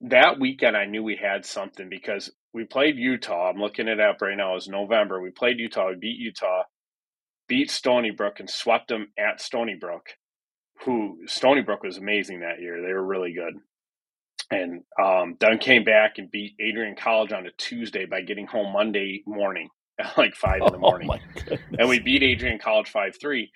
that 0.00 0.40
weekend 0.40 0.74
I 0.74 0.86
knew 0.86 1.02
we 1.02 1.16
had 1.16 1.44
something 1.44 1.90
because 1.90 2.32
we 2.54 2.64
played 2.64 2.96
Utah. 2.96 3.50
I'm 3.50 3.60
looking 3.60 3.86
it 3.86 4.00
up 4.00 4.22
right 4.22 4.36
now. 4.36 4.52
It 4.52 4.54
was 4.54 4.68
November. 4.68 5.20
We 5.20 5.30
played 5.30 5.58
Utah. 5.58 5.90
We 5.90 5.96
beat 5.96 6.18
Utah, 6.18 6.62
beat 7.46 7.70
Stony 7.70 8.10
Brook, 8.10 8.40
and 8.40 8.48
swept 8.48 8.88
them 8.88 9.08
at 9.18 9.42
Stony 9.42 9.76
Brook. 9.78 10.06
Who 10.86 11.18
Stony 11.26 11.60
Brook 11.60 11.82
was 11.82 11.98
amazing 11.98 12.40
that 12.40 12.62
year. 12.62 12.80
They 12.80 12.94
were 12.94 13.04
really 13.04 13.34
good 13.34 13.52
and 14.50 14.82
um, 15.02 15.36
then 15.40 15.58
came 15.58 15.84
back 15.84 16.18
and 16.18 16.30
beat 16.30 16.54
Adrian 16.60 16.96
College 16.96 17.32
on 17.32 17.46
a 17.46 17.50
Tuesday 17.58 18.06
by 18.06 18.22
getting 18.22 18.46
home 18.46 18.72
Monday 18.72 19.22
morning 19.26 19.68
at 20.00 20.16
like 20.16 20.34
five 20.34 20.60
in 20.62 20.72
the 20.72 20.78
oh 20.78 20.80
morning. 20.80 21.10
Oh 21.10 21.56
and 21.78 21.88
we 21.88 22.00
beat 22.00 22.22
Adrian 22.22 22.58
College 22.58 22.88
five 22.88 23.14
three, 23.20 23.50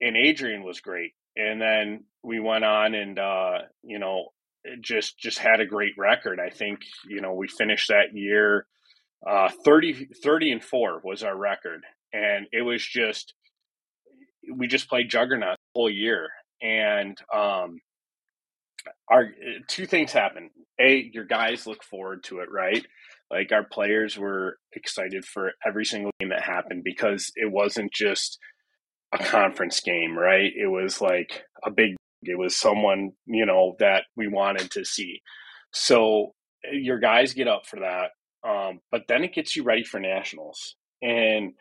and 0.00 0.16
Adrian 0.16 0.62
was 0.62 0.80
great. 0.80 1.12
And 1.36 1.60
then 1.60 2.04
we 2.22 2.40
went 2.40 2.64
on 2.64 2.94
and 2.94 3.18
uh, 3.18 3.58
you 3.82 3.98
know 3.98 4.28
just 4.80 5.18
just 5.18 5.38
had 5.38 5.60
a 5.60 5.66
great 5.66 5.92
record. 5.96 6.40
I 6.40 6.50
think 6.50 6.80
you 7.08 7.20
know 7.20 7.34
we 7.34 7.48
finished 7.48 7.88
that 7.88 8.14
year 8.14 8.66
uh, 9.26 9.48
30, 9.64 10.08
30 10.22 10.52
and 10.52 10.64
four 10.64 11.00
was 11.02 11.22
our 11.22 11.36
record, 11.36 11.84
and 12.12 12.46
it 12.52 12.62
was 12.62 12.84
just 12.84 13.34
we 14.54 14.66
just 14.66 14.88
played 14.88 15.10
juggernaut 15.10 15.56
the 15.56 15.78
whole 15.78 15.90
year. 15.90 16.28
And 16.62 17.18
um, 17.34 17.80
our 19.10 19.28
two 19.68 19.86
things 19.86 20.12
happen. 20.12 20.50
A, 20.80 21.10
your 21.12 21.24
guys 21.24 21.66
look 21.66 21.82
forward 21.82 22.22
to 22.24 22.38
it, 22.38 22.48
right? 22.50 22.84
Like 23.30 23.52
our 23.52 23.64
players 23.64 24.16
were 24.16 24.58
excited 24.72 25.24
for 25.24 25.52
every 25.66 25.84
single 25.84 26.12
game 26.20 26.30
that 26.30 26.42
happened 26.42 26.82
because 26.84 27.30
it 27.34 27.50
wasn't 27.50 27.92
just 27.92 28.38
a 29.12 29.18
conference 29.18 29.80
game, 29.80 30.16
right? 30.16 30.50
It 30.54 30.68
was 30.68 31.00
like 31.00 31.42
a 31.64 31.70
big 31.70 31.96
it 32.22 32.38
was 32.38 32.56
someone, 32.56 33.12
you 33.26 33.46
know, 33.46 33.76
that 33.78 34.04
we 34.16 34.26
wanted 34.26 34.70
to 34.72 34.84
see. 34.84 35.20
So 35.72 36.32
your 36.72 36.98
guys 36.98 37.34
get 37.34 37.48
up 37.48 37.66
for 37.66 37.80
that. 37.80 38.10
Um, 38.48 38.80
but 38.90 39.02
then 39.08 39.24
it 39.24 39.34
gets 39.34 39.54
you 39.54 39.62
ready 39.62 39.84
for 39.84 40.00
nationals. 40.00 40.74
And 41.00 41.52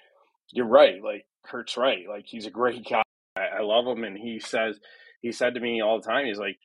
you're 0.52 0.68
right, 0.68 1.04
like 1.04 1.26
Kirk's 1.46 1.78
right. 1.78 2.06
Like 2.10 2.26
he's 2.26 2.46
a 2.46 2.52
great 2.52 2.86
guy. 2.90 3.04
I 3.36 3.62
love 3.62 3.86
him 3.86 4.04
and 4.04 4.18
he 4.18 4.40
says 4.40 4.80
he 5.22 5.32
said 5.32 5.54
to 5.54 5.60
me 5.60 5.82
all 5.82 6.02
the 6.02 6.08
time, 6.08 6.26
he's 6.26 6.40
like, 6.40 6.58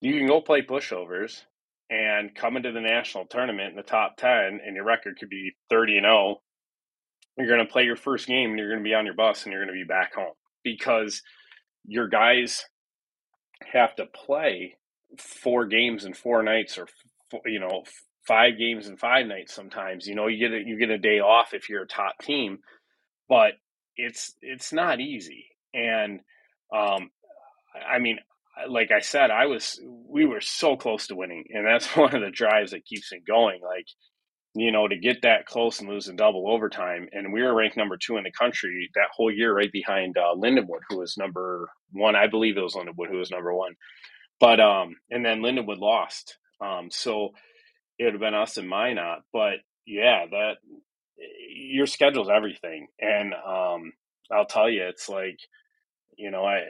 you 0.00 0.18
can 0.18 0.26
go 0.26 0.40
play 0.40 0.62
pushovers 0.62 1.42
and 1.90 2.34
come 2.34 2.56
into 2.56 2.72
the 2.72 2.80
national 2.80 3.26
tournament 3.26 3.70
in 3.70 3.76
the 3.76 3.82
top 3.82 4.16
10 4.16 4.60
and 4.64 4.74
your 4.74 4.84
record 4.84 5.18
could 5.18 5.28
be 5.28 5.52
30 5.70 5.98
and 5.98 6.04
0 6.04 6.40
you're 7.36 7.48
going 7.48 7.66
to 7.66 7.72
play 7.72 7.84
your 7.84 7.96
first 7.96 8.26
game 8.26 8.50
and 8.50 8.58
you're 8.58 8.68
going 8.70 8.80
to 8.80 8.88
be 8.88 8.94
on 8.94 9.06
your 9.06 9.14
bus 9.14 9.44
and 9.44 9.52
you're 9.52 9.64
going 9.64 9.76
to 9.76 9.84
be 9.84 9.88
back 9.88 10.14
home 10.14 10.34
because 10.62 11.22
your 11.84 12.08
guys 12.08 12.64
have 13.72 13.94
to 13.96 14.06
play 14.06 14.76
four 15.18 15.66
games 15.66 16.04
in 16.04 16.14
four 16.14 16.42
nights 16.42 16.78
or 16.78 16.86
you 17.44 17.60
know 17.60 17.82
five 18.26 18.58
games 18.58 18.88
in 18.88 18.96
five 18.96 19.26
nights 19.26 19.54
sometimes 19.54 20.06
you 20.06 20.14
know 20.14 20.26
you 20.26 20.38
get 20.38 20.56
a, 20.56 20.66
you 20.66 20.78
get 20.78 20.90
a 20.90 20.98
day 20.98 21.20
off 21.20 21.54
if 21.54 21.68
you're 21.68 21.82
a 21.82 21.88
top 21.88 22.14
team 22.22 22.58
but 23.28 23.52
it's 23.96 24.34
it's 24.40 24.72
not 24.72 25.00
easy 25.00 25.46
and 25.72 26.20
um 26.74 27.10
i 27.88 27.98
mean 27.98 28.18
like 28.68 28.90
I 28.90 29.00
said, 29.00 29.30
I 29.30 29.46
was 29.46 29.80
we 30.08 30.26
were 30.26 30.40
so 30.40 30.76
close 30.76 31.06
to 31.08 31.16
winning, 31.16 31.44
and 31.50 31.66
that's 31.66 31.86
one 31.96 32.14
of 32.14 32.22
the 32.22 32.30
drives 32.30 32.72
that 32.72 32.84
keeps 32.84 33.12
it 33.12 33.26
going. 33.26 33.60
Like 33.62 33.86
you 34.56 34.70
know, 34.70 34.86
to 34.86 34.96
get 34.96 35.22
that 35.22 35.46
close 35.46 35.80
and 35.80 35.88
lose 35.88 36.08
in 36.08 36.16
double 36.16 36.48
overtime, 36.48 37.08
and 37.12 37.32
we 37.32 37.42
were 37.42 37.54
ranked 37.54 37.76
number 37.76 37.96
two 37.96 38.16
in 38.16 38.24
the 38.24 38.30
country 38.30 38.88
that 38.94 39.08
whole 39.12 39.32
year, 39.32 39.54
right 39.54 39.72
behind 39.72 40.16
uh, 40.16 40.34
Lindenwood, 40.36 40.82
who 40.88 40.98
was 40.98 41.16
number 41.16 41.68
one. 41.92 42.14
I 42.14 42.28
believe 42.28 42.56
it 42.56 42.62
was 42.62 42.74
Lindenwood 42.74 43.10
who 43.10 43.18
was 43.18 43.30
number 43.30 43.52
one, 43.52 43.74
but 44.40 44.60
um, 44.60 44.96
and 45.10 45.24
then 45.24 45.40
Lindenwood 45.40 45.78
lost. 45.78 46.38
Um, 46.60 46.88
so 46.90 47.30
it 47.98 48.04
would 48.04 48.14
have 48.14 48.20
been 48.20 48.34
us 48.34 48.56
and 48.56 48.68
Minot, 48.68 49.22
but 49.32 49.54
yeah, 49.86 50.26
that 50.30 50.54
your 51.52 51.86
schedule's 51.86 52.30
everything, 52.30 52.86
and 53.00 53.34
um, 53.34 53.92
I'll 54.32 54.46
tell 54.46 54.70
you, 54.70 54.84
it's 54.84 55.08
like 55.08 55.38
you 56.16 56.30
know, 56.30 56.44
I 56.44 56.60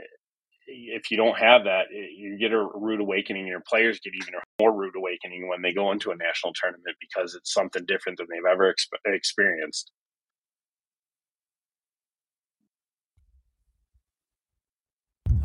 if 0.67 1.11
you 1.11 1.17
don't 1.17 1.39
have 1.39 1.65
that, 1.65 1.87
you 1.91 2.39
get 2.39 2.53
a 2.53 2.69
rude 2.75 3.01
awakening. 3.01 3.47
Your 3.47 3.61
players 3.61 4.01
get 4.01 4.15
even 4.15 4.35
more 4.61 4.73
rude 4.73 4.97
awakening 4.97 5.49
when 5.49 5.62
they 5.62 5.73
go 5.73 5.93
into 5.93 6.11
a 6.11 6.17
national 6.17 6.53
tournament 6.55 6.97
because 7.01 7.35
it's 7.35 7.53
something 7.53 7.85
different 7.87 8.19
than 8.19 8.27
they've 8.31 8.51
ever 8.51 8.73
exp- 8.73 9.12
experienced. 9.15 9.91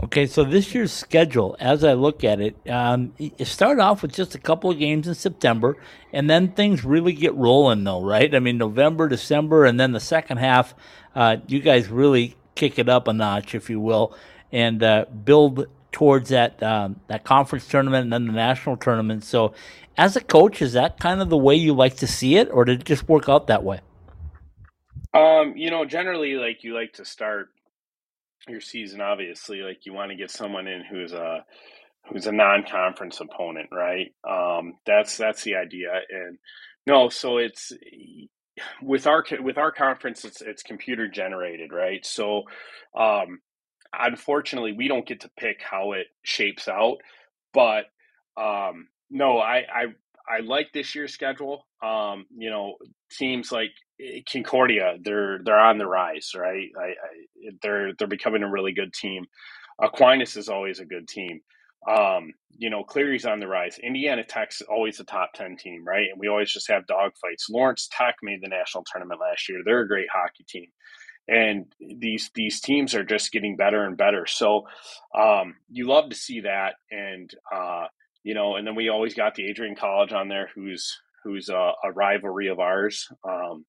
Okay, 0.01 0.27
so 0.27 0.45
this 0.45 0.73
year's 0.73 0.93
schedule, 0.93 1.57
as 1.59 1.83
I 1.83 1.93
look 1.93 2.23
at 2.23 2.39
it, 2.39 2.55
um, 2.69 3.13
you 3.17 3.31
start 3.43 3.79
off 3.79 4.01
with 4.01 4.13
just 4.13 4.33
a 4.33 4.39
couple 4.39 4.71
of 4.71 4.79
games 4.79 5.07
in 5.07 5.13
September, 5.13 5.75
and 6.13 6.29
then 6.29 6.53
things 6.53 6.85
really 6.85 7.11
get 7.11 7.35
rolling, 7.35 7.83
though, 7.83 8.01
right? 8.01 8.33
I 8.33 8.39
mean, 8.39 8.57
November, 8.57 9.09
December, 9.09 9.65
and 9.65 9.77
then 9.77 9.91
the 9.91 9.99
second 9.99 10.37
half, 10.37 10.73
uh, 11.15 11.37
you 11.47 11.59
guys 11.59 11.89
really 11.89 12.37
kick 12.55 12.79
it 12.79 12.87
up 12.87 13.09
a 13.09 13.13
notch, 13.13 13.53
if 13.53 13.69
you 13.69 13.79
will 13.81 14.15
and 14.51 14.81
uh, 14.83 15.05
build 15.23 15.67
towards 15.91 16.29
that 16.29 16.61
um, 16.61 16.99
that 17.07 17.23
conference 17.23 17.67
tournament 17.67 18.03
and 18.03 18.13
then 18.13 18.27
the 18.27 18.33
national 18.33 18.77
tournament. 18.77 19.23
So, 19.23 19.53
as 19.97 20.15
a 20.15 20.21
coach, 20.21 20.61
is 20.61 20.73
that 20.73 20.99
kind 20.99 21.21
of 21.21 21.29
the 21.29 21.37
way 21.37 21.55
you 21.55 21.73
like 21.73 21.97
to 21.97 22.07
see 22.07 22.37
it, 22.37 22.49
or 22.51 22.65
did 22.65 22.81
it 22.81 22.85
just 22.85 23.07
work 23.07 23.29
out 23.29 23.47
that 23.47 23.63
way? 23.63 23.81
Um, 25.13 25.53
you 25.55 25.71
know, 25.71 25.85
generally, 25.85 26.35
like 26.35 26.63
you 26.63 26.75
like 26.75 26.93
to 26.93 27.05
start 27.05 27.49
your 28.47 28.61
season. 28.61 29.01
Obviously, 29.01 29.61
like 29.61 29.85
you 29.85 29.93
want 29.93 30.11
to 30.11 30.17
get 30.17 30.31
someone 30.31 30.67
in 30.67 30.83
who's 30.89 31.13
a 31.13 31.45
who's 32.11 32.27
a 32.27 32.31
non-conference 32.31 33.19
opponent, 33.19 33.69
right? 33.71 34.13
Um, 34.27 34.75
that's 34.85 35.17
that's 35.17 35.43
the 35.43 35.55
idea. 35.55 35.89
And 36.09 36.37
no, 36.85 37.09
so 37.09 37.37
it's 37.37 37.71
with 38.81 39.07
our 39.07 39.23
with 39.41 39.57
our 39.57 39.71
conference, 39.71 40.25
it's 40.25 40.41
it's 40.41 40.63
computer 40.63 41.07
generated, 41.07 41.71
right? 41.71 42.05
So 42.05 42.43
um, 42.97 43.39
unfortunately, 43.93 44.73
we 44.73 44.87
don't 44.87 45.07
get 45.07 45.21
to 45.21 45.31
pick 45.37 45.61
how 45.61 45.93
it 45.93 46.07
shapes 46.23 46.67
out. 46.67 46.97
But 47.53 47.85
um, 48.37 48.87
no, 49.09 49.39
I, 49.39 49.57
I 49.73 49.85
I 50.29 50.41
like 50.43 50.69
this 50.73 50.95
year's 50.95 51.13
schedule. 51.13 51.65
Um, 51.83 52.25
you 52.37 52.49
know, 52.49 52.75
teams 53.17 53.51
like 53.51 53.71
eh, 54.01 54.21
Concordia, 54.31 54.97
they're 55.03 55.39
they're 55.43 55.59
on 55.59 55.77
the 55.77 55.87
rise, 55.87 56.31
right? 56.35 56.69
I, 56.79 56.85
I, 56.87 57.51
they're 57.63 57.93
they're 57.97 58.07
becoming 58.07 58.43
a 58.43 58.51
really 58.51 58.73
good 58.73 58.93
team. 58.93 59.25
Aquinas 59.81 60.37
is 60.37 60.49
always 60.49 60.79
a 60.79 60.85
good 60.85 61.07
team. 61.07 61.41
Um, 61.89 62.33
you 62.57 62.69
know, 62.69 62.83
Cleary's 62.83 63.25
on 63.25 63.39
the 63.39 63.47
rise. 63.47 63.79
Indiana 63.81 64.23
Tech's 64.23 64.61
always 64.61 64.99
a 64.99 65.05
top 65.05 65.31
ten 65.33 65.57
team, 65.57 65.83
right? 65.87 66.07
And 66.11 66.19
we 66.19 66.27
always 66.27 66.51
just 66.51 66.69
have 66.69 66.83
dogfights. 66.85 67.49
Lawrence 67.51 67.89
Tech 67.91 68.15
made 68.23 68.41
the 68.43 68.49
national 68.49 68.85
tournament 68.91 69.21
last 69.21 69.49
year. 69.49 69.61
They're 69.65 69.81
a 69.81 69.87
great 69.87 70.09
hockey 70.13 70.45
team 70.47 70.67
and 71.29 71.65
these 71.79 72.31
these 72.33 72.59
teams 72.59 72.95
are 72.95 73.03
just 73.03 73.31
getting 73.31 73.55
better 73.55 73.83
and 73.83 73.97
better. 73.97 74.25
So 74.25 74.63
um, 75.17 75.55
you 75.69 75.87
love 75.87 76.09
to 76.09 76.15
see 76.15 76.41
that, 76.41 76.75
and 76.91 77.29
uh, 77.53 77.85
you 78.23 78.33
know, 78.33 78.55
and 78.55 78.65
then 78.65 78.75
we 78.75 78.89
always 78.89 79.13
got 79.13 79.35
the 79.35 79.47
Adrian 79.49 79.75
College 79.75 80.11
on 80.11 80.27
there, 80.27 80.49
who's 80.55 80.99
who's 81.23 81.49
a, 81.49 81.71
a 81.83 81.91
rivalry 81.93 82.47
of 82.47 82.59
ours. 82.59 83.07
Um, 83.27 83.65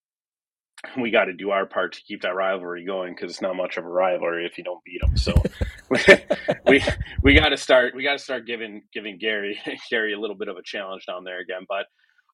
we 0.99 1.11
got 1.11 1.27
to 1.27 1.35
do 1.35 1.51
our 1.51 1.67
part 1.67 1.93
to 1.93 2.03
keep 2.03 2.23
that 2.23 2.35
rivalry 2.35 2.87
going 2.87 3.15
because 3.15 3.31
it's 3.31 3.43
not 3.43 3.55
much 3.55 3.77
of 3.77 3.85
a 3.85 3.89
rivalry 3.89 4.47
if 4.47 4.57
you 4.57 4.65
don't 4.65 4.83
beat 4.85 5.01
them. 5.03 5.17
So 5.17 5.35
we 6.67 6.83
we 7.23 7.35
got 7.35 7.51
to 7.51 7.57
start 7.57 7.95
we 7.95 8.03
got 8.03 8.13
to 8.13 8.19
start 8.19 8.47
giving 8.47 8.83
giving 8.93 9.19
Gary 9.19 9.61
Gary 9.91 10.15
a 10.15 10.19
little 10.19 10.37
bit 10.37 10.49
of 10.49 10.57
a 10.57 10.63
challenge 10.65 11.05
down 11.07 11.25
there 11.25 11.41
again. 11.41 11.67
But 11.69 11.87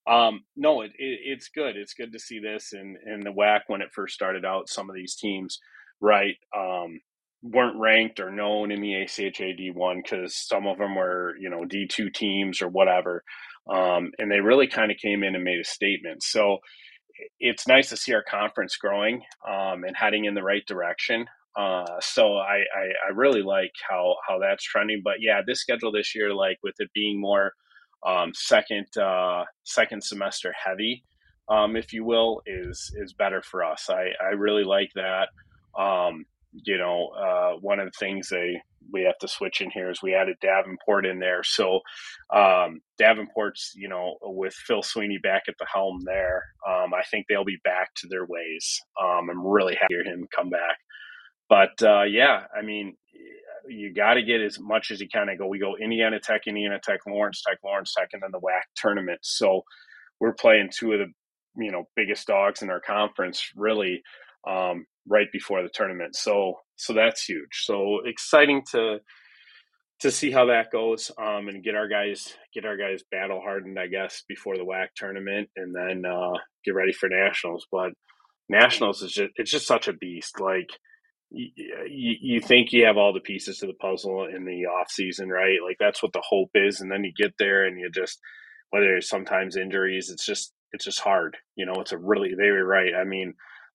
um, 0.07 0.45
no, 0.57 0.83
it, 0.83 0.93
it, 0.99 1.21
it's 1.25 1.49
good. 1.49 1.77
It's 1.77 1.95
good 1.95 2.13
to 2.13 2.19
see 2.19 2.39
this 2.39 2.73
and 2.73 2.97
and 3.05 3.23
the 3.23 3.33
WAC 3.33 3.61
when 3.67 3.83
it 3.83 3.93
first 3.93 4.15
started 4.15 4.45
out. 4.45 4.69
Some 4.69 4.89
of 4.89 4.97
these 4.97 5.17
teams, 5.17 5.59
right, 6.01 6.37
um, 6.57 7.01
weren't 7.43 7.81
ranked 7.81 8.21
or 8.21 8.31
known 8.31 8.71
in 8.71 8.81
the 8.81 8.93
ACHA 8.93 9.59
D1 9.59 10.03
because 10.03 10.37
some 10.37 10.67
of 10.67 10.79
them 10.79 10.95
were 10.95 11.35
you 11.41 11.51
know 11.51 11.65
D2 11.65 12.13
teams 12.15 12.63
or 12.63 12.69
whatever, 12.69 13.25
um, 13.69 14.13
and 14.19 14.31
they 14.31 14.41
really 14.41 14.69
kind 14.69 14.91
of 14.91 14.99
came 14.99 15.23
in 15.23 15.35
and 15.35 15.45
made 15.45 15.61
a 15.61 15.65
statement. 15.65 16.23
So 16.23 16.59
it's 17.41 17.67
nice 17.67 17.89
to 17.89 17.97
see 17.97 18.15
our 18.15 18.23
conference 18.23 18.77
growing 18.77 19.23
um, 19.49 19.85
and 19.85 19.97
heading 19.97 20.25
in 20.25 20.35
the 20.35 20.43
right 20.43 20.65
direction. 20.67 21.27
Uh, 21.57 21.87
so 22.01 22.37
I, 22.37 22.65
I, 22.77 23.09
I, 23.09 23.13
really 23.15 23.41
like 23.41 23.71
how, 23.89 24.17
how 24.29 24.39
that's 24.39 24.63
trending. 24.63 25.01
But 25.03 25.15
yeah, 25.21 25.41
this 25.47 25.61
schedule 25.61 25.91
this 25.91 26.15
year, 26.15 26.35
like 26.35 26.59
with 26.63 26.75
it 26.81 26.91
being 26.95 27.19
more 27.19 27.53
um, 28.05 28.33
second 28.35 28.87
uh, 28.97 29.45
second 29.65 30.03
semester 30.03 30.53
heavy, 30.53 31.05
um, 31.49 31.77
if 31.77 31.93
you 31.93 32.05
will, 32.05 32.43
is 32.47 32.93
is 32.97 33.13
better 33.13 33.43
for 33.43 33.65
us. 33.65 33.89
I, 33.89 34.09
I 34.23 34.35
really 34.37 34.65
like 34.65 34.91
that. 34.95 35.29
Um, 35.79 36.25
you 36.53 36.79
know, 36.79 37.09
uh, 37.09 37.59
one 37.61 37.81
of 37.81 37.87
the 37.87 37.99
things 37.99 38.29
they 38.29 38.61
we 38.93 39.03
have 39.03 39.19
to 39.19 39.29
switch 39.29 39.61
in 39.61 39.71
here 39.71 39.91
is 39.91 40.03
we 40.03 40.15
added 40.15 40.37
Davenport 40.41 41.07
in 41.07 41.19
there. 41.19 41.43
So 41.43 41.81
um, 42.35 42.81
Davenport's, 42.99 43.73
you 43.75 43.89
know, 43.89 44.17
with 44.23 44.55
Phil 44.55 44.83
Sweeney 44.83 45.19
back 45.23 45.45
at 45.49 45.55
the 45.59 45.67
helm 45.73 46.01
there, 46.05 46.43
um, 46.69 46.95
I 46.95 47.03
think 47.11 47.27
they'll 47.29 47.45
be 47.45 47.59
back 47.65 47.95
to 47.97 48.09
their 48.09 48.27
ways. 48.27 48.81
Um, 49.03 49.29
I'm 49.31 49.47
really 49.47 49.75
happy 49.75 49.95
to 49.95 50.05
hear 50.05 50.13
him 50.13 50.29
come 50.35 50.51
back. 50.51 50.79
But 51.49 51.81
uh, 51.83 52.03
yeah, 52.03 52.45
I 52.57 52.63
mean, 52.63 52.97
you 53.69 53.93
got 53.95 54.15
to 54.15 54.23
get 54.23 54.41
as 54.41 54.59
much 54.59 54.91
as 54.91 55.01
you 55.01 55.09
can. 55.09 55.29
I 55.29 55.37
go, 55.37 55.47
we 55.47 55.59
go 55.59 55.77
Indiana 55.77 56.19
Tech, 56.21 56.43
Indiana 56.47 56.79
Tech, 56.83 57.01
Lawrence 57.07 57.43
Tech, 57.47 57.59
Lawrence 57.65 57.95
Tech, 57.97 58.09
and 58.13 58.23
then 58.23 58.31
the 58.33 58.41
WAC 58.41 58.63
tournament. 58.77 59.21
So 59.23 59.63
we're 60.21 60.35
playing 60.35 60.71
two 60.73 60.93
of 60.93 61.01
the 61.01 61.63
you 61.63 61.73
know 61.73 61.85
biggest 61.97 62.27
dogs 62.27 62.63
in 62.63 62.71
our 62.71 62.81
conference, 62.81 63.51
really 63.57 64.03
um, 64.49 64.87
right 65.09 65.29
before 65.33 65.63
the 65.63 65.69
tournament. 65.69 66.17
So 66.17 66.55
so 66.77 66.93
that's 66.93 67.25
huge. 67.25 67.63
So 67.65 68.01
exciting 68.05 68.63
to 68.73 68.99
to 70.01 70.11
see 70.11 70.31
how 70.31 70.47
that 70.47 70.71
goes 70.71 71.11
um, 71.19 71.49
and 71.49 71.65
get 71.65 71.75
our 71.75 71.89
guys 71.89 72.35
get 72.55 72.67
our 72.67 72.77
guys 72.77 73.03
battle 73.11 73.41
hardened, 73.41 73.79
I 73.79 73.87
guess, 73.87 74.23
before 74.29 74.57
the 74.57 74.65
WAC 74.65 74.89
tournament, 74.95 75.49
and 75.57 75.75
then 75.75 76.05
uh, 76.11 76.39
get 76.65 76.75
ready 76.75 76.93
for 76.93 77.09
nationals. 77.09 77.67
But 77.71 77.93
nationals 78.49 79.03
is 79.03 79.13
just 79.13 79.31
it's 79.37 79.51
just 79.51 79.67
such 79.67 79.89
a 79.89 79.93
beast. 79.93 80.41
Like 80.41 80.69
you, 81.31 82.15
you 82.21 82.41
think 82.41 82.73
you 82.73 82.87
have 82.87 82.97
all 82.97 83.13
the 83.13 83.21
pieces 83.21 83.59
to 83.59 83.67
the 83.67 83.75
puzzle 83.75 84.27
in 84.27 84.45
the 84.45 84.67
off 84.67 84.91
season, 84.91 85.29
right? 85.29 85.59
Like 85.63 85.77
that's 85.79 86.03
what 86.03 86.13
the 86.13 86.23
hope 86.27 86.51
is, 86.55 86.81
and 86.81 86.91
then 86.91 87.05
you 87.05 87.13
get 87.17 87.35
there 87.39 87.65
and 87.65 87.79
you 87.79 87.91
just 87.91 88.19
whether 88.71 88.97
it's 88.97 89.09
sometimes 89.09 89.57
injuries, 89.57 90.11
it's 90.11 90.25
just 90.25 90.53
it's 90.73 90.85
just 90.85 91.01
hard. 91.01 91.37
You 91.57 91.67
know, 91.67 91.75
it's 91.81 91.93
a 91.93 91.99
really 91.99 92.35
they 92.39 92.51
were 92.51 92.65
right. 92.65 92.95
I 92.95 93.05
mean, 93.05 93.35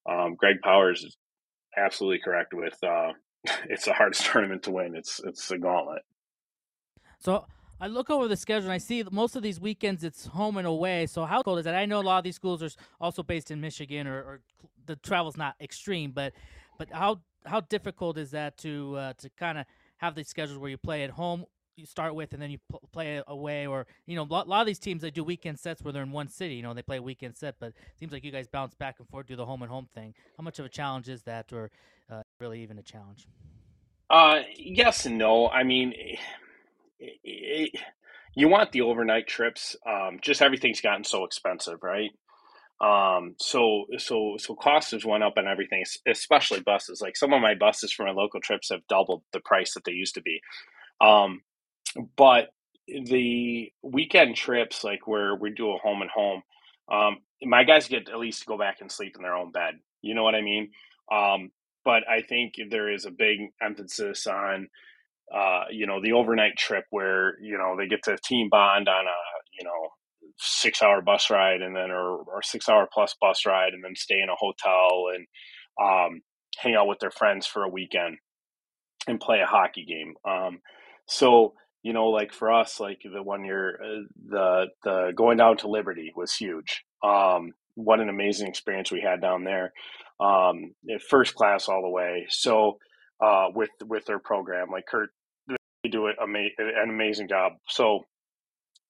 um, 0.09 0.35
Greg 0.35 0.57
Powers 0.63 1.03
is 1.03 1.17
absolutely 1.77 2.19
correct 2.23 2.53
with 2.53 2.77
uh, 2.83 3.11
it's 3.69 3.85
the 3.85 3.93
hardest 3.93 4.25
tournament 4.31 4.63
to 4.63 4.71
win. 4.71 4.95
It's 4.95 5.19
it's 5.23 5.49
a 5.51 5.57
gauntlet. 5.57 6.03
So 7.19 7.45
I 7.79 7.87
look 7.87 8.09
over 8.09 8.27
the 8.27 8.37
schedule 8.37 8.65
and 8.65 8.73
I 8.73 8.77
see 8.77 9.03
most 9.11 9.35
of 9.35 9.43
these 9.43 9.59
weekends 9.59 10.03
it's 10.03 10.25
home 10.25 10.57
and 10.57 10.67
away. 10.67 11.07
So 11.07 11.25
how 11.25 11.41
cold 11.41 11.59
is 11.59 11.65
that? 11.65 11.75
I 11.75 11.85
know 11.85 11.99
a 11.99 12.03
lot 12.03 12.19
of 12.19 12.23
these 12.23 12.35
schools 12.35 12.61
are 12.63 12.69
also 12.99 13.23
based 13.23 13.51
in 13.51 13.59
Michigan, 13.61 14.07
or, 14.07 14.17
or 14.17 14.41
the 14.85 14.95
travel's 14.95 15.37
not 15.37 15.55
extreme, 15.59 16.11
but 16.11 16.33
but 16.77 16.89
how 16.91 17.21
how 17.45 17.61
difficult 17.61 18.17
is 18.17 18.31
that 18.31 18.57
to 18.57 18.95
uh, 18.95 19.13
to 19.13 19.29
kind 19.31 19.57
of 19.57 19.65
have 19.97 20.15
these 20.15 20.27
schedules 20.27 20.57
where 20.57 20.69
you 20.69 20.77
play 20.77 21.03
at 21.03 21.11
home 21.11 21.45
you 21.75 21.85
start 21.85 22.13
with 22.15 22.33
and 22.33 22.41
then 22.41 22.51
you 22.51 22.59
pl- 22.69 22.81
play 22.91 23.21
away 23.27 23.65
or 23.65 23.87
you 24.05 24.15
know 24.15 24.23
a 24.23 24.31
lot, 24.31 24.47
lot, 24.47 24.61
of 24.61 24.67
these 24.67 24.79
teams 24.79 25.01
they 25.01 25.11
do 25.11 25.23
weekend 25.23 25.59
sets 25.59 25.81
where 25.81 25.91
they're 25.91 26.03
in 26.03 26.11
one 26.11 26.27
city 26.27 26.55
you 26.55 26.61
know 26.61 26.73
they 26.73 26.81
play 26.81 26.97
a 26.97 27.01
weekend 27.01 27.35
set 27.35 27.55
but 27.59 27.69
it 27.69 27.75
seems 27.99 28.11
like 28.11 28.23
you 28.23 28.31
guys 28.31 28.47
bounce 28.47 28.75
back 28.75 28.99
and 28.99 29.07
forth 29.09 29.25
do 29.25 29.35
the 29.35 29.45
home 29.45 29.61
and 29.61 29.71
home 29.71 29.87
thing. 29.93 30.13
How 30.37 30.43
much 30.43 30.59
of 30.59 30.65
a 30.65 30.69
challenge 30.69 31.09
is 31.09 31.23
that 31.23 31.51
or 31.53 31.71
uh, 32.11 32.23
really 32.39 32.61
even 32.61 32.77
a 32.77 32.83
challenge? 32.83 33.27
Uh 34.09 34.41
yes 34.57 35.05
and 35.05 35.17
no. 35.17 35.49
I 35.49 35.63
mean 35.63 35.93
it, 36.99 37.19
it, 37.23 37.81
you 38.35 38.47
want 38.47 38.71
the 38.71 38.81
overnight 38.81 39.27
trips 39.27 39.75
um 39.85 40.19
just 40.21 40.41
everything's 40.41 40.81
gotten 40.81 41.03
so 41.03 41.23
expensive 41.25 41.81
right 41.83 42.11
um, 42.81 43.35
so 43.39 43.85
so 43.97 44.35
so 44.39 44.55
costs 44.55 44.91
have 44.91 45.05
went 45.05 45.23
up 45.23 45.33
and 45.37 45.47
everything, 45.47 45.83
especially 46.07 46.61
buses. 46.61 46.99
Like 46.99 47.15
some 47.15 47.31
of 47.31 47.41
my 47.41 47.53
buses 47.53 47.91
for 47.91 48.05
my 48.05 48.11
local 48.11 48.41
trips 48.41 48.69
have 48.69 48.87
doubled 48.89 49.21
the 49.33 49.39
price 49.39 49.75
that 49.75 49.83
they 49.85 49.91
used 49.91 50.15
to 50.15 50.21
be. 50.21 50.41
Um, 50.99 51.41
but 52.17 52.49
the 52.87 53.71
weekend 53.83 54.35
trips, 54.35 54.83
like 54.83 55.07
where 55.07 55.35
we 55.35 55.51
do 55.51 55.71
a 55.71 55.77
home 55.77 56.01
and 56.01 56.09
home, 56.09 56.41
um, 56.91 57.17
my 57.43 57.63
guys 57.63 57.87
get 57.87 58.09
at 58.09 58.19
least 58.19 58.41
to 58.41 58.47
go 58.47 58.57
back 58.57 58.77
and 58.81 58.91
sleep 58.91 59.15
in 59.15 59.21
their 59.21 59.35
own 59.35 59.51
bed. 59.51 59.75
You 60.01 60.15
know 60.15 60.23
what 60.23 60.35
I 60.35 60.41
mean? 60.41 60.71
Um, 61.11 61.51
but 61.85 62.03
I 62.09 62.21
think 62.21 62.53
there 62.69 62.91
is 62.91 63.05
a 63.05 63.11
big 63.11 63.39
emphasis 63.61 64.25
on, 64.25 64.69
uh, 65.33 65.65
you 65.69 65.85
know, 65.85 66.01
the 66.01 66.13
overnight 66.13 66.57
trip 66.57 66.85
where 66.89 67.39
you 67.41 67.59
know 67.59 67.75
they 67.77 67.87
get 67.87 68.03
to 68.03 68.17
team 68.17 68.49
bond 68.49 68.89
on 68.89 69.05
a 69.05 69.19
you 69.59 69.65
know 69.65 69.89
six 70.41 70.81
hour 70.81 71.01
bus 71.01 71.29
ride 71.29 71.61
and 71.61 71.75
then 71.75 71.91
or, 71.91 72.17
or 72.17 72.41
six 72.41 72.67
hour 72.67 72.87
plus 72.91 73.15
bus 73.21 73.45
ride 73.45 73.73
and 73.73 73.83
then 73.83 73.95
stay 73.95 74.19
in 74.21 74.29
a 74.29 74.35
hotel 74.35 75.05
and 75.15 75.27
um, 75.81 76.21
hang 76.57 76.75
out 76.75 76.87
with 76.87 76.99
their 76.99 77.11
friends 77.11 77.45
for 77.45 77.63
a 77.63 77.69
weekend 77.69 78.17
and 79.07 79.19
play 79.19 79.39
a 79.39 79.45
hockey 79.45 79.85
game. 79.85 80.15
Um, 80.25 80.59
so 81.07 81.53
you 81.83 81.93
know, 81.93 82.09
like 82.09 82.31
for 82.31 82.51
us, 82.51 82.79
like 82.79 83.01
the 83.03 83.23
one 83.23 83.43
year, 83.43 83.79
uh, 83.83 84.03
the 84.29 84.65
the 84.83 85.13
going 85.15 85.37
down 85.37 85.57
to 85.57 85.67
Liberty 85.67 86.11
was 86.15 86.35
huge. 86.35 86.83
Um, 87.03 87.53
what 87.75 87.99
an 87.99 88.09
amazing 88.09 88.47
experience 88.47 88.91
we 88.91 89.01
had 89.01 89.21
down 89.21 89.43
there, 89.43 89.73
um, 90.19 90.75
first 91.09 91.33
class 91.33 91.67
all 91.67 91.81
the 91.81 91.89
way. 91.89 92.27
So 92.29 92.77
uh, 93.19 93.47
with 93.55 93.69
with 93.85 94.05
their 94.05 94.19
program, 94.19 94.67
like 94.71 94.85
Kirk, 94.85 95.09
they 95.47 95.89
do 95.89 96.07
it 96.07 96.17
ama- 96.21 96.49
an 96.57 96.89
amazing 96.89 97.27
job. 97.27 97.53
So 97.67 98.05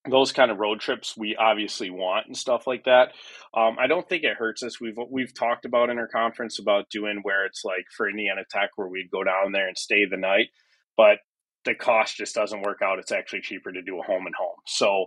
those 0.10 0.32
kind 0.32 0.50
of 0.50 0.58
road 0.58 0.80
trips 0.80 1.16
we 1.16 1.36
obviously 1.36 1.90
want 1.90 2.26
and 2.26 2.36
stuff 2.36 2.66
like 2.66 2.86
that. 2.86 3.10
Um, 3.54 3.78
I 3.80 3.88
don't 3.88 4.08
think 4.08 4.24
it 4.24 4.38
hurts 4.38 4.64
us. 4.64 4.82
We've 4.82 4.98
we've 5.10 5.34
talked 5.34 5.66
about 5.66 5.90
in 5.90 6.00
our 6.00 6.08
conference 6.08 6.60
about 6.60 6.90
doing 6.90 7.20
where 7.24 7.46
it's 7.46 7.64
like 7.64 7.86
for 7.96 8.10
Indiana 8.10 8.42
Tech 8.50 8.72
where 8.76 8.88
we'd 8.88 9.12
go 9.12 9.24
down 9.24 9.52
there 9.52 9.68
and 9.68 9.78
stay 9.78 10.06
the 10.10 10.18
night, 10.18 10.48
but 10.98 11.18
the 11.66 11.76
cost 11.76 12.18
just 12.18 12.34
doesn't 12.34 12.64
work 12.64 12.80
out. 12.84 12.98
It's 12.98 13.12
actually 13.12 13.42
cheaper 13.42 13.72
to 13.72 13.82
do 13.84 14.00
a 14.00 14.04
home 14.04 14.26
and 14.26 14.34
home. 14.36 14.56
So, 14.66 15.06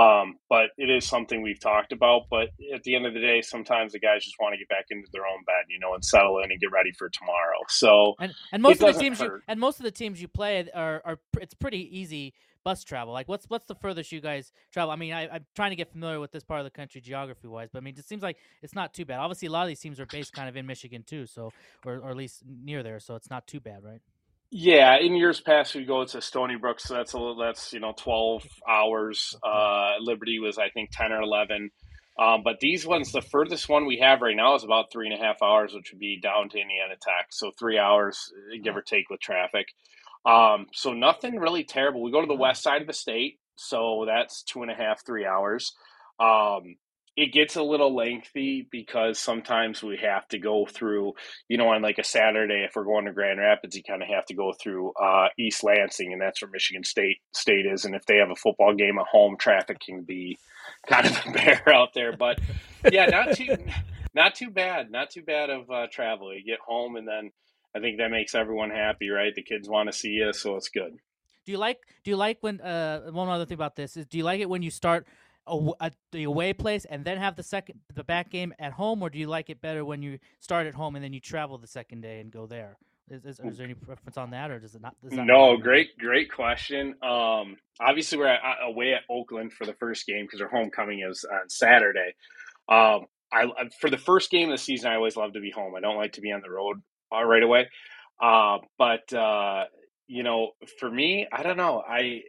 um, 0.00 0.36
but 0.48 0.66
it 0.78 0.88
is 0.88 1.04
something 1.04 1.42
we've 1.42 1.58
talked 1.58 1.90
about. 1.90 2.26
But 2.30 2.50
at 2.72 2.84
the 2.84 2.94
end 2.94 3.06
of 3.06 3.14
the 3.14 3.20
day, 3.20 3.40
sometimes 3.40 3.92
the 3.92 3.98
guys 3.98 4.24
just 4.24 4.36
want 4.38 4.54
to 4.54 4.58
get 4.58 4.68
back 4.68 4.84
into 4.90 5.08
their 5.12 5.26
own 5.26 5.42
bed, 5.44 5.64
you 5.68 5.80
know, 5.80 5.94
and 5.94 6.04
settle 6.04 6.38
in 6.38 6.52
and 6.52 6.60
get 6.60 6.70
ready 6.70 6.92
for 6.92 7.08
tomorrow. 7.08 7.58
So, 7.68 8.14
and, 8.20 8.32
and 8.52 8.62
most 8.62 8.80
of 8.80 8.94
the 8.94 9.00
teams 9.00 9.18
hurt. 9.18 9.32
you 9.32 9.40
and 9.48 9.58
most 9.58 9.80
of 9.80 9.84
the 9.84 9.90
teams 9.90 10.22
you 10.22 10.28
play 10.28 10.68
are, 10.72 11.02
are 11.04 11.18
it's 11.40 11.54
pretty 11.54 11.98
easy 11.98 12.34
bus 12.66 12.82
travel. 12.82 13.12
Like, 13.12 13.28
what's 13.28 13.46
what's 13.46 13.66
the 13.66 13.76
furthest 13.76 14.10
you 14.10 14.20
guys 14.20 14.50
travel? 14.72 14.90
I 14.90 14.96
mean, 14.96 15.12
I, 15.12 15.36
am 15.36 15.46
trying 15.54 15.70
to 15.70 15.76
get 15.76 15.92
familiar 15.92 16.18
with 16.18 16.32
this 16.32 16.42
part 16.42 16.58
of 16.58 16.64
the 16.64 16.70
country 16.70 17.00
geography 17.00 17.46
wise, 17.46 17.68
but 17.72 17.78
I 17.78 17.82
mean, 17.82 17.94
it 17.96 18.04
seems 18.04 18.24
like 18.24 18.38
it's 18.60 18.74
not 18.74 18.92
too 18.92 19.04
bad. 19.04 19.20
Obviously, 19.20 19.46
a 19.46 19.52
lot 19.52 19.62
of 19.62 19.68
these 19.68 19.78
teams 19.78 20.00
are 20.00 20.06
based 20.06 20.32
kind 20.32 20.48
of 20.48 20.56
in 20.56 20.66
Michigan 20.66 21.04
too, 21.06 21.26
so 21.26 21.52
or, 21.84 21.98
or 21.98 22.10
at 22.10 22.16
least 22.16 22.42
near 22.44 22.82
there, 22.82 22.98
so 22.98 23.14
it's 23.14 23.30
not 23.30 23.46
too 23.46 23.60
bad, 23.60 23.84
right? 23.84 24.00
Yeah, 24.50 24.96
in 24.98 25.14
years 25.14 25.40
past 25.40 25.76
we 25.76 25.84
go 25.84 26.04
to 26.04 26.20
Stony 26.20 26.56
Brook, 26.56 26.80
so 26.80 26.94
that's 26.94 27.12
a 27.12 27.18
little, 27.18 27.36
that's 27.36 27.72
you 27.72 27.78
know 27.78 27.94
twelve 27.96 28.44
hours. 28.68 29.36
Uh, 29.44 29.92
Liberty 30.00 30.40
was 30.40 30.58
I 30.58 30.68
think 30.70 30.90
ten 30.90 31.12
or 31.12 31.20
eleven, 31.20 31.70
um, 32.18 32.42
but 32.42 32.58
these 32.58 32.84
ones, 32.84 33.12
the 33.12 33.22
furthest 33.22 33.68
one 33.68 33.86
we 33.86 33.98
have 33.98 34.22
right 34.22 34.34
now 34.34 34.56
is 34.56 34.64
about 34.64 34.90
three 34.90 35.06
and 35.06 35.14
a 35.14 35.24
half 35.24 35.40
hours, 35.40 35.72
which 35.72 35.92
would 35.92 36.00
be 36.00 36.18
down 36.20 36.48
to 36.48 36.58
Indiana 36.58 36.96
Tech, 37.00 37.28
so 37.30 37.52
three 37.56 37.78
hours 37.78 38.32
give 38.60 38.76
or 38.76 38.82
take 38.82 39.08
with 39.08 39.20
traffic. 39.20 39.68
Um, 40.26 40.66
so 40.72 40.92
nothing 40.92 41.38
really 41.38 41.64
terrible. 41.64 42.02
We 42.02 42.10
go 42.10 42.20
to 42.20 42.26
the 42.26 42.34
west 42.34 42.62
side 42.62 42.80
of 42.80 42.88
the 42.88 42.92
state, 42.92 43.38
so 43.54 44.04
that's 44.06 44.42
two 44.42 44.62
and 44.62 44.70
a 44.70 44.74
half, 44.74 45.04
three 45.06 45.24
hours. 45.24 45.72
Um, 46.18 46.76
it 47.16 47.32
gets 47.32 47.56
a 47.56 47.62
little 47.62 47.94
lengthy 47.94 48.68
because 48.70 49.18
sometimes 49.18 49.82
we 49.82 49.96
have 49.96 50.28
to 50.28 50.38
go 50.38 50.66
through, 50.66 51.14
you 51.48 51.56
know, 51.56 51.68
on 51.68 51.80
like 51.80 51.96
a 51.98 52.04
Saturday, 52.04 52.64
if 52.68 52.72
we're 52.76 52.84
going 52.84 53.06
to 53.06 53.12
Grand 53.12 53.38
Rapids, 53.38 53.74
you 53.74 53.82
kind 53.82 54.02
of 54.02 54.08
have 54.08 54.26
to 54.26 54.34
go 54.34 54.52
through 54.52 54.92
uh, 54.92 55.28
East 55.38 55.64
Lansing, 55.64 56.12
and 56.12 56.20
that's 56.20 56.42
where 56.42 56.50
Michigan 56.50 56.84
State 56.84 57.18
State 57.32 57.64
is. 57.64 57.86
And 57.86 57.94
if 57.94 58.04
they 58.04 58.16
have 58.18 58.30
a 58.30 58.36
football 58.36 58.74
game 58.74 58.98
at 58.98 59.06
home, 59.06 59.36
traffic 59.38 59.78
can 59.80 60.02
be 60.02 60.36
kind 60.86 61.06
of 61.06 61.18
a 61.26 61.30
bear 61.30 61.62
out 61.72 61.94
there. 61.94 62.14
But 62.14 62.38
yeah, 62.92 63.06
not 63.06 63.34
too, 63.34 63.56
not 64.14 64.34
too 64.34 64.50
bad, 64.50 64.90
not 64.90 65.08
too 65.08 65.22
bad 65.22 65.48
of 65.48 65.70
uh, 65.70 65.86
travel. 65.90 66.34
You 66.34 66.44
get 66.44 66.60
home, 66.60 66.96
and 66.96 67.08
then 67.08 67.30
I 67.74 67.80
think 67.80 67.98
that 67.98 68.10
makes 68.10 68.34
everyone 68.34 68.70
happy, 68.70 69.10
right? 69.10 69.34
The 69.34 69.42
kids 69.42 69.68
want 69.68 69.90
to 69.90 69.96
see 69.96 70.10
you, 70.10 70.32
so 70.32 70.56
it's 70.56 70.68
good. 70.68 70.96
Do 71.44 71.52
you 71.52 71.58
like? 71.58 71.78
Do 72.04 72.10
you 72.10 72.16
like 72.16 72.38
when? 72.40 72.60
Uh, 72.60 73.10
one 73.10 73.28
other 73.28 73.46
thing 73.46 73.56
about 73.56 73.76
this 73.76 73.96
is, 73.96 74.06
do 74.06 74.18
you 74.18 74.24
like 74.24 74.40
it 74.40 74.48
when 74.48 74.62
you 74.62 74.70
start? 74.70 75.06
a, 75.46 75.70
a, 75.80 75.90
the 76.12 76.24
away 76.24 76.52
place 76.52 76.84
and 76.84 77.04
then 77.04 77.18
have 77.18 77.36
the 77.36 77.42
second 77.42 77.80
the 77.94 78.04
back 78.04 78.30
game 78.30 78.52
at 78.58 78.72
home, 78.72 79.02
or 79.02 79.10
do 79.10 79.18
you 79.18 79.26
like 79.26 79.50
it 79.50 79.60
better 79.60 79.84
when 79.84 80.02
you 80.02 80.18
start 80.40 80.66
at 80.66 80.74
home 80.74 80.96
and 80.96 81.04
then 81.04 81.12
you 81.12 81.20
travel 81.20 81.58
the 81.58 81.66
second 81.66 82.00
day 82.00 82.20
and 82.20 82.30
go 82.30 82.46
there? 82.46 82.76
Is, 83.08 83.24
is, 83.24 83.38
is 83.38 83.56
there 83.56 83.64
any 83.64 83.74
preference 83.74 84.16
on 84.16 84.30
that, 84.30 84.50
or 84.50 84.58
does 84.58 84.74
it 84.74 84.82
not? 84.82 84.96
Does 85.00 85.12
no, 85.12 85.56
great, 85.56 85.96
great 85.96 86.32
question. 86.32 86.96
Um, 87.02 87.56
obviously, 87.78 88.18
we're 88.18 88.26
at, 88.26 88.40
away 88.64 88.94
at 88.94 89.02
Oakland 89.08 89.52
for 89.52 89.64
the 89.64 89.74
first 89.74 90.06
game 90.06 90.24
because 90.24 90.40
our 90.40 90.48
homecoming 90.48 91.06
is 91.08 91.24
on 91.24 91.48
Saturday. 91.48 92.14
Um, 92.68 93.06
I 93.32 93.46
for 93.80 93.90
the 93.90 93.98
first 93.98 94.30
game 94.30 94.48
of 94.48 94.54
the 94.54 94.62
season, 94.62 94.90
I 94.90 94.96
always 94.96 95.16
love 95.16 95.34
to 95.34 95.40
be 95.40 95.52
home. 95.52 95.76
I 95.76 95.80
don't 95.80 95.96
like 95.96 96.14
to 96.14 96.20
be 96.20 96.32
on 96.32 96.40
the 96.40 96.50
road 96.50 96.78
uh, 96.78 96.95
right 97.12 97.42
away. 97.42 97.68
Uh, 98.22 98.58
but 98.78 99.12
uh, 99.12 99.64
you 100.06 100.22
know, 100.22 100.50
for 100.78 100.90
me, 100.90 101.26
I 101.32 101.42
don't 101.42 101.56
know. 101.56 101.82
I 101.86 102.22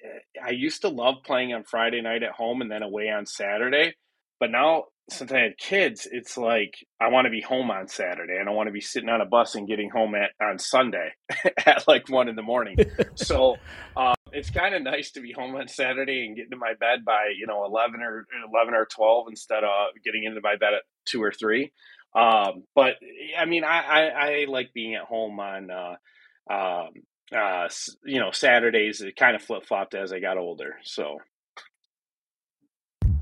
I 0.44 0.52
used 0.52 0.82
to 0.82 0.90
love 0.90 1.16
playing 1.26 1.54
on 1.54 1.64
Friday 1.64 2.02
night 2.02 2.24
at 2.24 2.32
home 2.32 2.62
and 2.62 2.72
then 2.72 2.84
away 2.84 3.10
on 3.10 3.26
Saturday. 3.26 3.94
But 4.40 4.52
now, 4.52 4.86
since 5.10 5.32
I 5.32 5.40
had 5.40 5.58
kids, 5.58 6.08
it's 6.12 6.38
like 6.38 6.74
I 7.02 7.10
want 7.10 7.26
to 7.26 7.32
be 7.32 7.42
home 7.42 7.72
on 7.72 7.88
Saturday. 7.88 8.38
I 8.40 8.44
don't 8.44 8.56
want 8.56 8.68
to 8.68 8.74
be 8.74 8.82
sitting 8.82 9.10
on 9.10 9.22
a 9.22 9.26
bus 9.26 9.56
and 9.56 9.68
getting 9.68 9.90
home 9.90 10.16
at 10.16 10.32
on 10.42 10.60
Sunday 10.60 11.12
at 11.66 11.88
like 11.88 12.10
one 12.10 12.28
in 12.28 12.36
the 12.36 12.42
morning. 12.42 12.78
so 13.16 13.56
uh, 13.96 14.14
it's 14.32 14.50
kind 14.50 14.76
of 14.76 14.82
nice 14.82 15.12
to 15.12 15.22
be 15.22 15.32
home 15.32 15.56
on 15.56 15.68
Saturday 15.68 16.26
and 16.26 16.36
get 16.36 16.52
to 16.52 16.58
my 16.58 16.74
bed 16.80 17.06
by 17.06 17.32
you 17.38 17.48
know 17.48 17.66
eleven 17.66 18.02
or 18.02 18.26
eleven 18.52 18.74
or 18.74 18.86
twelve 18.86 19.28
instead 19.30 19.64
of 19.64 19.70
getting 20.04 20.24
into 20.24 20.42
my 20.42 20.56
bed 20.56 20.74
at 20.74 20.84
two 21.06 21.24
or 21.24 21.32
three. 21.32 21.72
Um, 22.16 22.64
but 22.74 22.96
I 23.38 23.46
mean, 23.46 23.64
I, 23.64 23.82
I, 23.82 24.02
I, 24.08 24.46
like 24.48 24.74
being 24.74 24.96
at 24.96 25.04
home 25.04 25.40
on, 25.40 25.70
uh, 25.70 25.96
um, 26.52 26.90
uh, 27.36 27.70
you 28.06 28.20
know, 28.20 28.32
Saturdays. 28.32 29.02
It 29.02 29.16
kind 29.16 29.36
of 29.36 29.42
flip 29.42 29.66
flopped 29.66 29.94
as 29.94 30.12
I 30.14 30.20
got 30.20 30.38
older. 30.38 30.78
So. 30.84 31.20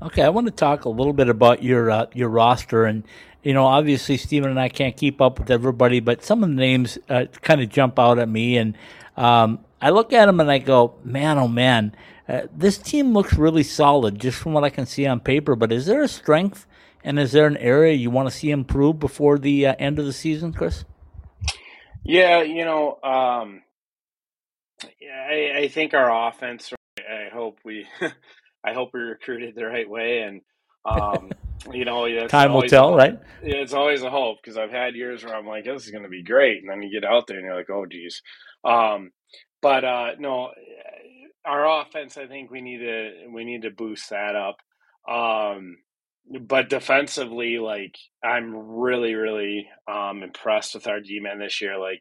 Okay, 0.02 0.22
I 0.22 0.28
want 0.28 0.46
to 0.46 0.52
talk 0.52 0.84
a 0.84 0.90
little 0.90 1.12
bit 1.12 1.28
about 1.28 1.62
your 1.62 1.90
uh, 1.90 2.06
your 2.12 2.28
roster, 2.28 2.84
and 2.84 3.02
you 3.42 3.54
know, 3.54 3.64
obviously 3.64 4.16
Steven 4.16 4.50
and 4.50 4.60
I 4.60 4.68
can't 4.68 4.96
keep 4.96 5.20
up 5.20 5.38
with 5.38 5.50
everybody, 5.50 6.00
but 6.00 6.22
some 6.22 6.42
of 6.42 6.50
the 6.50 6.54
names 6.54 6.98
uh, 7.08 7.26
kind 7.42 7.62
of 7.62 7.70
jump 7.70 7.98
out 7.98 8.18
at 8.18 8.28
me, 8.28 8.56
and 8.56 8.76
um, 9.16 9.60
I 9.80 9.90
look 9.90 10.12
at 10.12 10.26
them 10.26 10.40
and 10.40 10.50
I 10.50 10.58
go, 10.58 10.94
man, 11.02 11.38
oh 11.38 11.48
man, 11.48 11.94
uh, 12.28 12.42
this 12.54 12.76
team 12.78 13.12
looks 13.12 13.34
really 13.34 13.62
solid 13.62 14.18
just 14.18 14.38
from 14.38 14.52
what 14.52 14.64
I 14.64 14.70
can 14.70 14.84
see 14.84 15.06
on 15.06 15.20
paper. 15.20 15.56
But 15.56 15.72
is 15.72 15.86
there 15.86 16.02
a 16.02 16.08
strength 16.08 16.66
and 17.06 17.20
is 17.20 17.30
there 17.30 17.46
an 17.46 17.56
area 17.58 17.94
you 17.94 18.10
want 18.10 18.28
to 18.28 18.36
see 18.36 18.50
improve 18.50 18.98
before 18.98 19.38
the 19.38 19.68
uh, 19.68 19.74
end 19.78 20.00
of 20.00 20.04
the 20.04 20.12
season, 20.12 20.52
Chris? 20.52 20.84
Yeah, 22.04 22.42
you 22.42 22.64
know, 22.64 22.98
um, 23.02 23.62
I, 24.82 25.52
I, 25.56 25.68
think 25.68 25.94
our 25.94 26.28
offense. 26.28 26.72
I 26.98 27.32
hope 27.32 27.58
we, 27.64 27.86
I 28.64 28.74
hope 28.74 28.90
we 28.92 29.00
recruited 29.00 29.54
the 29.54 29.66
right 29.66 29.88
way, 29.88 30.22
and 30.22 30.40
um, 30.84 31.30
you 31.72 31.84
know, 31.84 32.26
time 32.26 32.52
will 32.52 32.62
tell, 32.62 32.96
right? 32.96 33.18
It's 33.40 33.72
always 33.72 34.02
a 34.02 34.10
hope 34.10 34.38
because 34.42 34.58
I've 34.58 34.72
had 34.72 34.96
years 34.96 35.24
where 35.24 35.34
I'm 35.34 35.46
like, 35.46 35.64
this 35.64 35.84
is 35.84 35.92
going 35.92 36.04
to 36.04 36.10
be 36.10 36.24
great, 36.24 36.60
and 36.60 36.70
then 36.70 36.82
you 36.82 37.00
get 37.00 37.08
out 37.08 37.28
there 37.28 37.36
and 37.36 37.46
you're 37.46 37.56
like, 37.56 37.70
oh, 37.70 37.86
geez. 37.86 38.20
Um, 38.64 39.12
but 39.62 39.84
uh, 39.84 40.10
no, 40.18 40.50
our 41.44 41.82
offense. 41.82 42.16
I 42.16 42.26
think 42.26 42.50
we 42.50 42.62
need 42.62 42.78
to 42.78 43.28
we 43.32 43.44
need 43.44 43.62
to 43.62 43.70
boost 43.70 44.10
that 44.10 44.34
up. 44.34 44.56
Um, 45.08 45.78
but 46.40 46.68
defensively, 46.68 47.58
like 47.58 47.96
I'm 48.24 48.54
really, 48.54 49.14
really 49.14 49.68
um, 49.88 50.22
impressed 50.22 50.74
with 50.74 50.86
our 50.86 51.00
D 51.00 51.20
men 51.20 51.38
this 51.38 51.60
year. 51.60 51.78
Like 51.78 52.00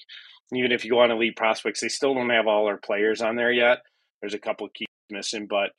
even 0.53 0.71
if 0.71 0.84
you 0.84 0.91
go 0.91 0.99
on 0.99 1.11
elite 1.11 1.36
prospects, 1.36 1.82
they 1.82 1.89
still 1.89 2.13
don't 2.13 2.30
have 2.30 2.47
all 2.47 2.67
our 2.67 2.78
players 2.78 3.21
on 3.21 3.36
there 3.36 3.51
yet. 3.51 3.80
There's 4.21 4.34
a 4.34 4.39
couple 4.39 4.65
of 4.65 4.73
keys 4.73 4.88
missing, 5.09 5.47
but 5.47 5.71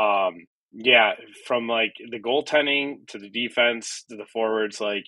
um, 0.00 0.46
yeah, 0.72 1.12
from 1.46 1.68
like 1.68 1.92
the 2.10 2.20
goaltending 2.20 3.06
to 3.08 3.18
the 3.18 3.30
defense 3.30 4.04
to 4.10 4.16
the 4.16 4.26
forwards, 4.32 4.80
like 4.80 5.04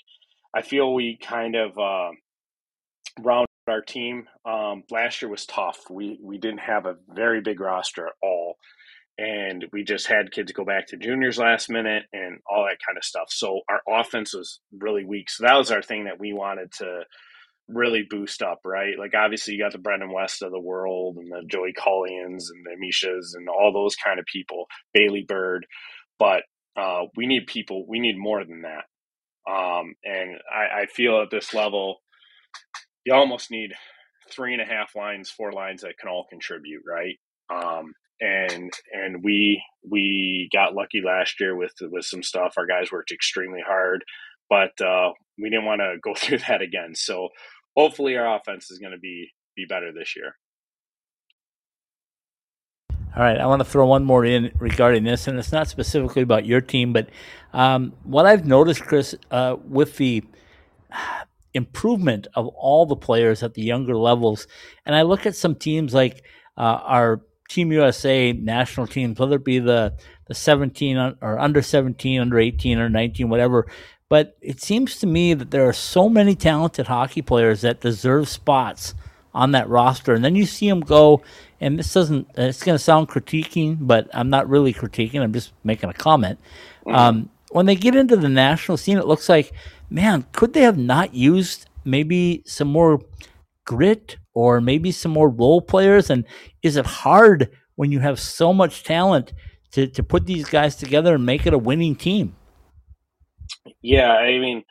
I 0.55 0.62
feel 0.62 0.95
we 0.95 1.18
kind 1.20 1.57
of 1.57 1.76
uh, 1.78 2.11
rounded 3.20 3.49
our 3.68 3.80
team. 3.80 4.26
Um, 4.45 4.84
last 4.90 5.22
year 5.22 5.30
was 5.30 5.47
tough. 5.47 5.78
We 5.90 6.18
we 6.22 6.38
didn't 6.38 6.59
have 6.59 6.86
a 6.86 6.97
very 7.09 7.40
big 7.40 7.61
roster 7.61 8.07
at 8.07 8.12
all 8.22 8.57
and 9.19 9.65
we 9.73 9.85
just 9.85 10.07
had 10.07 10.33
kids 10.33 10.53
go 10.53 10.65
back 10.65 10.89
to 10.89 10.97
juniors 10.97 11.39
last 11.39 11.71
minute 11.71 12.05
and 12.12 12.41
all 12.51 12.65
that 12.65 12.79
kind 12.85 12.99
of 12.99 13.05
stuff. 13.05 13.29
So 13.31 13.61
our 13.69 13.81
offense 14.01 14.35
was 14.35 14.61
really 14.77 15.05
weak. 15.05 15.31
So 15.31 15.45
that 15.45 15.57
was 15.57 15.71
our 15.71 15.83
thing 15.83 16.05
that 16.05 16.19
we 16.19 16.33
wanted 16.33 16.73
to 16.79 17.03
really 17.69 18.05
boost 18.09 18.43
up, 18.43 18.61
right? 18.65 18.99
Like 18.99 19.15
obviously 19.15 19.55
you 19.55 19.62
got 19.62 19.73
the 19.73 19.79
Brendan 19.79 20.12
West 20.12 20.43
of 20.43 20.51
the 20.51 20.61
world 20.61 21.17
and 21.17 21.31
the 21.31 21.43
Joey 21.47 21.73
Collians 21.73 22.51
and 22.51 22.65
the 22.65 22.77
Mishas 22.83 23.35
and 23.35 23.49
all 23.49 23.73
those 23.73 23.95
kind 23.95 24.19
of 24.19 24.27
people, 24.27 24.67
Bailey 24.93 25.25
Bird, 25.27 25.67
but 26.19 26.43
uh, 26.77 27.03
we 27.17 27.27
need 27.27 27.47
people. 27.47 27.87
We 27.89 28.01
need 28.01 28.19
more 28.19 28.45
than 28.45 28.62
that. 28.62 28.85
Um, 29.51 29.95
and 30.05 30.39
I, 30.53 30.83
I 30.83 30.87
feel 30.87 31.23
at 31.23 31.31
this 31.31 31.55
level, 31.55 32.03
you 33.05 33.15
almost 33.15 33.51
need 33.51 33.73
three 34.31 34.53
and 34.55 34.62
a 34.62 34.65
half 34.65 34.97
lines, 34.97 35.31
four 35.31 35.53
lines 35.53 35.83
that 35.83 35.99
can 35.99 36.09
all 36.09 36.27
contribute, 36.29 36.83
right? 36.87 37.17
Um, 37.51 37.92
and 38.20 38.72
and 38.92 39.22
we 39.22 39.62
we 39.88 40.49
got 40.53 40.74
lucky 40.74 41.03
last 41.05 41.40
year 41.40 41.57
with 41.57 41.74
with 41.80 42.05
some 42.05 42.22
stuff. 42.22 42.55
Our 42.57 42.66
guys 42.66 42.92
worked 42.92 43.12
extremely 43.12 43.61
hard, 43.66 44.05
but 44.49 44.80
uh, 44.80 45.11
we 45.38 45.51
didn't 45.51 45.66
want 45.66 45.80
to 45.80 45.97
go 46.03 46.14
through 46.16 46.38
that 46.38 46.62
again. 46.62 46.95
So 46.95 47.28
hopefully, 47.76 48.16
our 48.16 48.36
offense 48.36 48.70
is 48.70 48.78
going 48.78 48.92
to 48.92 48.99
be 48.99 49.30
be 49.57 49.66
better 49.66 49.92
this 49.92 50.16
year. 50.16 50.36
All 53.16 53.22
right, 53.22 53.38
I 53.38 53.47
want 53.47 53.61
to 53.61 53.64
throw 53.64 53.86
one 53.86 54.05
more 54.05 54.24
in 54.24 54.51
regarding 54.59 55.05
this, 55.05 55.28
and 55.28 55.38
it's 55.38 55.53
not 55.53 55.68
specifically 55.68 56.22
about 56.22 56.47
your 56.47 56.61
team, 56.61 56.92
but 56.92 57.11
um, 57.53 57.92
what 58.03 58.26
I've 58.26 58.45
noticed, 58.45 58.82
Chris, 58.82 59.14
uh, 59.30 59.55
with 59.68 59.99
the 59.99 60.24
improvement 61.55 62.26
of 62.34 62.49
all 62.49 62.86
the 62.86 62.97
players 62.97 63.45
at 63.45 63.55
the 63.55 63.62
younger 63.62 63.97
levels, 63.97 64.49
and 64.84 64.97
I 64.97 65.03
look 65.03 65.26
at 65.26 65.36
some 65.36 65.55
teams 65.55 65.95
like 65.95 66.24
uh, 66.57 66.80
our 66.82 67.20
Team 67.49 67.72
USA 67.72 68.32
national 68.32 68.86
teams, 68.86 69.18
whether 69.18 69.36
it 69.36 69.45
be 69.45 69.59
the 69.59 69.95
the 70.26 70.34
17 70.34 70.97
or 71.20 71.38
under 71.38 71.61
17, 71.61 72.20
under 72.20 72.38
18, 72.38 72.78
or 72.78 72.88
19, 72.88 73.28
whatever. 73.28 73.66
But 74.09 74.36
it 74.40 74.61
seems 74.61 74.99
to 74.99 75.07
me 75.07 75.34
that 75.34 75.51
there 75.51 75.68
are 75.68 75.72
so 75.72 76.09
many 76.09 76.34
talented 76.34 76.86
hockey 76.86 77.22
players 77.22 77.62
that 77.62 77.80
deserve 77.80 78.28
spots 78.28 78.95
on 79.34 79.53
that 79.53 79.68
roster, 79.68 80.14
and 80.14 80.24
then 80.24 80.36
you 80.36 80.47
see 80.47 80.68
them 80.68 80.80
go. 80.80 81.22
And 81.61 81.78
this 81.78 81.92
doesn't. 81.92 82.28
It's 82.36 82.62
going 82.62 82.76
to 82.76 82.82
sound 82.82 83.09
critiquing, 83.09 83.78
but 83.80 84.09
I'm 84.12 84.30
not 84.30 84.49
really 84.49 84.72
critiquing. 84.72 85.20
I'm 85.20 85.32
just 85.32 85.53
making 85.64 85.90
a 85.90 85.95
comment. 85.95 86.38
Mm-hmm. 86.86 86.95
Um, 86.95 87.30
when 87.51 87.66
they 87.66 87.76
get 87.76 87.97
into 87.97 88.16
the 88.16 88.28
national 88.28 88.76
scene, 88.76 88.99
it 88.99 89.07
looks 89.07 89.28
like, 89.28 89.53
man, 89.88 90.26
could 90.32 90.53
they 90.53 90.62
have 90.62 90.78
not 90.78 91.14
used 91.14 91.68
maybe 91.84 92.42
some 92.47 92.68
more 92.68 93.01
grit 93.65 94.17
or 94.33 94.61
maybe 94.61 94.93
some 94.93 95.12
more 95.12 95.29
role 95.29 95.61
players? 95.61 96.11
And 96.11 96.25
is 96.62 96.77
it 96.77 96.87
hard 96.87 97.51
when 97.77 97.93
you 97.93 98.01
have 98.01 98.21
so 98.21 98.53
much 98.53 98.85
talent 98.85 99.33
to, 99.73 99.87
to 99.89 100.03
put 100.03 100.27
these 100.27 100.49
guys 100.49 100.77
together 100.77 101.15
and 101.15 101.27
make 101.27 101.47
it 101.47 101.55
a 101.55 101.59
winning 101.59 101.97
team? 101.97 102.37
Yeah, 103.83 104.11
I 104.11 104.39
mean, 104.39 104.65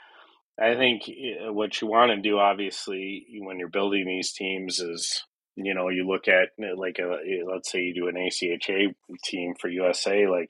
I 0.60 0.76
think 0.76 1.04
uh, 1.08 1.52
what 1.52 1.82
you 1.82 1.88
want 1.88 2.12
to 2.12 2.22
do, 2.22 2.38
obviously, 2.38 3.26
when 3.40 3.60
you're 3.60 3.70
building 3.70 4.06
these 4.06 4.34
teams, 4.34 4.80
is 4.80 5.24
you 5.56 5.74
know 5.74 5.90
you 5.90 6.08
look 6.08 6.28
at 6.28 6.50
uh, 6.64 6.76
like 6.78 7.00
a 7.00 7.18
let's 7.52 7.72
say 7.72 7.80
you 7.80 7.94
do 7.94 8.08
an 8.08 8.16
ACHA 8.16 8.94
team 9.24 9.54
for 9.60 9.68
USA, 9.68 10.28
like 10.28 10.50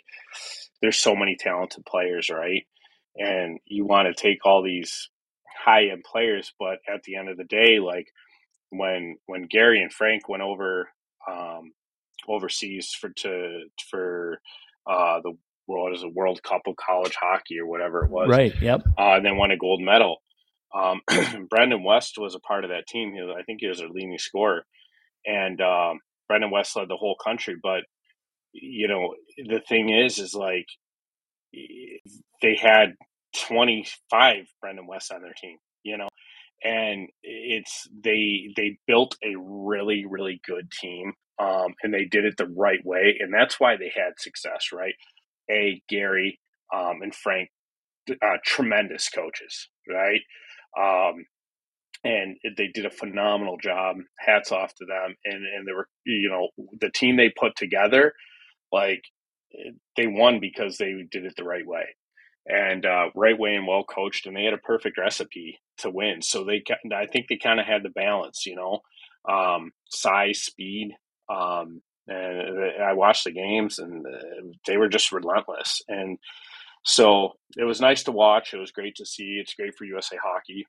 there's 0.82 0.98
so 0.98 1.16
many 1.16 1.36
talented 1.40 1.86
players, 1.86 2.30
right? 2.30 2.64
And 3.16 3.60
you 3.66 3.86
want 3.86 4.08
to 4.08 4.22
take 4.22 4.46
all 4.46 4.64
these 4.64 5.10
high 5.64 5.88
end 5.88 6.04
players, 6.04 6.54
but 6.60 6.80
at 6.94 7.04
the 7.04 7.16
end 7.16 7.30
of 7.30 7.38
the 7.38 7.44
day, 7.44 7.80
like 7.80 8.08
when 8.78 9.18
when 9.26 9.44
Gary 9.44 9.82
and 9.82 9.92
Frank 9.92 10.28
went 10.28 10.44
over 10.44 10.90
um, 11.30 11.72
overseas 12.28 12.90
for 13.00 13.10
to 13.10 13.66
for 13.90 14.40
uh, 14.90 15.20
the 15.24 15.34
world 15.68 15.96
as 15.96 16.04
a 16.04 16.10
World 16.10 16.42
Cup 16.44 16.62
of 16.68 16.76
college 16.76 17.16
hockey 17.20 17.60
or 17.60 17.66
whatever 17.66 18.04
it 18.04 18.12
was, 18.12 18.30
right? 18.30 18.54
Yep. 18.62 18.82
Uh, 18.98 19.16
and 19.16 19.26
then 19.26 19.38
won 19.38 19.52
a 19.52 19.58
gold 19.58 19.82
medal. 19.82 20.18
Um, 20.76 21.02
Brendan 21.50 21.84
West 21.84 22.16
was 22.18 22.36
a 22.36 22.40
part 22.40 22.64
of 22.64 22.72
that 22.72 22.88
team. 22.88 23.14
He 23.14 23.22
was, 23.22 23.36
I 23.38 23.44
think 23.44 23.62
he 23.62 23.68
was 23.68 23.80
a 23.80 23.88
leading 23.88 24.18
scorer, 24.18 24.66
and 25.26 25.62
um, 25.62 26.00
Brendan 26.28 26.52
West 26.52 26.76
led 26.76 26.90
the 26.90 26.98
whole 26.98 27.16
country. 27.24 27.56
But 27.62 27.84
you 28.52 28.88
know, 28.88 29.16
the 29.38 29.62
thing 29.68 29.90
is, 29.90 30.20
is 30.20 30.34
like 30.34 30.68
they 32.42 32.56
had 32.56 32.96
25 33.48 34.46
Brendan 34.62 34.88
West 34.88 35.12
on 35.12 35.22
their 35.22 35.34
team, 35.34 35.58
you 35.84 35.98
know, 35.98 36.08
and 36.64 37.10
it's 37.24 37.88
they 38.04 38.50
they 38.56 38.78
built 38.88 39.16
a 39.24 39.36
really 39.38 40.06
really 40.10 40.42
good 40.48 40.72
team 40.72 41.14
um, 41.40 41.74
and 41.84 41.94
they 41.94 42.06
did 42.06 42.26
it 42.26 42.36
the 42.38 42.48
right 42.48 42.86
way 42.86 43.18
and 43.20 43.34
that's 43.34 43.60
why 43.60 43.78
they 43.78 43.92
had 43.96 44.14
success 44.20 44.68
right? 44.74 44.96
A 45.52 45.82
gary 45.90 46.40
um, 46.74 47.02
and 47.02 47.16
frank 47.16 47.50
uh, 48.12 48.38
tremendous 48.46 49.10
coaches 49.10 49.70
right? 49.90 50.22
Um, 50.80 51.26
and 52.06 52.38
they 52.58 52.68
did 52.74 52.86
a 52.86 52.92
phenomenal 52.92 53.58
job. 53.58 53.98
Hats 54.20 54.52
off 54.52 54.74
to 54.76 54.86
them 54.86 55.16
and 55.26 55.46
and 55.46 55.68
they 55.68 55.74
were 55.74 55.88
you 56.06 56.30
know 56.30 56.50
the 56.82 56.92
team 56.92 57.18
they 57.18 57.32
put 57.40 57.56
together 57.58 58.14
like 58.72 59.04
they 59.98 60.08
won 60.08 60.40
because 60.42 60.78
they 60.78 60.94
did 61.12 61.26
it 61.26 61.34
the 61.38 61.46
right 61.46 61.68
way 61.68 61.86
and 62.46 62.86
uh, 62.86 63.10
right 63.16 63.38
way 63.38 63.56
and 63.56 63.68
well 63.68 63.84
coached, 63.84 64.26
and 64.26 64.36
they 64.36 64.44
had 64.44 64.54
a 64.54 64.58
perfect 64.58 64.98
recipe 64.98 65.60
to 65.78 65.90
win. 65.90 66.22
So 66.22 66.44
they, 66.44 66.64
I 66.94 67.06
think 67.06 67.28
they 67.28 67.38
kind 67.38 67.60
of 67.60 67.66
had 67.66 67.84
the 67.84 67.90
balance, 67.90 68.46
you 68.46 68.56
know, 68.56 68.80
um, 69.28 69.72
size, 69.90 70.42
speed. 70.42 70.92
Um, 71.30 71.82
and 72.08 72.82
I 72.82 72.94
watched 72.94 73.24
the 73.24 73.32
games, 73.32 73.80
and 73.80 74.06
uh, 74.06 74.54
they 74.68 74.78
were 74.78 74.90
just 74.90 75.12
relentless. 75.12 75.82
And 75.88 76.18
so 76.84 77.34
it 77.58 77.64
was 77.64 77.80
nice 77.80 78.04
to 78.04 78.12
watch. 78.12 78.54
It 78.54 78.60
was 78.60 78.72
great 78.72 78.96
to 78.96 79.06
see. 79.06 79.38
It's 79.40 79.54
great 79.54 79.76
for 79.76 79.86
USA 79.86 80.18
Hockey. 80.22 80.68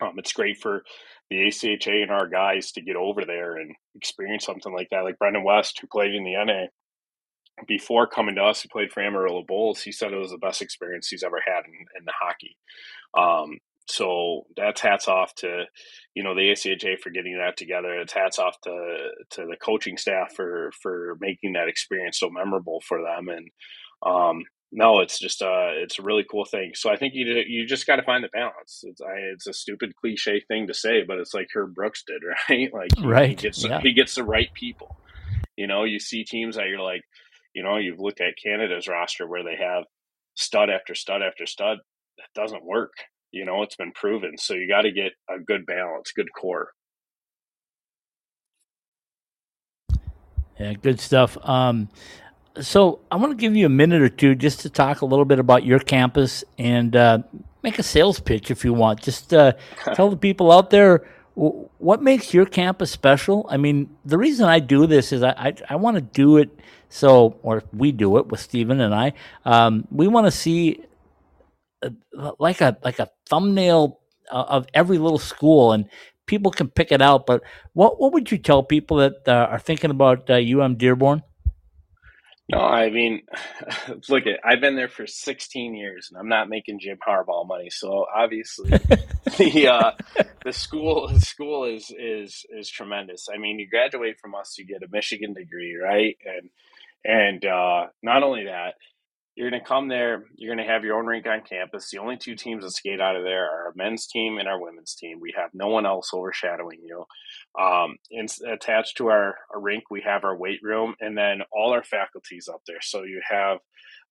Um, 0.00 0.14
it's 0.18 0.32
great 0.32 0.58
for 0.58 0.82
the 1.30 1.36
ACHA 1.36 2.02
and 2.02 2.10
our 2.10 2.26
guys 2.26 2.72
to 2.72 2.82
get 2.82 2.96
over 2.96 3.24
there 3.24 3.56
and 3.56 3.72
experience 3.94 4.44
something 4.44 4.74
like 4.74 4.88
that. 4.90 5.04
Like 5.04 5.18
Brendan 5.18 5.44
West, 5.44 5.78
who 5.78 5.86
played 5.86 6.14
in 6.14 6.24
the 6.24 6.34
NA, 6.44 6.66
before 7.66 8.06
coming 8.06 8.34
to 8.36 8.42
us, 8.42 8.62
he 8.62 8.68
played 8.68 8.92
for 8.92 9.02
Amarillo 9.02 9.44
Bulls. 9.46 9.82
He 9.82 9.92
said 9.92 10.12
it 10.12 10.18
was 10.18 10.30
the 10.30 10.38
best 10.38 10.62
experience 10.62 11.08
he's 11.08 11.22
ever 11.22 11.40
had 11.44 11.64
in, 11.66 11.86
in 11.98 12.04
the 12.04 12.12
hockey. 12.18 12.56
Um, 13.16 13.58
so 13.86 14.46
that's 14.56 14.80
hats 14.80 15.08
off 15.08 15.34
to, 15.36 15.64
you 16.14 16.22
know, 16.22 16.34
the 16.34 16.50
ACHA 16.50 16.98
for 17.00 17.10
getting 17.10 17.38
that 17.38 17.56
together. 17.56 18.00
It's 18.00 18.14
hats 18.14 18.38
off 18.38 18.58
to 18.62 19.08
to 19.30 19.46
the 19.46 19.56
coaching 19.60 19.98
staff 19.98 20.32
for 20.34 20.70
for 20.80 21.16
making 21.20 21.52
that 21.52 21.68
experience 21.68 22.18
so 22.18 22.30
memorable 22.30 22.80
for 22.80 23.02
them. 23.02 23.28
And 23.28 23.50
um, 24.02 24.44
no, 24.72 25.00
it's 25.00 25.18
just 25.18 25.42
uh, 25.42 25.70
it's 25.74 25.98
a 25.98 26.02
really 26.02 26.24
cool 26.28 26.44
thing. 26.44 26.72
So 26.74 26.90
I 26.90 26.96
think 26.96 27.14
you 27.14 27.26
you 27.46 27.66
just 27.66 27.86
got 27.86 27.96
to 27.96 28.02
find 28.02 28.24
the 28.24 28.28
balance. 28.28 28.82
It's 28.84 29.00
I, 29.00 29.16
it's 29.32 29.46
a 29.46 29.52
stupid 29.52 29.94
cliche 29.96 30.42
thing 30.48 30.66
to 30.66 30.74
say, 30.74 31.04
but 31.06 31.18
it's 31.18 31.34
like 31.34 31.48
Herb 31.54 31.74
Brooks 31.74 32.04
did, 32.06 32.22
right? 32.48 32.72
Like 32.72 32.90
right, 33.02 33.28
he 33.28 33.34
gets 33.34 33.64
yeah. 33.64 33.80
he 33.80 33.92
gets 33.92 34.14
the 34.14 34.24
right 34.24 34.52
people. 34.54 34.96
You 35.56 35.68
know, 35.68 35.84
you 35.84 36.00
see 36.00 36.24
teams 36.24 36.56
that 36.56 36.66
you're 36.68 36.80
like, 36.80 37.04
you 37.54 37.62
know, 37.62 37.76
you've 37.76 38.00
looked 38.00 38.20
at 38.20 38.34
Canada's 38.42 38.88
roster 38.88 39.26
where 39.26 39.44
they 39.44 39.56
have 39.56 39.84
stud 40.34 40.68
after 40.68 40.94
stud 40.94 41.22
after 41.22 41.46
stud. 41.46 41.78
That 42.18 42.40
doesn't 42.40 42.64
work. 42.64 42.92
You 43.30 43.44
know, 43.44 43.62
it's 43.62 43.76
been 43.76 43.92
proven. 43.92 44.36
So 44.38 44.54
you 44.54 44.68
got 44.68 44.82
to 44.82 44.92
get 44.92 45.12
a 45.28 45.38
good 45.38 45.66
balance, 45.66 46.12
good 46.12 46.28
core. 46.38 46.68
Yeah, 50.58 50.74
good 50.74 51.00
stuff. 51.00 51.36
Um, 51.42 51.88
so 52.60 53.00
I 53.10 53.16
want 53.16 53.32
to 53.32 53.36
give 53.36 53.56
you 53.56 53.66
a 53.66 53.70
minute 53.70 54.02
or 54.02 54.08
two 54.08 54.34
just 54.36 54.60
to 54.60 54.70
talk 54.70 55.00
a 55.00 55.06
little 55.06 55.24
bit 55.24 55.40
about 55.40 55.64
your 55.64 55.80
campus 55.80 56.44
and 56.58 56.94
uh, 56.94 57.18
make 57.62 57.78
a 57.78 57.82
sales 57.82 58.20
pitch 58.20 58.50
if 58.50 58.64
you 58.64 58.72
want. 58.72 59.02
Just 59.02 59.34
uh, 59.34 59.52
tell 59.94 60.10
the 60.10 60.16
people 60.16 60.52
out 60.52 60.70
there 60.70 61.04
what 61.34 62.02
makes 62.02 62.32
your 62.32 62.46
campus 62.46 62.90
special. 62.90 63.46
I 63.50 63.56
mean, 63.56 63.90
the 64.04 64.18
reason 64.18 64.46
I 64.46 64.60
do 64.60 64.86
this 64.86 65.12
is 65.12 65.22
I 65.22 65.30
I, 65.30 65.54
I 65.70 65.76
want 65.76 65.96
to 65.96 66.00
do 66.00 66.36
it 66.36 66.50
so, 66.88 67.36
or 67.42 67.64
we 67.72 67.90
do 67.90 68.18
it 68.18 68.28
with 68.28 68.40
Steven 68.40 68.80
and 68.80 68.94
I. 68.94 69.14
Um, 69.44 69.88
we 69.90 70.06
want 70.06 70.26
to 70.26 70.30
see 70.30 70.84
a, 71.82 71.92
uh, 72.16 72.32
like 72.38 72.60
a 72.60 72.76
like 72.84 73.00
a 73.00 73.10
thumbnail 73.26 73.98
uh, 74.30 74.44
of 74.48 74.66
every 74.74 74.98
little 74.98 75.18
school, 75.18 75.72
and 75.72 75.88
people 76.26 76.52
can 76.52 76.68
pick 76.68 76.92
it 76.92 77.02
out. 77.02 77.26
But 77.26 77.42
what 77.72 78.00
what 78.00 78.12
would 78.12 78.30
you 78.30 78.38
tell 78.38 78.62
people 78.62 78.98
that 78.98 79.26
uh, 79.26 79.48
are 79.50 79.58
thinking 79.58 79.90
about 79.90 80.30
uh, 80.30 80.34
UM 80.34 80.76
Dearborn? 80.76 81.22
No, 82.50 82.58
I 82.58 82.90
mean, 82.90 83.22
look 84.08 84.26
at 84.26 84.40
I've 84.44 84.60
been 84.60 84.76
there 84.76 84.88
for 84.88 85.06
16 85.06 85.74
years, 85.74 86.08
and 86.10 86.18
I'm 86.18 86.28
not 86.28 86.48
making 86.48 86.80
Jim 86.80 86.98
Harbaugh 87.06 87.46
money. 87.46 87.70
So 87.70 88.06
obviously, 88.14 88.70
the 89.38 89.68
uh, 89.68 90.24
the 90.44 90.52
school 90.52 91.08
the 91.08 91.20
school 91.20 91.64
is 91.64 91.90
is 91.96 92.44
is 92.50 92.68
tremendous. 92.68 93.28
I 93.32 93.38
mean, 93.38 93.58
you 93.58 93.68
graduate 93.68 94.20
from 94.20 94.34
us, 94.34 94.56
you 94.58 94.66
get 94.66 94.82
a 94.82 94.88
Michigan 94.92 95.32
degree, 95.32 95.74
right? 95.76 96.18
And 96.26 96.50
and 97.04 97.44
uh, 97.46 97.86
not 98.02 98.22
only 98.22 98.44
that, 98.44 98.74
you're 99.34 99.50
going 99.50 99.60
to 99.60 99.66
come 99.66 99.88
there, 99.88 100.24
you're 100.36 100.54
going 100.54 100.64
to 100.64 100.72
have 100.72 100.84
your 100.84 100.96
own 100.96 101.06
rink 101.06 101.26
on 101.26 101.42
campus. 101.42 101.90
The 101.90 101.98
only 101.98 102.16
two 102.16 102.36
teams 102.36 102.62
that 102.62 102.70
skate 102.70 103.00
out 103.00 103.16
of 103.16 103.24
there 103.24 103.44
are 103.44 103.66
our 103.66 103.72
men's 103.74 104.06
team 104.06 104.38
and 104.38 104.46
our 104.46 104.60
women's 104.60 104.94
team. 104.94 105.18
We 105.20 105.34
have 105.36 105.50
no 105.52 105.68
one 105.68 105.86
else 105.86 106.10
overshadowing 106.14 106.80
you. 106.84 107.04
Um, 107.60 107.96
and 108.12 108.28
attached 108.48 108.96
to 108.98 109.08
our, 109.08 109.34
our 109.52 109.60
rink, 109.60 109.84
we 109.90 110.02
have 110.02 110.22
our 110.24 110.36
weight 110.36 110.60
room 110.62 110.94
and 111.00 111.18
then 111.18 111.40
all 111.52 111.72
our 111.72 111.82
faculties 111.82 112.48
up 112.52 112.60
there. 112.66 112.80
So 112.80 113.02
you 113.02 113.20
have 113.28 113.58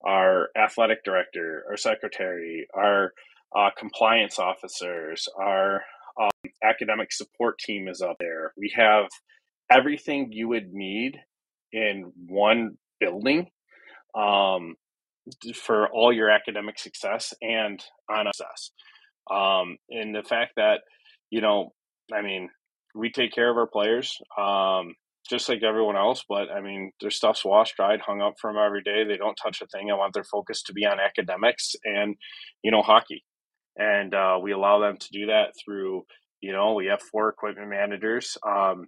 our 0.05 0.49
athletic 0.57 1.05
director, 1.05 1.63
our 1.69 1.77
secretary, 1.77 2.67
our 2.73 3.13
uh, 3.55 3.69
compliance 3.77 4.39
officers, 4.39 5.29
our 5.39 5.83
um, 6.21 6.51
academic 6.61 7.13
support 7.13 7.59
team 7.59 7.87
is 7.87 8.01
up 8.01 8.17
there. 8.19 8.51
We 8.57 8.73
have 8.75 9.05
everything 9.71 10.33
you 10.33 10.49
would 10.49 10.73
need 10.73 11.17
in 11.71 12.11
one 12.27 12.77
building 12.99 13.47
um, 14.15 14.75
for 15.55 15.87
all 15.89 16.11
your 16.11 16.29
academic 16.29 16.79
success 16.79 17.33
and 17.41 17.83
on 18.09 18.27
success. 18.33 18.71
Um, 19.31 19.77
and 19.89 20.13
the 20.13 20.23
fact 20.23 20.53
that, 20.57 20.81
you 21.29 21.41
know, 21.41 21.73
I 22.13 22.21
mean, 22.21 22.49
we 22.95 23.11
take 23.11 23.33
care 23.33 23.49
of 23.49 23.57
our 23.57 23.67
players 23.67 24.17
um, 24.37 24.95
just 25.29 25.47
like 25.47 25.63
everyone 25.63 25.95
else, 25.95 26.23
but 26.27 26.51
I 26.51 26.61
mean, 26.61 26.91
their 26.99 27.09
stuff's 27.09 27.45
washed, 27.45 27.77
dried, 27.77 28.01
hung 28.01 28.21
up 28.21 28.33
them 28.43 28.57
every 28.57 28.83
day. 28.83 29.05
They 29.05 29.17
don't 29.17 29.37
touch 29.41 29.61
a 29.61 29.67
thing. 29.67 29.89
I 29.89 29.95
want 29.95 30.13
their 30.13 30.25
focus 30.25 30.63
to 30.63 30.73
be 30.73 30.85
on 30.85 30.99
academics 30.99 31.75
and, 31.85 32.15
you 32.61 32.71
know, 32.71 32.81
hockey. 32.81 33.23
And 33.77 34.13
uh, 34.13 34.39
we 34.41 34.51
allow 34.51 34.79
them 34.79 34.97
to 34.97 35.07
do 35.11 35.27
that 35.27 35.53
through, 35.63 36.03
you 36.41 36.51
know, 36.51 36.73
we 36.73 36.87
have 36.87 37.01
four 37.11 37.29
equipment 37.29 37.69
managers. 37.69 38.37
Um, 38.45 38.87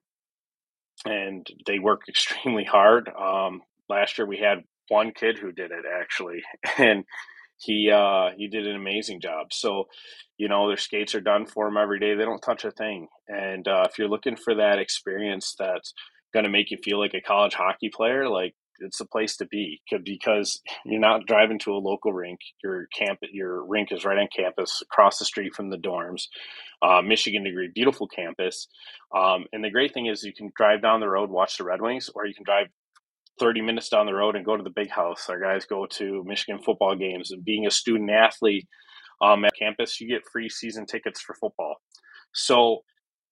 and 1.06 1.48
they 1.66 1.80
work 1.80 2.02
extremely 2.10 2.66
hard. 2.66 3.10
Um, 3.10 3.62
last 3.90 4.18
year 4.18 4.28
we 4.28 4.38
had 4.38 4.60
one 4.90 5.12
kid 5.12 5.38
who 5.38 5.52
did 5.52 5.72
it 5.72 5.86
actually, 6.02 6.44
and 6.78 7.06
he 7.58 7.90
uh, 7.92 8.30
he 8.38 8.48
did 8.48 8.68
an 8.68 8.76
amazing 8.76 9.22
job. 9.22 9.48
So, 9.52 9.86
you 10.38 10.48
know, 10.48 10.68
their 10.68 10.78
skates 10.78 11.16
are 11.16 11.22
done 11.22 11.46
for 11.46 11.66
them 11.66 11.78
every 11.78 12.00
day. 12.00 12.16
They 12.16 12.26
don't 12.26 12.42
touch 12.42 12.66
a 12.66 12.72
thing. 12.72 13.08
And 13.28 13.68
uh, 13.68 13.88
if 13.90 13.98
you're 13.98 14.10
looking 14.10 14.36
for 14.36 14.56
that 14.56 14.80
experience 14.80 15.56
that's 15.58 15.94
going 16.34 16.44
to 16.46 16.52
make 16.52 16.72
you 16.72 16.78
feel 16.84 17.00
like 17.00 17.14
a 17.14 17.22
college 17.22 17.54
hockey 17.54 17.90
player, 17.90 18.28
like 18.28 18.54
it's 18.80 18.98
the 18.98 19.06
place 19.06 19.38
to 19.38 19.46
be 19.46 19.82
because 20.04 20.62
you're 20.86 21.00
not 21.00 21.26
driving 21.26 21.60
to 21.60 21.72
a 21.72 21.78
local 21.78 22.14
rink. 22.14 22.40
Your 22.64 22.88
camp, 22.88 23.20
your 23.32 23.66
rink 23.66 23.92
is 23.92 24.06
right 24.06 24.18
on 24.18 24.28
campus, 24.36 24.82
across 24.82 25.20
the 25.20 25.26
street 25.26 25.54
from 25.56 25.70
the 25.70 25.78
dorms. 25.78 26.24
Uh, 26.82 27.02
Michigan 27.02 27.44
degree, 27.44 27.70
beautiful 27.74 28.08
campus. 28.08 28.68
Um, 29.16 29.46
and 29.54 29.64
the 29.64 29.72
great 29.72 29.94
thing 29.94 30.08
is 30.08 30.24
you 30.24 30.34
can 30.34 30.52
drive 30.56 30.82
down 30.82 31.00
the 31.00 31.10
road, 31.10 31.30
watch 31.30 31.58
the 31.58 31.64
Red 31.64 31.82
Wings, 31.82 32.10
or 32.14 32.26
you 32.26 32.36
can 32.36 32.44
drive 32.44 32.68
30 33.40 33.62
minutes 33.62 33.90
down 33.90 34.06
the 34.06 34.14
road 34.14 34.36
and 34.36 34.46
go 34.46 34.56
to 34.56 34.64
the 34.64 34.70
big 34.70 34.90
house. 34.90 35.30
Our 35.30 35.40
guys 35.40 35.66
go 35.66 35.86
to 35.86 36.24
Michigan 36.26 36.62
football 36.62 36.96
games, 36.96 37.32
and 37.32 37.44
being 37.44 37.66
a 37.66 37.72
student 37.72 38.10
athlete 38.10 38.68
um, 39.22 39.46
at 39.46 39.56
campus, 39.58 40.00
you 40.00 40.08
get 40.08 40.28
free 40.32 40.50
season 40.50 40.86
tickets 40.86 41.22
for 41.22 41.36
football. 41.36 41.76
So 42.34 42.84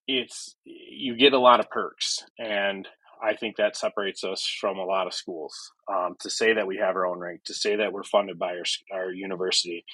it's 0.08 0.56
you 0.66 1.16
get 1.16 1.34
a 1.34 1.40
lot 1.40 1.62
of 1.62 1.70
perks 1.70 2.26
and 2.38 2.88
I 3.24 3.36
think 3.36 3.56
that 3.56 3.78
separates 3.78 4.24
us 4.24 4.46
from 4.60 4.78
a 4.78 4.86
lot 4.86 5.08
of 5.08 5.14
schools. 5.14 5.72
Um, 5.90 6.16
to 6.20 6.30
say 6.30 6.54
that 6.54 6.68
we 6.68 6.78
have 6.78 6.96
our 6.96 7.06
own 7.06 7.20
rink, 7.20 7.44
to 7.46 7.54
say 7.54 7.78
that 7.78 7.94
we're 7.94 8.04
funded 8.04 8.38
by 8.38 8.58
our, 8.58 8.64
our 8.92 9.12
university, 9.12 9.86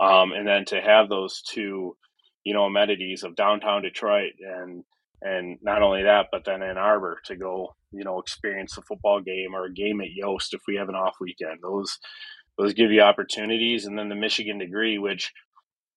um, 0.00 0.32
and 0.32 0.46
then 0.46 0.66
to 0.66 0.80
have 0.82 1.08
those 1.08 1.40
two, 1.42 1.96
you 2.44 2.52
know, 2.52 2.64
amenities 2.64 3.22
of 3.22 3.36
downtown 3.36 3.82
Detroit 3.82 4.32
and 4.40 4.84
and 5.22 5.58
not 5.62 5.82
only 5.82 6.02
that, 6.02 6.26
but 6.30 6.44
then 6.44 6.62
Ann 6.62 6.78
Arbor 6.78 7.18
to 7.26 7.36
go, 7.36 7.74
you 7.92 8.04
know, 8.04 8.18
experience 8.18 8.76
a 8.76 8.82
football 8.82 9.20
game 9.20 9.54
or 9.54 9.64
a 9.64 9.72
game 9.72 10.00
at 10.00 10.12
Yost 10.12 10.54
if 10.54 10.60
we 10.68 10.76
have 10.76 10.88
an 10.88 10.94
off 10.94 11.16
weekend. 11.20 11.60
Those 11.62 11.98
those 12.58 12.74
give 12.74 12.92
you 12.92 13.00
opportunities, 13.00 13.86
and 13.86 13.98
then 13.98 14.08
the 14.08 14.14
Michigan 14.14 14.58
degree, 14.58 14.98
which 14.98 15.32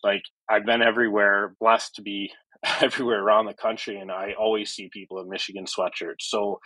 like 0.04 0.22
I've 0.50 0.66
been 0.66 0.82
everywhere, 0.82 1.56
blessed 1.60 1.96
to 1.96 2.02
be 2.02 2.32
everywhere 2.82 3.22
around 3.22 3.46
the 3.46 3.54
country, 3.54 3.98
and 3.98 4.12
I 4.12 4.34
always 4.40 4.72
see 4.72 4.90
people 4.92 5.20
in 5.20 5.30
Michigan 5.30 5.66
sweatshirts. 5.66 6.22
So, 6.22 6.60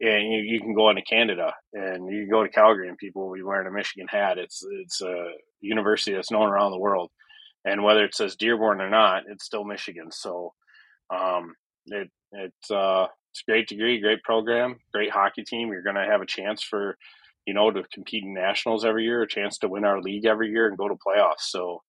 and 0.00 0.32
you, 0.32 0.40
you 0.40 0.60
can 0.60 0.74
go 0.74 0.90
into 0.90 1.02
Canada 1.02 1.52
and 1.72 2.08
you 2.10 2.22
can 2.22 2.30
go 2.30 2.42
to 2.42 2.48
Calgary, 2.48 2.88
and 2.88 2.98
people 2.98 3.26
will 3.26 3.34
be 3.34 3.42
wearing 3.42 3.68
a 3.68 3.72
Michigan 3.72 4.06
hat. 4.08 4.38
It's 4.38 4.64
it's 4.82 5.02
a 5.02 5.26
university 5.60 6.14
that's 6.14 6.30
known 6.30 6.48
around 6.48 6.72
the 6.72 6.78
world, 6.78 7.10
and 7.64 7.82
whether 7.82 8.04
it 8.04 8.14
says 8.14 8.36
Dearborn 8.36 8.80
or 8.80 8.90
not, 8.90 9.24
it's 9.28 9.44
still 9.44 9.64
Michigan. 9.64 10.10
So, 10.10 10.54
um, 11.14 11.54
it 11.92 12.10
it's 12.32 12.70
uh, 12.70 13.06
it's 13.30 13.42
a 13.46 13.50
great 13.50 13.68
degree, 13.68 14.00
great 14.00 14.22
program, 14.22 14.76
great 14.92 15.10
hockey 15.10 15.44
team. 15.44 15.68
You're 15.68 15.82
going 15.82 15.96
to 15.96 16.04
have 16.04 16.20
a 16.20 16.26
chance 16.26 16.62
for 16.62 16.96
you 17.46 17.54
know 17.54 17.70
to 17.70 17.82
compete 17.92 18.24
in 18.24 18.34
nationals 18.34 18.84
every 18.84 19.04
year, 19.04 19.22
a 19.22 19.28
chance 19.28 19.58
to 19.58 19.68
win 19.68 19.84
our 19.84 20.00
league 20.00 20.24
every 20.24 20.50
year, 20.50 20.68
and 20.68 20.76
go 20.76 20.88
to 20.88 20.94
playoffs. 20.94 21.40
So, 21.48 21.82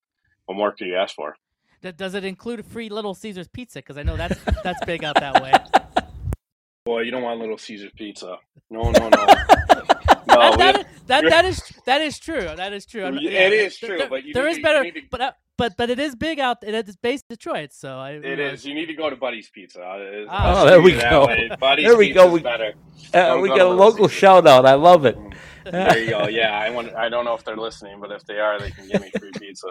what 0.46 0.56
more 0.56 0.72
could 0.72 0.88
you 0.88 0.96
ask 0.96 1.16
for? 1.16 1.36
That 1.82 1.98
does 1.98 2.14
it 2.14 2.26
include 2.26 2.60
a 2.60 2.64
free 2.64 2.90
Little 2.90 3.14
Caesars 3.14 3.48
pizza? 3.48 3.80
Because 3.80 3.98
I 3.98 4.04
know 4.04 4.18
that's 4.18 4.40
that's 4.64 4.84
big 4.86 5.04
out 5.04 5.16
that 5.20 5.42
way. 5.42 5.54
Boy, 6.86 7.02
you 7.02 7.12
don't 7.12 7.24
want 7.24 7.40
Little 7.40 7.58
Caesars 7.58 7.92
pizza. 7.96 8.38
No, 8.70 8.92
no, 8.92 9.10
no. 9.10 9.10
no, 9.18 10.56
that, 10.58 10.58
that, 10.58 10.76
is, 10.76 10.86
that, 11.08 11.24
that 11.30 11.46
is 11.46 11.74
that 11.86 12.02
is 12.02 12.20
true. 12.20 12.50
That 12.56 12.74
is 12.74 12.86
true. 12.86 13.06
It 13.16 13.22
yeah, 13.22 13.48
is 13.48 13.78
true, 13.78 13.98
there, 13.98 14.10
but 14.10 14.24
there 14.34 14.48
is 14.48 14.58
to, 14.58 14.64
better. 14.64 14.92
To, 14.92 15.02
but 15.10 15.22
uh, 15.22 15.32
but 15.60 15.78
but 15.78 15.92
it 15.92 16.00
is 16.00 16.16
big 16.16 16.40
out. 16.40 16.64
It 16.64 16.74
is 16.90 16.96
based 16.96 17.26
in 17.30 17.36
Detroit, 17.36 17.72
so 17.72 17.98
I, 18.00 18.12
it 18.14 18.24
know. 18.40 18.46
is. 18.46 18.66
You 18.66 18.74
need 18.74 18.88
to 18.88 18.96
go 18.96 19.10
to 19.12 19.16
Buddy's 19.16 19.50
Pizza. 19.50 19.82
Ah. 20.28 20.62
Oh, 20.62 20.66
there 20.66 20.82
we 20.82 20.94
go. 20.94 21.28
Buddy's 21.60 21.86
there 21.86 21.98
we 21.98 22.10
go. 22.12 22.32
We, 22.32 22.40
better. 22.40 22.74
uh, 23.14 23.38
we 23.42 23.50
got 23.50 23.60
a 23.60 23.70
local 23.70 24.08
shout 24.08 24.48
out. 24.48 24.66
I 24.66 24.74
love 24.74 25.06
it. 25.06 25.18
there 25.66 26.00
you 26.00 26.10
go. 26.10 26.28
Yeah, 26.28 26.58
I 26.58 26.72
want. 26.72 26.96
I 26.96 27.10
don't 27.10 27.26
know 27.26 27.36
if 27.36 27.44
they're 27.44 27.58
listening, 27.58 28.00
but 28.00 28.12
if 28.12 28.26
they 28.26 28.40
are, 28.40 28.58
they 28.60 28.72
can 28.72 28.88
give 28.88 29.02
me 29.02 29.12
free 29.20 29.32
pizza. 29.38 29.68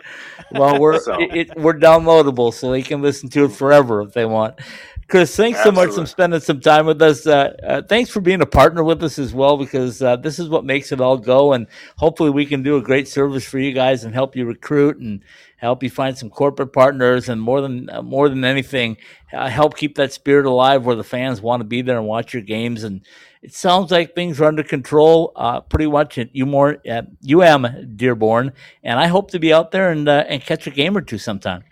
Well, 0.53 0.79
we're 0.79 1.01
So- 1.09 1.19
it, 1.21 1.35
it- 1.51 1.57
we're 1.59 1.75
downloadable, 1.75 2.53
so 2.53 2.71
they 2.71 2.83
can 2.83 3.03
listen 3.03 3.29
to 3.31 3.47
it 3.47 3.53
forever 3.53 4.03
if 4.03 4.13
they 4.13 4.27
want. 4.27 4.61
Chris, 5.09 5.35
thanks 5.35 5.63
so 5.63 5.73
much 5.73 5.95
for 5.95 6.05
spending 6.05 6.39
some 6.39 6.61
time 6.61 6.85
with 6.85 7.01
us. 7.01 7.27
Uh, 7.27 7.57
uh, 7.67 7.81
thanks 7.81 8.11
for 8.11 8.21
being 8.21 8.43
a 8.43 8.47
partner 8.47 8.85
with 8.85 9.03
us 9.03 9.19
as 9.19 9.33
well, 9.33 9.57
because 9.57 10.03
uh, 10.03 10.17
this 10.17 10.39
is 10.39 10.51
what 10.51 10.67
makes 10.67 10.93
it 10.93 11.01
all 11.01 11.17
go. 11.17 11.55
And 11.55 11.67
hopefully, 11.97 12.29
we 12.29 12.45
can 12.45 12.63
do 12.63 12.77
a 12.77 12.83
great 12.83 13.09
service 13.09 13.43
for 13.43 13.59
you 13.59 13.73
guys 13.73 14.05
and 14.05 14.13
help 14.13 14.37
you 14.37 14.45
recruit 14.45 14.99
and 14.99 15.23
help 15.57 15.83
you 15.83 15.89
find 15.89 16.19
some 16.19 16.29
corporate 16.29 16.75
partners, 16.75 17.31
and 17.31 17.41
more 17.41 17.63
than 17.63 17.89
uh, 17.89 18.03
more 18.03 18.29
than 18.29 18.45
anything, 18.45 18.99
uh, 19.33 19.49
help 19.49 19.79
keep 19.79 19.95
that 19.95 20.13
spirit 20.13 20.45
alive 20.45 20.85
where 20.85 20.97
the 20.97 21.03
fans 21.03 21.41
want 21.41 21.61
to 21.61 21.65
be 21.65 21.81
there 21.81 21.97
and 21.97 22.07
watch 22.07 22.35
your 22.35 22.43
games. 22.43 22.85
And 22.85 23.01
it 23.41 23.55
sounds 23.55 23.91
like 23.91 24.15
things 24.15 24.39
are 24.43 24.45
under 24.45 24.63
control, 24.63 25.33
uh, 25.37 25.63
pretty 25.63 25.87
much 25.87 26.19
at 26.19 26.35
UMore, 26.35 26.87
at 26.87 27.07
UM 27.27 27.95
Dearborn, 27.97 28.53
and 28.83 29.01
I 29.01 29.07
hope 29.07 29.31
to 29.31 29.39
be 29.39 29.55
out 29.55 29.71
there 29.71 29.91
and 29.91 30.07
uh, 30.07 30.25
and 30.29 30.43
catch 30.43 30.67
a 30.67 30.71
game 30.71 30.99
or 30.99 31.01
two 31.01 31.17
sometime. 31.17 31.65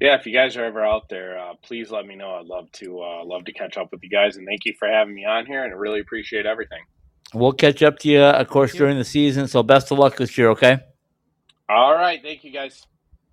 Yeah, 0.00 0.16
if 0.16 0.26
you 0.26 0.32
guys 0.32 0.56
are 0.56 0.64
ever 0.64 0.84
out 0.84 1.08
there, 1.08 1.38
uh, 1.38 1.54
please 1.62 1.90
let 1.90 2.06
me 2.06 2.16
know. 2.16 2.32
I'd 2.32 2.46
love 2.46 2.70
to 2.72 3.00
uh, 3.00 3.24
love 3.24 3.44
to 3.44 3.52
catch 3.52 3.76
up 3.76 3.92
with 3.92 4.02
you 4.02 4.10
guys, 4.10 4.36
and 4.36 4.46
thank 4.46 4.64
you 4.64 4.74
for 4.78 4.88
having 4.88 5.14
me 5.14 5.24
on 5.24 5.46
here. 5.46 5.62
And 5.62 5.72
I 5.72 5.76
really 5.76 6.00
appreciate 6.00 6.46
everything. 6.46 6.80
We'll 7.32 7.52
catch 7.52 7.82
up 7.82 7.98
to 8.00 8.08
you, 8.08 8.20
of 8.22 8.48
course, 8.48 8.74
you. 8.74 8.78
during 8.78 8.98
the 8.98 9.04
season. 9.04 9.48
So 9.48 9.62
best 9.62 9.90
of 9.90 9.98
luck 9.98 10.16
this 10.16 10.36
year, 10.36 10.50
okay? 10.50 10.78
All 11.68 11.94
right, 11.94 12.20
thank 12.22 12.44
you 12.44 12.52
guys. 12.52 12.86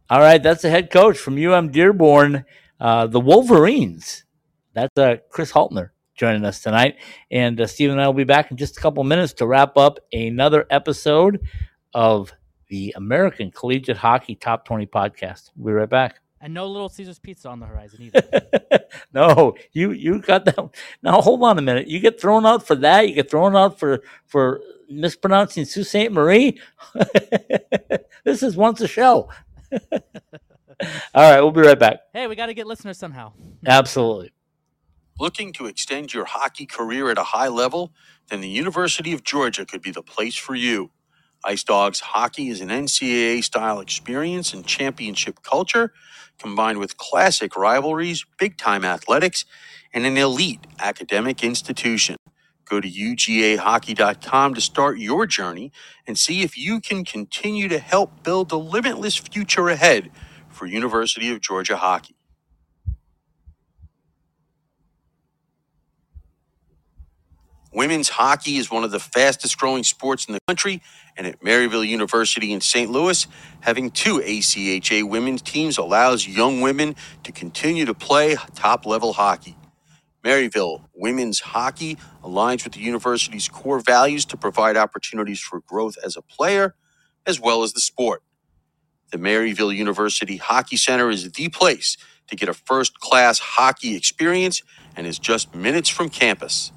All 0.09 0.19
right, 0.19 0.41
that's 0.41 0.61
the 0.61 0.69
head 0.69 0.91
coach 0.91 1.17
from 1.17 1.37
UM 1.37 1.71
Dearborn, 1.71 2.45
uh, 2.79 3.07
the 3.07 3.19
Wolverines. 3.19 4.25
That's 4.73 4.97
uh, 4.97 5.17
Chris 5.29 5.51
Haltinner 5.51 5.89
joining 6.15 6.45
us 6.45 6.61
tonight. 6.61 6.95
And 7.29 7.59
uh, 7.59 7.67
Steve 7.67 7.91
and 7.91 7.99
I 7.99 8.07
will 8.07 8.13
be 8.13 8.23
back 8.23 8.51
in 8.51 8.57
just 8.57 8.77
a 8.77 8.81
couple 8.81 9.03
minutes 9.03 9.33
to 9.33 9.47
wrap 9.47 9.77
up 9.77 9.99
another 10.13 10.65
episode 10.69 11.39
of 11.93 12.31
the 12.69 12.93
American 12.95 13.51
Collegiate 13.51 13.97
Hockey 13.97 14.35
Top 14.35 14.65
20 14.65 14.85
podcast. 14.85 15.51
We'll 15.55 15.73
be 15.73 15.79
right 15.79 15.89
back. 15.89 16.21
And 16.43 16.55
no 16.55 16.67
Little 16.67 16.89
Caesars 16.89 17.19
pizza 17.19 17.49
on 17.49 17.59
the 17.59 17.67
horizon 17.67 18.01
either. 18.01 18.81
no, 19.13 19.55
you 19.73 19.91
you 19.91 20.19
got 20.19 20.45
that. 20.45 20.69
Now 21.03 21.21
hold 21.21 21.43
on 21.43 21.59
a 21.59 21.61
minute. 21.61 21.87
You 21.87 21.99
get 21.99 22.19
thrown 22.19 22.47
out 22.47 22.65
for 22.65 22.75
that. 22.75 23.07
You 23.07 23.13
get 23.13 23.29
thrown 23.29 23.55
out 23.55 23.77
for 23.77 24.01
for 24.25 24.59
mispronouncing 24.89 25.65
Sault 25.65 25.85
Ste. 25.85 26.11
Marie. 26.11 26.59
this 28.23 28.41
is 28.41 28.57
once 28.57 28.81
a 28.81 28.87
show. 28.87 29.29
All 29.71 31.31
right, 31.31 31.41
we'll 31.41 31.51
be 31.51 31.61
right 31.61 31.77
back. 31.77 31.99
hey, 32.11 32.25
we 32.25 32.35
got 32.35 32.47
to 32.47 32.55
get 32.55 32.65
listeners 32.65 32.97
somehow. 32.97 33.33
Absolutely. 33.65 34.31
Looking 35.19 35.53
to 35.53 35.67
extend 35.67 36.11
your 36.11 36.25
hockey 36.25 36.65
career 36.65 37.11
at 37.11 37.19
a 37.19 37.23
high 37.23 37.49
level? 37.49 37.93
Then 38.29 38.41
the 38.41 38.49
University 38.49 39.13
of 39.13 39.23
Georgia 39.23 39.65
could 39.65 39.83
be 39.83 39.91
the 39.91 40.01
place 40.01 40.35
for 40.35 40.55
you. 40.55 40.89
Ice 41.45 41.63
Dogs 41.63 42.01
hockey 42.01 42.49
is 42.49 42.61
an 42.61 42.69
NCAA 42.69 43.43
style 43.43 43.79
experience 43.81 44.53
and 44.53 44.65
championship 44.65 45.43
culture 45.43 45.93
combined 46.39 46.79
with 46.79 46.97
classic 46.97 47.57
rivalries, 47.57 48.25
big 48.39 48.57
time 48.57 48.85
athletics, 48.85 49.45
and 49.93 50.05
an 50.05 50.17
elite 50.17 50.67
academic 50.79 51.43
institution. 51.43 52.17
Go 52.69 52.81
to 52.81 52.89
UGAhockey.com 52.89 54.55
to 54.55 54.61
start 54.61 54.99
your 54.99 55.27
journey 55.27 55.71
and 56.07 56.17
see 56.17 56.43
if 56.43 56.57
you 56.57 56.81
can 56.81 57.05
continue 57.05 57.67
to 57.69 57.79
help 57.79 58.23
build 58.23 58.49
the 58.49 58.59
limitless 58.59 59.17
future 59.17 59.69
ahead 59.69 60.11
for 60.49 60.67
University 60.67 61.31
of 61.31 61.41
Georgia 61.41 61.77
hockey. 61.77 62.15
Women's 67.73 68.09
hockey 68.09 68.57
is 68.57 68.71
one 68.71 68.83
of 68.83 68.91
the 68.91 68.99
fastest 68.99 69.57
growing 69.57 69.83
sports 69.83 70.25
in 70.25 70.33
the 70.33 70.39
country, 70.47 70.81
and 71.17 71.27
at 71.27 71.41
Maryville 71.41 71.87
University 71.87 72.51
in 72.51 72.61
St. 72.61 72.91
Louis, 72.91 73.27
having 73.61 73.91
two 73.91 74.19
ACHA 74.19 75.07
women's 75.09 75.41
teams 75.41 75.77
allows 75.77 76.27
young 76.27 76.61
women 76.61 76.95
to 77.23 77.31
continue 77.31 77.85
to 77.85 77.93
play 77.93 78.35
top 78.55 78.85
level 78.85 79.13
hockey. 79.13 79.57
Maryville 80.23 80.83
women's 80.95 81.39
hockey 81.39 81.97
aligns 82.23 82.63
with 82.63 82.73
the 82.73 82.81
university's 82.81 83.47
core 83.47 83.79
values 83.79 84.25
to 84.25 84.37
provide 84.37 84.77
opportunities 84.77 85.39
for 85.39 85.61
growth 85.61 85.95
as 86.03 86.17
a 86.17 86.21
player 86.21 86.75
as 87.25 87.39
well 87.39 87.63
as 87.63 87.73
the 87.73 87.81
sport. 87.81 88.23
The 89.11 89.17
Maryville 89.17 89.75
University 89.75 90.37
Hockey 90.37 90.77
Center 90.77 91.09
is 91.09 91.31
the 91.31 91.49
place 91.49 91.97
to 92.27 92.35
get 92.35 92.49
a 92.49 92.53
first 92.53 92.99
class 92.99 93.39
hockey 93.39 93.95
experience 93.95 94.61
and 94.95 95.07
is 95.07 95.19
just 95.19 95.55
minutes 95.55 95.89
from 95.89 96.09
campus. 96.09 96.71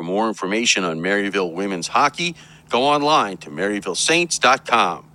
For 0.00 0.04
more 0.04 0.28
information 0.28 0.82
on 0.82 1.00
Maryville 1.00 1.52
women's 1.52 1.86
hockey, 1.86 2.34
go 2.70 2.84
online 2.84 3.36
to 3.36 3.50
maryvillesaints.com. 3.50 5.10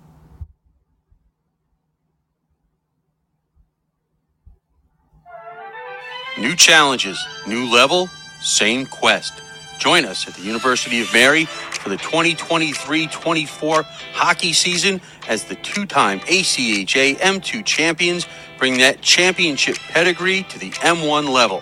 New 6.38 6.54
challenges, 6.54 7.26
new 7.48 7.68
level, 7.68 8.08
same 8.40 8.86
quest. 8.86 9.32
Join 9.80 10.04
us 10.04 10.28
at 10.28 10.34
the 10.34 10.42
University 10.42 11.00
of 11.00 11.12
Mary 11.12 11.46
for 11.46 11.88
the 11.88 11.96
2023 11.96 13.08
24 13.08 13.82
hockey 14.12 14.52
season 14.52 15.00
as 15.26 15.42
the 15.42 15.56
two 15.56 15.84
time 15.84 16.20
ACHA 16.20 17.16
M2 17.16 17.64
champions 17.64 18.28
bring 18.56 18.78
that 18.78 19.02
championship 19.02 19.74
pedigree 19.88 20.44
to 20.44 20.60
the 20.60 20.70
M1 20.70 21.28
level. 21.28 21.60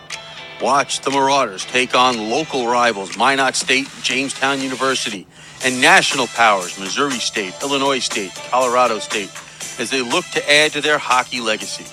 Watch 0.65 1.03
the 1.03 1.13
Marauders 1.13 1.67
take 1.67 1.95
on 1.95 2.31
local 2.31 2.67
rivals 2.69 3.19
Minot 3.19 3.55
State, 3.55 3.89
Jamestown 4.03 4.63
University, 4.63 5.29
and 5.63 5.79
national 5.83 6.27
powers 6.29 6.81
Missouri 6.81 7.21
State, 7.21 7.55
Illinois 7.63 8.01
State, 8.01 8.33
Colorado 8.51 8.99
State 8.99 9.31
as 9.79 9.91
they 9.91 10.03
look 10.03 10.25
to 10.29 10.53
add 10.53 10.73
to 10.73 10.81
their 10.81 10.99
hockey 10.99 11.43
legacy. 11.43 11.85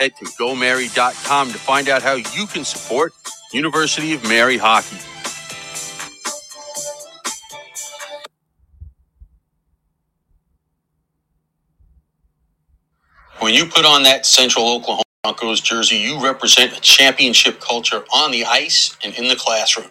Head 0.00 0.12
to 0.18 0.26
gomary.com 0.40 1.52
to 1.52 1.58
find 1.58 1.88
out 1.88 2.02
how 2.02 2.14
you 2.14 2.46
can 2.48 2.64
support 2.64 3.12
University 3.54 4.14
of 4.14 4.24
Mary 4.24 4.58
hockey. 4.58 4.98
When 13.40 13.54
you 13.54 13.66
put 13.66 13.86
on 13.86 14.04
that 14.04 14.26
Central 14.26 14.68
Oklahoma 14.74 15.04
Broncos 15.36 15.60
jersey, 15.60 15.96
you 15.98 16.22
represent 16.24 16.76
a 16.76 16.80
championship 16.80 17.60
culture 17.60 18.04
on 18.14 18.30
the 18.32 18.46
ice 18.46 18.96
and 19.04 19.14
in 19.14 19.28
the 19.28 19.36
classroom. 19.36 19.90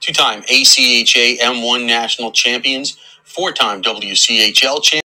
Two 0.00 0.12
time 0.14 0.42
ACHA 0.44 1.38
M1 1.38 1.86
national 1.86 2.32
champions, 2.32 2.98
four 3.24 3.52
time 3.52 3.82
WCHL 3.82 4.82
champions, 4.82 5.02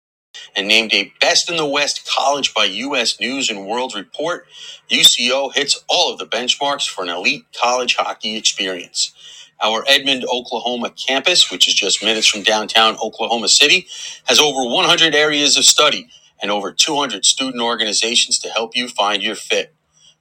and 0.56 0.68
named 0.68 0.94
a 0.94 1.12
Best 1.20 1.50
in 1.50 1.56
the 1.56 1.66
West 1.66 2.08
college 2.14 2.54
by 2.54 2.64
U.S. 2.66 3.20
News 3.20 3.50
and 3.50 3.66
World 3.66 3.94
Report, 3.96 4.46
UCO 4.90 5.54
hits 5.54 5.84
all 5.88 6.12
of 6.12 6.18
the 6.18 6.26
benchmarks 6.26 6.88
for 6.88 7.04
an 7.04 7.10
elite 7.10 7.46
college 7.60 7.96
hockey 7.96 8.36
experience. 8.36 9.14
Our 9.62 9.84
Edmond, 9.88 10.24
Oklahoma 10.32 10.90
campus, 10.90 11.50
which 11.50 11.68
is 11.68 11.74
just 11.74 12.02
minutes 12.04 12.28
from 12.28 12.42
downtown 12.42 12.96
Oklahoma 13.02 13.48
City, 13.48 13.88
has 14.26 14.40
over 14.40 14.64
100 14.68 15.14
areas 15.14 15.56
of 15.56 15.64
study 15.64 16.10
and 16.42 16.50
over 16.52 16.72
200 16.72 17.26
student 17.26 17.62
organizations 17.62 18.38
to 18.40 18.50
help 18.50 18.76
you 18.76 18.88
find 18.88 19.22
your 19.22 19.36
fit. 19.36 19.74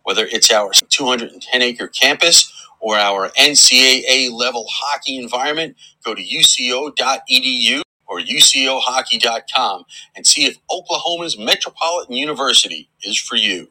Whether 0.04 0.28
it's 0.28 0.52
our 0.52 0.72
210 0.74 1.64
acre 1.64 1.88
campus 1.88 2.52
or 2.82 2.98
our 2.98 3.30
NCAA 3.32 4.32
level 4.32 4.66
hockey 4.70 5.18
environment, 5.18 5.78
go 6.06 6.16
to 6.16 6.24
uco.edu 6.24 7.82
or 8.08 8.20
ucohockey.com 8.22 9.86
and 10.16 10.28
see 10.28 10.46
if 10.46 10.58
Oklahoma's 10.72 11.38
Metropolitan 11.40 12.16
University 12.16 12.90
is 13.04 13.18
for 13.20 13.38
you. 13.38 13.70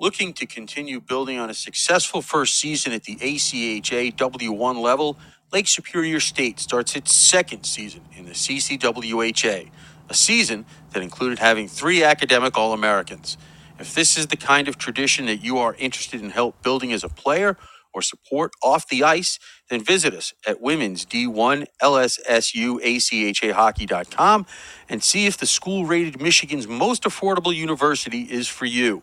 Looking 0.00 0.34
to 0.34 0.46
continue 0.46 1.00
building 1.00 1.38
on 1.40 1.50
a 1.50 1.54
successful 1.54 2.22
first 2.22 2.56
season 2.56 2.92
at 2.92 3.04
the 3.04 3.16
ACHA 3.16 4.14
W1 4.16 4.82
level, 4.82 5.18
Lake 5.52 5.68
Superior 5.68 6.20
State 6.20 6.60
starts 6.60 6.94
its 6.94 7.12
second 7.14 7.64
season 7.64 8.02
in 8.16 8.26
the 8.26 8.32
CCWHA, 8.32 9.70
a 10.10 10.14
season 10.14 10.66
that 10.92 11.02
included 11.02 11.40
having 11.40 11.68
three 11.68 12.04
academic 12.04 12.58
All 12.58 12.74
Americans. 12.74 13.38
If 13.80 13.94
this 13.94 14.18
is 14.18 14.26
the 14.28 14.36
kind 14.36 14.68
of 14.68 14.78
tradition 14.78 15.26
that 15.26 15.38
you 15.42 15.58
are 15.58 15.74
interested 15.76 16.20
in 16.20 16.30
help 16.30 16.62
building 16.62 16.92
as 16.92 17.02
a 17.02 17.08
player 17.08 17.56
or 17.94 18.02
support 18.02 18.52
off 18.62 18.88
the 18.88 19.04
ice, 19.04 19.38
then 19.70 19.82
visit 19.82 20.14
us 20.14 20.34
at 20.46 20.60
women's 20.60 21.06
D1 21.06 21.66
LSSU 21.82 22.80
ACHA 22.84 23.52
hockey.com 23.52 24.46
and 24.90 25.02
see 25.02 25.26
if 25.26 25.38
the 25.38 25.46
school 25.46 25.86
rated 25.86 26.20
Michigan's 26.20 26.68
most 26.68 27.04
affordable 27.04 27.56
university 27.56 28.22
is 28.24 28.48
for 28.48 28.66
you. 28.66 29.02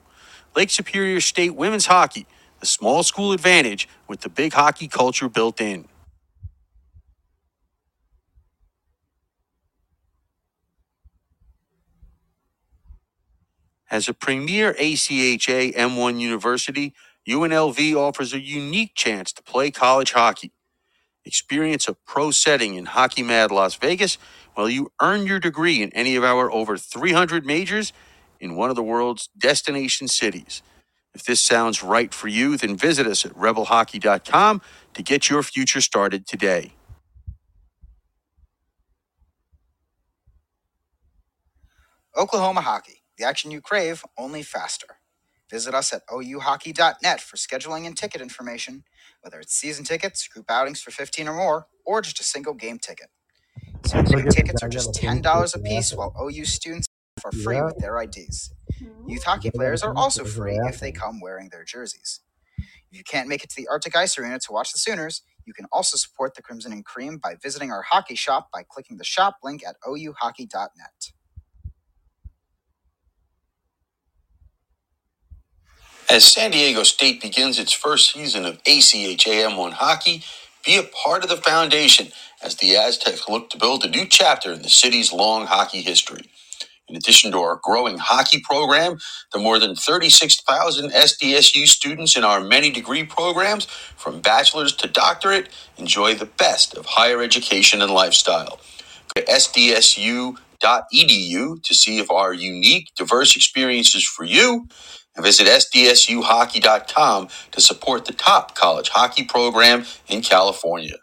Lake 0.55 0.69
Superior 0.69 1.21
State 1.21 1.55
Women's 1.55 1.87
Hockey, 1.87 2.27
the 2.59 2.67
small 2.67 3.03
school 3.03 3.33
advantage 3.33 3.89
with 4.07 4.21
the 4.21 4.29
big 4.29 4.53
hockey 4.53 4.87
culture 4.87 5.27
built 5.29 5.59
in. 5.59 5.87
As 13.91 14.09
a 14.09 14.13
premier 14.13 14.73
ACHA 14.75 15.75
M1 15.75 16.19
university, 16.19 16.93
UNLV 17.27 17.95
offers 17.95 18.33
a 18.33 18.39
unique 18.41 18.93
chance 18.95 19.31
to 19.33 19.43
play 19.43 19.71
college 19.71 20.13
hockey. 20.13 20.51
Experience 21.25 21.87
a 21.87 21.93
pro 21.93 22.31
setting 22.31 22.75
in 22.75 22.87
Hockey 22.87 23.23
Mad 23.23 23.51
Las 23.51 23.75
Vegas 23.75 24.17
while 24.55 24.69
you 24.69 24.91
earn 25.01 25.27
your 25.27 25.39
degree 25.39 25.81
in 25.83 25.91
any 25.93 26.15
of 26.15 26.23
our 26.23 26.51
over 26.51 26.77
300 26.77 27.45
majors 27.45 27.93
in 28.39 28.55
one 28.55 28.71
of 28.71 28.75
the 28.75 28.83
world's 28.83 29.29
destination 29.37 30.07
cities. 30.07 30.63
If 31.13 31.25
this 31.25 31.41
sounds 31.41 31.83
right 31.83 32.13
for 32.13 32.27
you, 32.29 32.57
then 32.57 32.77
visit 32.77 33.07
us 33.07 33.25
at 33.25 33.33
rebelhockey.com 33.33 34.61
to 34.95 35.03
get 35.03 35.29
your 35.29 35.43
future 35.43 35.81
started 35.81 36.27
today. 36.27 36.73
Oklahoma 42.17 42.61
Hockey, 42.61 43.01
the 43.17 43.25
action 43.25 43.51
you 43.51 43.61
crave, 43.61 44.03
only 44.17 44.43
faster. 44.43 44.97
Visit 45.49 45.75
us 45.75 45.93
at 45.93 46.07
ouhockey.net 46.07 47.21
for 47.21 47.37
scheduling 47.37 47.85
and 47.85 47.95
ticket 47.97 48.21
information, 48.21 48.83
whether 49.21 49.39
it's 49.39 49.53
season 49.53 49.85
tickets, 49.85 50.27
group 50.27 50.49
outings 50.49 50.81
for 50.81 50.91
15 50.91 51.27
or 51.27 51.33
more, 51.35 51.67
or 51.85 52.01
just 52.01 52.19
a 52.19 52.23
single 52.23 52.53
game 52.53 52.79
ticket. 52.79 53.07
Season 53.85 54.05
Look 54.05 54.29
tickets 54.29 54.63
are 54.63 54.69
just 54.69 54.93
$10 54.93 55.55
a 55.55 55.59
piece, 55.59 55.93
while 55.93 56.13
OU 56.19 56.45
students 56.45 56.87
are 57.23 57.31
free 57.31 57.61
with 57.61 57.77
their 57.77 58.01
IDs. 58.01 58.51
Hmm. 58.79 59.09
Youth 59.09 59.23
hockey 59.23 59.51
players 59.51 59.83
are 59.83 59.95
also 59.95 60.25
free 60.25 60.59
if 60.65 60.79
they 60.79 60.91
come 60.91 61.19
wearing 61.21 61.49
their 61.49 61.63
jerseys. 61.63 62.21
If 62.91 62.97
you 62.97 63.03
can't 63.03 63.27
make 63.27 63.43
it 63.43 63.49
to 63.51 63.55
the 63.55 63.67
Arctic 63.67 63.95
Ice 63.95 64.17
Arena 64.17 64.39
to 64.39 64.51
watch 64.51 64.71
the 64.71 64.79
Sooners, 64.79 65.21
you 65.45 65.53
can 65.53 65.67
also 65.71 65.97
support 65.97 66.35
the 66.35 66.41
Crimson 66.41 66.71
and 66.71 66.83
Cream 66.83 67.17
by 67.17 67.35
visiting 67.35 67.71
our 67.71 67.83
hockey 67.83 68.15
shop 68.15 68.49
by 68.51 68.63
clicking 68.67 68.97
the 68.97 69.03
shop 69.03 69.37
link 69.43 69.63
at 69.67 69.75
ouhockey.net. 69.87 71.11
As 76.09 76.23
San 76.23 76.51
Diego 76.51 76.83
State 76.83 77.19
begins 77.21 77.57
its 77.59 77.73
first 77.73 78.13
season 78.13 78.45
of 78.45 78.61
ACHAM1 78.63 79.73
hockey, 79.73 80.23
be 80.65 80.77
a 80.77 80.83
part 80.83 81.23
of 81.23 81.29
the 81.29 81.37
foundation 81.37 82.09
as 82.43 82.55
the 82.57 82.77
Aztecs 82.77 83.27
look 83.27 83.49
to 83.49 83.57
build 83.57 83.83
a 83.85 83.89
new 83.89 84.05
chapter 84.07 84.53
in 84.53 84.61
the 84.61 84.69
city's 84.69 85.11
long 85.11 85.47
hockey 85.47 85.81
history. 85.81 86.29
In 86.89 86.95
addition 86.95 87.31
to 87.33 87.39
our 87.39 87.59
growing 87.63 87.97
hockey 87.99 88.39
program, 88.41 88.99
the 89.33 89.39
more 89.39 89.59
than 89.59 89.75
36,000 89.75 90.91
SDSU 90.91 91.67
students 91.67 92.15
in 92.17 92.23
our 92.23 92.41
many 92.41 92.69
degree 92.71 93.03
programs, 93.05 93.65
from 93.97 94.21
bachelor's 94.21 94.75
to 94.77 94.87
doctorate, 94.87 95.49
enjoy 95.77 96.15
the 96.15 96.27
best 96.27 96.75
of 96.77 96.85
higher 96.85 97.21
education 97.23 97.81
and 97.81 97.91
lifestyle. 97.91 98.59
Go 99.15 99.21
to 99.23 99.27
sdsu.edu 99.31 100.37
to 101.63 101.75
see 101.75 101.99
if 101.99 102.11
our 102.11 102.33
unique, 102.33 102.91
diverse 102.95 103.35
experiences 103.35 104.05
for 104.05 104.25
you 104.25 104.67
visit 105.23 105.47
sdsuhockey.com 105.47 107.29
to 107.51 107.61
support 107.61 108.05
the 108.05 108.13
top 108.13 108.55
college 108.55 108.89
hockey 108.89 109.23
program 109.25 109.85
in 110.07 110.21
California. 110.21 110.95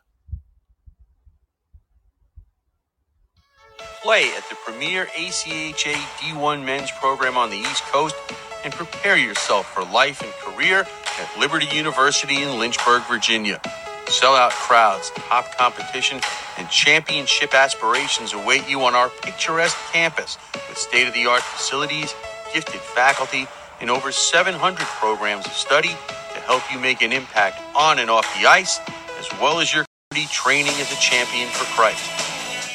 Play 4.03 4.31
at 4.37 4.49
the 4.49 4.57
premier 4.65 5.07
ACHA 5.17 5.95
D1 6.19 6.65
men's 6.65 6.91
program 6.93 7.37
on 7.37 7.51
the 7.51 7.57
East 7.59 7.83
Coast 7.85 8.17
and 8.65 8.73
prepare 8.73 9.17
yourself 9.17 9.73
for 9.75 9.85
life 9.85 10.23
and 10.23 10.33
career 10.35 10.87
at 11.21 11.39
Liberty 11.39 11.67
University 11.77 12.43
in 12.43 12.59
Lynchburg, 12.59 13.03
Virginia. 13.11 13.61
Sellout 14.07 14.51
crowds, 14.51 15.11
top 15.17 15.57
competition, 15.57 16.21
and 16.59 16.69
championship 16.71 17.55
aspirations 17.55 18.33
await 18.35 18.69
you 18.69 18.83
on 18.83 18.95
our 18.95 19.09
picturesque 19.09 19.79
campus 19.93 20.39
with 20.69 20.79
state 20.79 21.09
of 21.09 21.15
the 21.15 21.27
art 21.27 21.43
facilities, 21.43 22.15
gifted 22.55 22.81
faculty, 22.81 23.47
and 23.83 23.91
over 23.91 24.13
700 24.13 24.79
programs 24.87 25.47
of 25.47 25.53
study 25.53 25.91
to 25.91 26.41
help 26.47 26.63
you 26.73 26.81
make 26.81 27.03
an 27.03 27.13
impact 27.13 27.61
on 27.77 28.01
and 28.01 28.11
off 28.11 28.27
the 28.41 28.49
ice, 28.49 28.81
as 29.21 29.29
well 29.41 29.61
as 29.61 29.75
your 29.75 29.85
community 30.11 30.33
training 30.35 30.75
as 30.81 30.93
a 30.93 30.97
champion 31.01 31.49
for 31.51 31.67
Christ. 31.77 32.03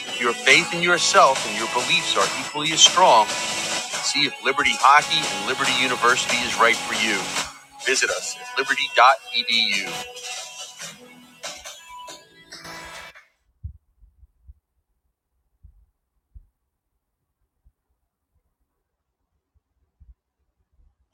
If 0.07 0.21
your 0.21 0.33
faith 0.33 0.73
in 0.75 0.83
yourself 0.83 1.47
and 1.49 1.57
your 1.57 1.69
beliefs 1.73 2.17
are 2.17 2.27
equally 2.45 2.73
as 2.73 2.81
strong, 2.81 3.27
see 3.27 4.25
if 4.27 4.35
Liberty 4.45 4.73
Hockey 4.75 5.17
and 5.19 5.47
Liberty 5.47 5.73
University 5.81 6.37
is 6.37 6.59
right 6.59 6.77
for 6.77 6.95
you. 6.95 7.17
Visit 7.85 8.11
us 8.11 8.37
at 8.37 8.59
liberty.edu. 8.59 9.89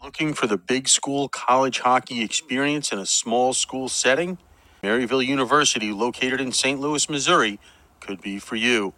Looking 0.04 0.34
for 0.34 0.48
the 0.48 0.58
big 0.58 0.90
school 0.90 1.30
college 1.30 1.80
hockey 1.80 2.24
experience 2.24 2.92
in 2.92 3.00
a 3.00 3.06
small 3.06 3.54
school 3.54 3.88
setting? 3.88 4.38
Maryville 4.84 5.26
University, 5.26 5.94
located 5.94 6.42
in 6.42 6.52
St. 6.52 6.78
Louis, 6.78 7.10
Missouri, 7.10 7.58
could 8.02 8.20
be 8.20 8.38
for 8.38 8.58
you. 8.58 8.94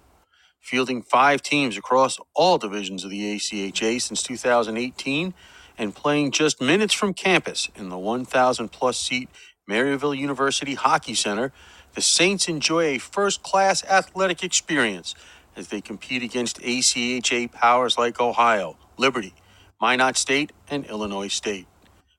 Fielding 0.61 1.03
five 1.03 1.43
teams 1.43 1.77
across 1.77 2.17
all 2.33 2.57
divisions 2.57 3.03
of 3.03 3.11
the 3.11 3.35
ACHA 3.35 4.01
since 4.01 4.23
2018 4.23 5.35
and 5.77 5.93
playing 5.93 6.31
just 6.31 6.59
minutes 6.59 6.95
from 6.95 7.13
campus 7.13 7.69
in 7.75 7.89
the 7.89 7.99
1,000 7.99 8.69
plus 8.69 8.97
seat 8.97 9.29
Maryville 9.69 10.17
University 10.17 10.73
Hockey 10.73 11.13
Center, 11.13 11.51
the 11.93 12.01
Saints 12.01 12.47
enjoy 12.47 12.95
a 12.95 12.97
first 12.97 13.43
class 13.43 13.83
athletic 13.85 14.43
experience 14.43 15.13
as 15.55 15.67
they 15.67 15.81
compete 15.81 16.23
against 16.23 16.59
ACHA 16.61 17.51
powers 17.51 17.95
like 17.95 18.19
Ohio, 18.19 18.75
Liberty, 18.97 19.35
Minot 19.81 20.17
State, 20.17 20.51
and 20.69 20.85
Illinois 20.85 21.27
State. 21.27 21.67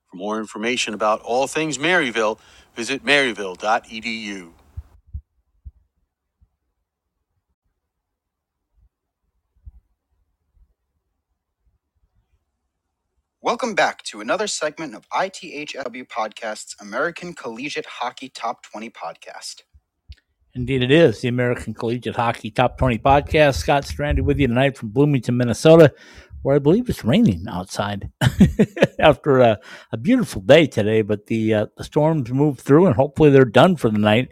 For 0.09 0.17
more 0.17 0.39
information 0.39 0.93
about 0.93 1.21
all 1.21 1.47
things 1.47 1.77
Maryville, 1.77 2.39
visit 2.75 3.03
maryville.edu. 3.03 4.51
Welcome 13.41 13.75
back 13.75 14.03
to 14.03 14.19
another 14.19 14.45
segment 14.45 14.93
of 14.93 15.07
ITHW 15.09 16.07
Podcast's 16.07 16.75
American 16.81 17.33
Collegiate 17.33 17.85
Hockey 17.85 18.27
Top 18.27 18.61
20 18.63 18.89
podcast. 18.89 19.61
Indeed, 20.53 20.81
it 20.81 20.91
is 20.91 21.21
the 21.21 21.27
American 21.27 21.73
Collegiate 21.73 22.15
Hockey 22.15 22.51
Top 22.51 22.77
20 22.77 22.97
podcast. 22.97 23.55
Scott 23.55 23.85
Stranded 23.85 24.25
with 24.25 24.39
you 24.39 24.47
tonight 24.47 24.75
from 24.75 24.89
Bloomington, 24.89 25.37
Minnesota, 25.37 25.93
where 26.41 26.55
I 26.55 26.59
believe 26.59 26.89
it's 26.89 27.03
raining 27.03 27.45
outside 27.49 28.11
after 28.99 29.39
a, 29.39 29.59
a 29.91 29.97
beautiful 29.97 30.41
day 30.41 30.67
today. 30.67 31.01
But 31.01 31.27
the 31.27 31.53
uh, 31.53 31.65
the 31.77 31.83
storms 31.83 32.31
moved 32.31 32.61
through, 32.61 32.87
and 32.87 32.95
hopefully 32.95 33.29
they're 33.29 33.45
done 33.45 33.75
for 33.75 33.89
the 33.89 33.99
night. 33.99 34.29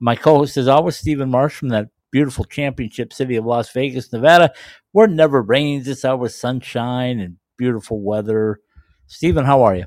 My 0.00 0.16
co-host 0.16 0.56
is 0.56 0.68
always 0.68 0.96
Steven 0.96 1.30
Marsh 1.30 1.54
from 1.54 1.68
that 1.68 1.88
beautiful 2.10 2.44
championship 2.44 3.12
city 3.12 3.36
of 3.36 3.46
Las 3.46 3.70
Vegas, 3.72 4.12
Nevada, 4.12 4.52
where 4.92 5.06
it 5.06 5.12
never 5.12 5.42
rains. 5.42 5.88
It's 5.88 6.04
always 6.04 6.34
sunshine 6.34 7.20
and 7.20 7.36
beautiful 7.56 8.00
weather. 8.00 8.60
Steven, 9.06 9.44
how 9.44 9.62
are 9.62 9.76
you? 9.76 9.86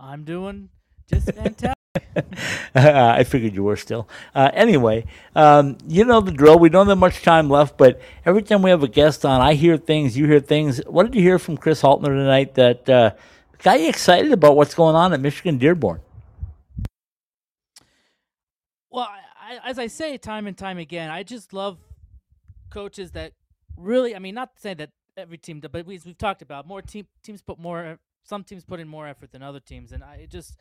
I'm 0.00 0.24
doing 0.24 0.68
just 1.08 1.32
fantastic. 1.32 1.75
I 2.74 3.24
figured 3.24 3.54
you 3.54 3.64
were 3.64 3.76
still. 3.76 4.08
Uh, 4.34 4.50
anyway, 4.52 5.04
um, 5.34 5.78
you 5.86 6.04
know 6.04 6.20
the 6.20 6.32
drill. 6.32 6.58
We 6.58 6.68
don't 6.68 6.88
have 6.88 6.98
much 6.98 7.22
time 7.22 7.48
left, 7.48 7.76
but 7.76 8.00
every 8.24 8.42
time 8.42 8.62
we 8.62 8.70
have 8.70 8.82
a 8.82 8.88
guest 8.88 9.24
on, 9.24 9.40
I 9.40 9.54
hear 9.54 9.76
things, 9.76 10.16
you 10.16 10.26
hear 10.26 10.40
things. 10.40 10.78
What 10.86 11.06
did 11.06 11.14
you 11.14 11.22
hear 11.22 11.38
from 11.38 11.56
Chris 11.56 11.82
Haltinner 11.82 12.08
tonight 12.08 12.54
that 12.54 12.88
uh, 12.88 13.10
got 13.62 13.80
you 13.80 13.88
excited 13.88 14.32
about 14.32 14.56
what's 14.56 14.74
going 14.74 14.94
on 14.94 15.12
at 15.12 15.20
Michigan 15.20 15.58
Dearborn? 15.58 16.00
Well, 18.90 19.08
I, 19.10 19.58
as 19.68 19.78
I 19.78 19.86
say 19.86 20.16
time 20.16 20.46
and 20.46 20.56
time 20.56 20.78
again, 20.78 21.10
I 21.10 21.22
just 21.22 21.52
love 21.52 21.78
coaches 22.70 23.12
that 23.12 23.32
really. 23.76 24.16
I 24.16 24.18
mean, 24.18 24.34
not 24.34 24.56
to 24.56 24.60
say 24.60 24.74
that 24.74 24.90
every 25.16 25.38
team, 25.38 25.60
but 25.60 25.86
we, 25.86 26.00
we've 26.04 26.18
talked 26.18 26.42
about 26.42 26.66
more 26.66 26.82
team 26.82 27.06
teams 27.22 27.42
put 27.42 27.58
more. 27.58 27.98
Some 28.24 28.42
teams 28.42 28.64
put 28.64 28.80
in 28.80 28.88
more 28.88 29.06
effort 29.06 29.30
than 29.30 29.42
other 29.42 29.60
teams, 29.60 29.92
and 29.92 30.02
I 30.02 30.26
just, 30.28 30.56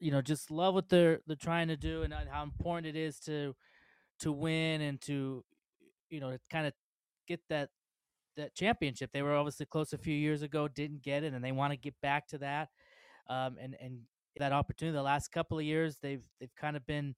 you 0.00 0.10
know, 0.10 0.22
just 0.22 0.50
love 0.50 0.74
what 0.74 0.88
they're 0.88 1.20
they're 1.26 1.36
trying 1.36 1.68
to 1.68 1.76
do 1.76 2.02
and 2.02 2.12
how 2.12 2.42
important 2.42 2.86
it 2.86 2.98
is 2.98 3.20
to 3.20 3.54
to 4.20 4.32
win 4.32 4.80
and 4.80 5.00
to, 5.02 5.44
you 6.10 6.20
know, 6.20 6.36
kind 6.50 6.66
of 6.66 6.72
get 7.28 7.40
that 7.48 7.70
that 8.36 8.54
championship. 8.54 9.10
They 9.12 9.22
were 9.22 9.36
obviously 9.36 9.66
close 9.66 9.92
a 9.92 9.98
few 9.98 10.14
years 10.14 10.42
ago, 10.42 10.68
didn't 10.68 11.02
get 11.02 11.22
it, 11.22 11.32
and 11.32 11.44
they 11.44 11.52
want 11.52 11.72
to 11.72 11.76
get 11.76 11.94
back 12.02 12.26
to 12.28 12.38
that. 12.38 12.68
Um, 13.28 13.56
and 13.60 13.76
and 13.80 14.00
that 14.38 14.52
opportunity 14.52 14.96
the 14.96 15.02
last 15.02 15.28
couple 15.32 15.58
of 15.58 15.64
years 15.64 15.98
they've 16.02 16.24
they've 16.38 16.54
kind 16.56 16.76
of 16.76 16.86
been 16.86 17.14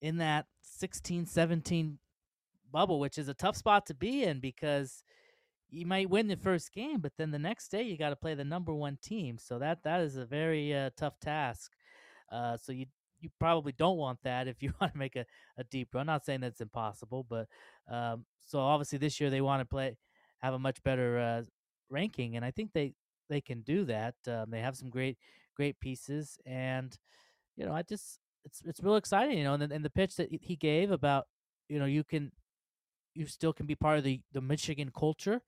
in 0.00 0.18
that 0.18 0.46
16 0.62 1.26
17 1.26 1.98
bubble 2.70 3.00
which 3.00 3.18
is 3.18 3.28
a 3.28 3.34
tough 3.34 3.56
spot 3.56 3.86
to 3.86 3.94
be 3.94 4.24
in 4.24 4.40
because 4.40 5.02
you 5.70 5.86
might 5.86 6.10
win 6.10 6.26
the 6.28 6.36
first 6.36 6.72
game 6.72 7.00
but 7.00 7.12
then 7.16 7.30
the 7.30 7.38
next 7.38 7.68
day 7.68 7.82
you 7.82 7.96
got 7.96 8.10
to 8.10 8.16
play 8.16 8.34
the 8.34 8.44
number 8.44 8.74
one 8.74 8.98
team 9.02 9.38
so 9.38 9.58
that 9.58 9.82
that 9.84 10.00
is 10.00 10.16
a 10.16 10.24
very 10.26 10.74
uh, 10.74 10.90
tough 10.96 11.18
task 11.20 11.72
uh, 12.30 12.56
so 12.56 12.72
you 12.72 12.86
you 13.20 13.28
probably 13.40 13.72
don't 13.72 13.96
want 13.96 14.18
that 14.22 14.46
if 14.46 14.62
you 14.62 14.72
want 14.80 14.92
to 14.92 14.98
make 14.98 15.16
a, 15.16 15.24
a 15.56 15.64
deep 15.64 15.88
run 15.94 16.06
not 16.06 16.24
saying 16.24 16.40
that's 16.40 16.60
impossible 16.60 17.26
but 17.28 17.46
um, 17.90 18.24
so 18.46 18.58
obviously 18.60 18.98
this 18.98 19.20
year 19.20 19.30
they 19.30 19.40
want 19.40 19.60
to 19.60 19.64
play 19.64 19.96
have 20.38 20.54
a 20.54 20.58
much 20.58 20.82
better 20.82 21.18
uh, 21.18 21.42
ranking 21.90 22.36
and 22.36 22.44
i 22.44 22.50
think 22.50 22.72
they 22.72 22.94
they 23.28 23.40
can 23.40 23.60
do 23.62 23.84
that. 23.84 24.14
Um, 24.26 24.50
they 24.50 24.60
have 24.60 24.76
some 24.76 24.90
great 24.90 25.18
great 25.54 25.78
pieces, 25.80 26.38
and 26.46 26.96
you 27.56 27.66
know, 27.66 27.72
I 27.72 27.82
just 27.82 28.20
it's 28.44 28.62
it's 28.64 28.82
real 28.82 28.96
exciting. 28.96 29.38
You 29.38 29.44
know, 29.44 29.54
and 29.54 29.62
the, 29.62 29.74
and 29.74 29.84
the 29.84 29.90
pitch 29.90 30.16
that 30.16 30.28
he 30.30 30.56
gave 30.56 30.90
about 30.90 31.26
you 31.68 31.78
know 31.78 31.84
you 31.86 32.04
can 32.04 32.32
you 33.14 33.26
still 33.26 33.52
can 33.52 33.66
be 33.66 33.74
part 33.74 33.98
of 33.98 34.04
the 34.04 34.20
the 34.32 34.40
Michigan 34.40 34.90
culture. 34.96 35.42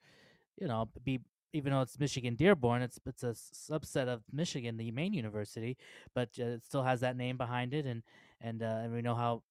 You 0.61 0.69
know, 0.69 0.89
be 1.05 1.21
even 1.53 1.73
though 1.73 1.83
it's 1.83 1.99
Michigan 1.99 2.35
Dearborn, 2.35 2.83
it's 2.83 2.99
it's 3.07 3.23
a 3.23 3.33
subset 3.33 4.09
of 4.09 4.23
Michigan, 4.33 4.77
the 4.77 4.91
main 4.91 5.13
university, 5.13 5.77
but 6.15 6.29
uh, 6.39 6.45
it 6.45 6.65
still 6.65 6.83
has 6.83 7.01
that 7.01 7.17
name 7.17 7.37
behind 7.37 7.75
it, 7.75 7.87
and 7.87 8.03
and 8.41 8.63
uh, 8.63 8.81
and 8.83 8.93
we 8.93 9.03
know 9.03 9.15
how 9.15 9.43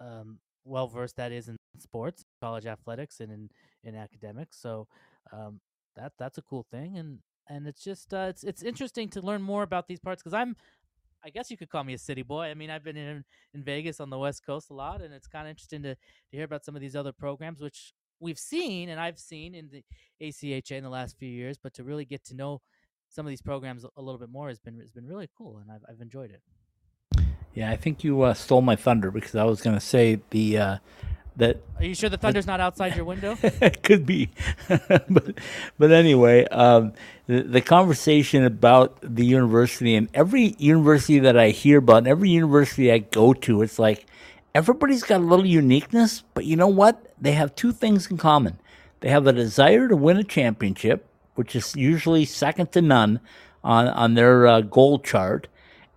um, 0.00 0.38
well 0.64 0.88
versed 0.88 1.16
that 1.16 1.32
is 1.32 1.48
in 1.48 1.56
sports, 1.78 2.24
college 2.40 2.66
athletics, 2.66 3.20
and 3.20 3.32
in 3.32 3.50
in 3.84 3.94
academics. 3.94 4.58
So 4.58 4.86
um, 5.32 5.60
that 5.96 6.12
that's 6.18 6.38
a 6.38 6.42
cool 6.42 6.66
thing, 6.70 6.96
and 6.96 7.18
and 7.48 7.66
it's 7.66 7.82
just 7.82 8.14
uh, 8.14 8.26
it's 8.28 8.44
it's 8.44 8.62
interesting 8.62 9.08
to 9.10 9.20
learn 9.20 9.42
more 9.42 9.62
about 9.62 9.88
these 9.88 10.00
parts 10.00 10.22
because 10.22 10.34
I'm. 10.34 10.56
I 11.22 11.28
guess 11.28 11.50
you 11.50 11.58
could 11.58 11.68
call 11.68 11.84
me 11.84 11.92
a 11.92 11.98
city 11.98 12.22
boy. 12.22 12.46
I 12.46 12.54
mean, 12.54 12.70
I've 12.70 12.82
been 12.82 12.96
in 12.96 13.24
in 13.52 13.62
Vegas 13.62 14.00
on 14.00 14.08
the 14.08 14.18
West 14.18 14.46
Coast 14.46 14.70
a 14.70 14.74
lot, 14.74 15.02
and 15.02 15.12
it's 15.12 15.28
kind 15.28 15.46
of 15.46 15.50
interesting 15.50 15.82
to, 15.82 15.94
to 15.94 16.00
hear 16.30 16.44
about 16.44 16.64
some 16.64 16.74
of 16.74 16.80
these 16.80 16.96
other 16.96 17.12
programs, 17.12 17.60
which 17.60 17.92
we've 18.20 18.38
seen 18.38 18.88
and 18.88 19.00
I've 19.00 19.18
seen 19.18 19.54
in 19.54 19.70
the 19.70 19.82
ACHA 20.20 20.72
in 20.72 20.84
the 20.84 20.90
last 20.90 21.18
few 21.18 21.28
years, 21.28 21.58
but 21.58 21.74
to 21.74 21.84
really 21.84 22.04
get 22.04 22.24
to 22.26 22.34
know 22.34 22.60
some 23.08 23.26
of 23.26 23.30
these 23.30 23.42
programs 23.42 23.84
a 23.84 24.02
little 24.02 24.18
bit 24.18 24.30
more 24.30 24.48
has 24.48 24.60
been 24.60 24.78
has 24.78 24.90
been 24.90 25.06
really 25.06 25.28
cool, 25.36 25.58
and 25.58 25.70
I've 25.70 25.82
I've 25.88 26.00
enjoyed 26.00 26.30
it. 26.30 26.42
Yeah, 27.54 27.70
I 27.70 27.76
think 27.76 28.04
you 28.04 28.22
uh, 28.22 28.34
stole 28.34 28.62
my 28.62 28.76
thunder 28.76 29.10
because 29.10 29.34
I 29.34 29.44
was 29.44 29.60
going 29.60 29.74
to 29.74 29.84
say 29.84 30.20
the 30.30 30.58
uh, 30.58 30.76
that. 31.36 31.60
Are 31.78 31.84
you 31.84 31.94
sure 31.94 32.08
the 32.08 32.16
thunder's 32.16 32.46
not 32.46 32.60
outside 32.60 32.94
your 32.94 33.04
window? 33.04 33.36
it 33.42 33.82
could 33.82 34.06
be, 34.06 34.30
but 34.68 35.38
but 35.78 35.90
anyway, 35.90 36.46
um, 36.46 36.92
the 37.26 37.42
the 37.42 37.60
conversation 37.60 38.44
about 38.44 38.98
the 39.02 39.24
university 39.24 39.96
and 39.96 40.08
every 40.14 40.54
university 40.58 41.18
that 41.18 41.36
I 41.36 41.50
hear 41.50 41.78
about, 41.78 41.98
and 41.98 42.08
every 42.08 42.30
university 42.30 42.92
I 42.92 42.98
go 42.98 43.32
to, 43.32 43.62
it's 43.62 43.80
like 43.80 44.06
everybody's 44.54 45.02
got 45.02 45.20
a 45.20 45.24
little 45.24 45.46
uniqueness, 45.46 46.22
but 46.34 46.44
you 46.44 46.56
know 46.56 46.68
what? 46.68 47.12
They 47.20 47.32
have 47.32 47.54
two 47.54 47.72
things 47.72 48.10
in 48.10 48.16
common. 48.16 48.58
They 49.00 49.08
have 49.08 49.26
a 49.26 49.32
desire 49.32 49.88
to 49.88 49.96
win 49.96 50.16
a 50.16 50.24
championship, 50.24 51.06
which 51.34 51.56
is 51.56 51.74
usually 51.76 52.24
second 52.24 52.72
to 52.72 52.82
none 52.82 53.20
on, 53.64 53.88
on 53.88 54.14
their 54.14 54.46
uh, 54.46 54.60
goal 54.62 54.98
chart. 54.98 55.48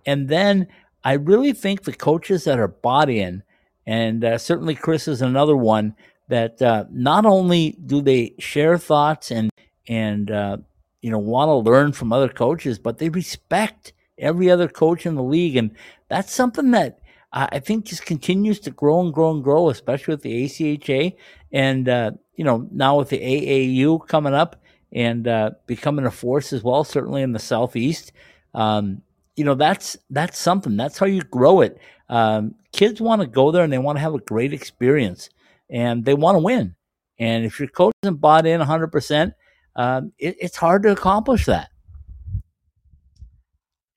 And 0.06 0.28
then 0.28 0.68
I 1.02 1.14
really 1.14 1.52
think 1.52 1.82
the 1.82 1.92
coaches 1.92 2.44
that 2.44 2.58
are 2.58 2.68
bought 2.68 3.10
in, 3.10 3.42
and 3.86 4.24
uh, 4.24 4.38
certainly 4.38 4.74
Chris 4.74 5.08
is 5.08 5.20
another 5.20 5.56
one, 5.56 5.94
that 6.28 6.62
uh, 6.62 6.84
not 6.90 7.26
only 7.26 7.76
do 7.84 8.00
they 8.00 8.34
share 8.38 8.78
thoughts 8.78 9.30
and, 9.30 9.50
and 9.86 10.30
uh, 10.30 10.56
you 11.02 11.10
know, 11.10 11.18
want 11.18 11.50
to 11.50 11.70
learn 11.70 11.92
from 11.92 12.12
other 12.12 12.30
coaches, 12.30 12.78
but 12.78 12.96
they 12.96 13.10
respect 13.10 13.92
every 14.16 14.50
other 14.50 14.68
coach 14.68 15.04
in 15.04 15.16
the 15.16 15.22
league. 15.22 15.56
And 15.56 15.72
that's 16.08 16.32
something 16.32 16.70
that 16.70 17.00
I 17.36 17.58
think 17.58 17.86
just 17.86 18.06
continues 18.06 18.60
to 18.60 18.70
grow 18.70 19.00
and 19.00 19.12
grow 19.12 19.32
and 19.32 19.42
grow, 19.42 19.68
especially 19.68 20.12
with 20.14 20.22
the 20.22 20.44
ACHA 20.44 21.16
and 21.52 21.88
uh, 21.88 22.12
you 22.36 22.44
know 22.44 22.68
now 22.70 22.96
with 22.96 23.08
the 23.08 23.18
AAU 23.18 24.06
coming 24.06 24.34
up 24.34 24.62
and 24.92 25.26
uh, 25.26 25.50
becoming 25.66 26.06
a 26.06 26.12
force 26.12 26.52
as 26.52 26.62
well, 26.62 26.84
certainly 26.84 27.22
in 27.22 27.32
the 27.32 27.40
southeast. 27.40 28.12
Um, 28.54 29.02
you 29.34 29.44
know 29.44 29.56
that's 29.56 29.96
that's 30.10 30.38
something. 30.38 30.76
That's 30.76 30.96
how 30.96 31.06
you 31.06 31.22
grow 31.22 31.60
it. 31.60 31.80
Um, 32.08 32.54
kids 32.72 33.00
want 33.00 33.20
to 33.20 33.26
go 33.26 33.50
there 33.50 33.64
and 33.64 33.72
they 33.72 33.78
want 33.78 33.96
to 33.96 34.02
have 34.02 34.14
a 34.14 34.20
great 34.20 34.52
experience 34.52 35.28
and 35.68 36.04
they 36.04 36.14
want 36.14 36.36
to 36.36 36.40
win. 36.40 36.76
And 37.18 37.44
if 37.44 37.58
your 37.58 37.68
coach 37.68 37.94
isn't 38.04 38.20
bought 38.20 38.46
in 38.46 38.60
100, 38.60 38.84
um, 38.84 38.90
percent 38.90 39.34
it, 39.76 40.36
it's 40.40 40.56
hard 40.56 40.84
to 40.84 40.92
accomplish 40.92 41.46
that. 41.46 41.70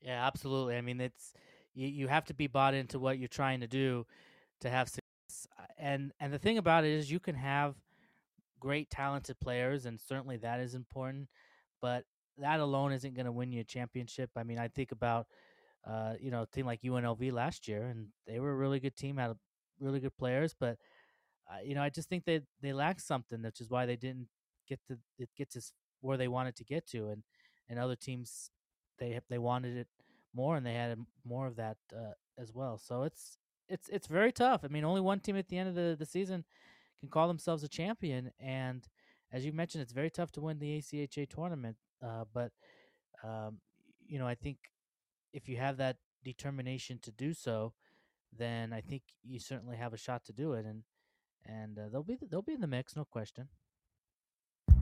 Yeah, 0.02 0.26
absolutely. 0.26 0.76
I 0.76 0.82
mean, 0.82 1.02
it's 1.02 1.34
you, 1.78 1.88
you 1.88 2.08
have 2.08 2.26
to 2.26 2.34
be 2.34 2.48
bought 2.48 2.74
into 2.74 2.98
what 3.00 3.20
you're 3.20 3.28
trying 3.28 3.60
to 3.60 3.68
do 3.68 4.06
to 4.62 4.70
have 4.70 4.90
success. 4.90 5.48
And 5.78 6.12
and 6.20 6.34
the 6.34 6.40
thing 6.40 6.58
about 6.58 6.84
it 6.84 6.92
is 6.92 7.12
you 7.12 7.20
can 7.20 7.36
have 7.36 7.76
great 8.60 8.90
talented 8.90 9.40
players 9.40 9.86
and 9.86 10.00
certainly 10.00 10.38
that 10.38 10.60
is 10.60 10.74
important, 10.74 11.30
but 11.82 12.04
that 12.40 12.60
alone 12.60 12.92
isn't 12.92 13.14
going 13.14 13.26
to 13.26 13.32
win 13.32 13.52
you 13.52 13.62
a 13.62 13.64
championship. 13.64 14.32
I 14.36 14.44
mean, 14.44 14.58
I 14.58 14.68
think 14.68 14.92
about 14.92 15.28
uh, 15.88 16.14
you 16.20 16.32
know, 16.32 16.42
a 16.42 16.48
team 16.48 16.66
like 16.66 16.82
UNLV 16.82 17.32
last 17.32 17.68
year 17.68 17.84
and 17.84 18.08
they 18.26 18.40
were 18.40 18.52
a 18.52 18.56
really 18.56 18.80
good 18.80 18.96
team, 18.96 19.18
had 19.18 19.36
really 19.80 20.00
good 20.00 20.18
players, 20.18 20.56
but 20.60 20.78
uh, 21.50 21.60
you 21.64 21.76
know, 21.76 21.82
I 21.82 21.90
just 21.90 22.10
think 22.10 22.26
they 22.26 22.42
they 22.62 22.74
lacked 22.74 23.02
something, 23.02 23.42
which 23.44 23.62
is 23.62 23.70
why 23.70 23.86
they 23.86 23.96
didn't 23.96 24.28
get 24.68 24.80
to 24.88 24.98
it 25.20 25.30
gets 25.38 25.56
us 25.56 25.72
where 26.02 26.18
they 26.18 26.28
wanted 26.28 26.56
to 26.58 26.64
get 26.64 26.86
to 26.88 27.10
and 27.10 27.24
and 27.70 27.80
other 27.80 27.96
teams 27.96 28.50
they 29.00 29.20
they 29.30 29.38
wanted 29.38 29.78
it 29.78 29.88
more, 30.42 30.56
and 30.56 30.66
they 30.66 30.74
had 30.74 30.98
more 31.26 31.48
of 31.48 31.56
that 31.58 31.78
uh, 31.94 32.14
as 32.38 32.54
well. 32.54 32.78
So 32.78 33.04
it's 33.04 33.38
it's 33.68 33.90
it's 33.90 34.08
very 34.08 34.32
tough. 34.32 34.62
I 34.64 34.68
mean, 34.68 34.86
only 34.86 35.02
one 35.02 35.20
team 35.20 35.38
at 35.38 35.48
the 35.50 35.58
end 35.58 35.70
of 35.70 35.76
the, 35.76 35.96
the 36.00 36.06
season 36.06 36.46
can 37.00 37.10
call 37.10 37.28
themselves 37.28 37.64
a 37.64 37.68
champion, 37.68 38.32
and 38.40 38.88
as 39.36 39.46
you 39.46 39.52
mentioned, 39.52 39.82
it's 39.82 39.94
very 40.02 40.10
tough 40.10 40.32
to 40.34 40.42
win 40.42 40.60
the 40.60 40.78
ACHA 40.78 41.28
tournament. 41.30 41.78
Uh, 42.08 42.26
but 42.34 42.52
um, 43.24 43.60
you 44.08 44.20
know, 44.20 44.28
I 44.28 44.36
think 44.36 44.58
if 45.34 45.50
you 45.50 45.58
have 45.58 45.78
that 45.78 45.98
determination 46.24 47.00
to 47.04 47.12
do 47.12 47.34
so, 47.34 47.74
then 48.38 48.74
I 48.74 48.82
think 48.82 49.04
you 49.24 49.40
certainly 49.40 49.78
have 49.78 49.94
a 49.94 49.98
shot 49.98 50.26
to 50.26 50.34
do 50.34 50.54
it, 50.54 50.66
and 50.66 50.84
and 51.46 51.78
uh, 51.78 51.90
they'll 51.92 52.04
be 52.04 52.18
they'll 52.30 52.42
be 52.42 52.54
in 52.54 52.62
the 52.62 52.68
mix, 52.78 52.96
no 52.96 53.06
question. 53.06 53.50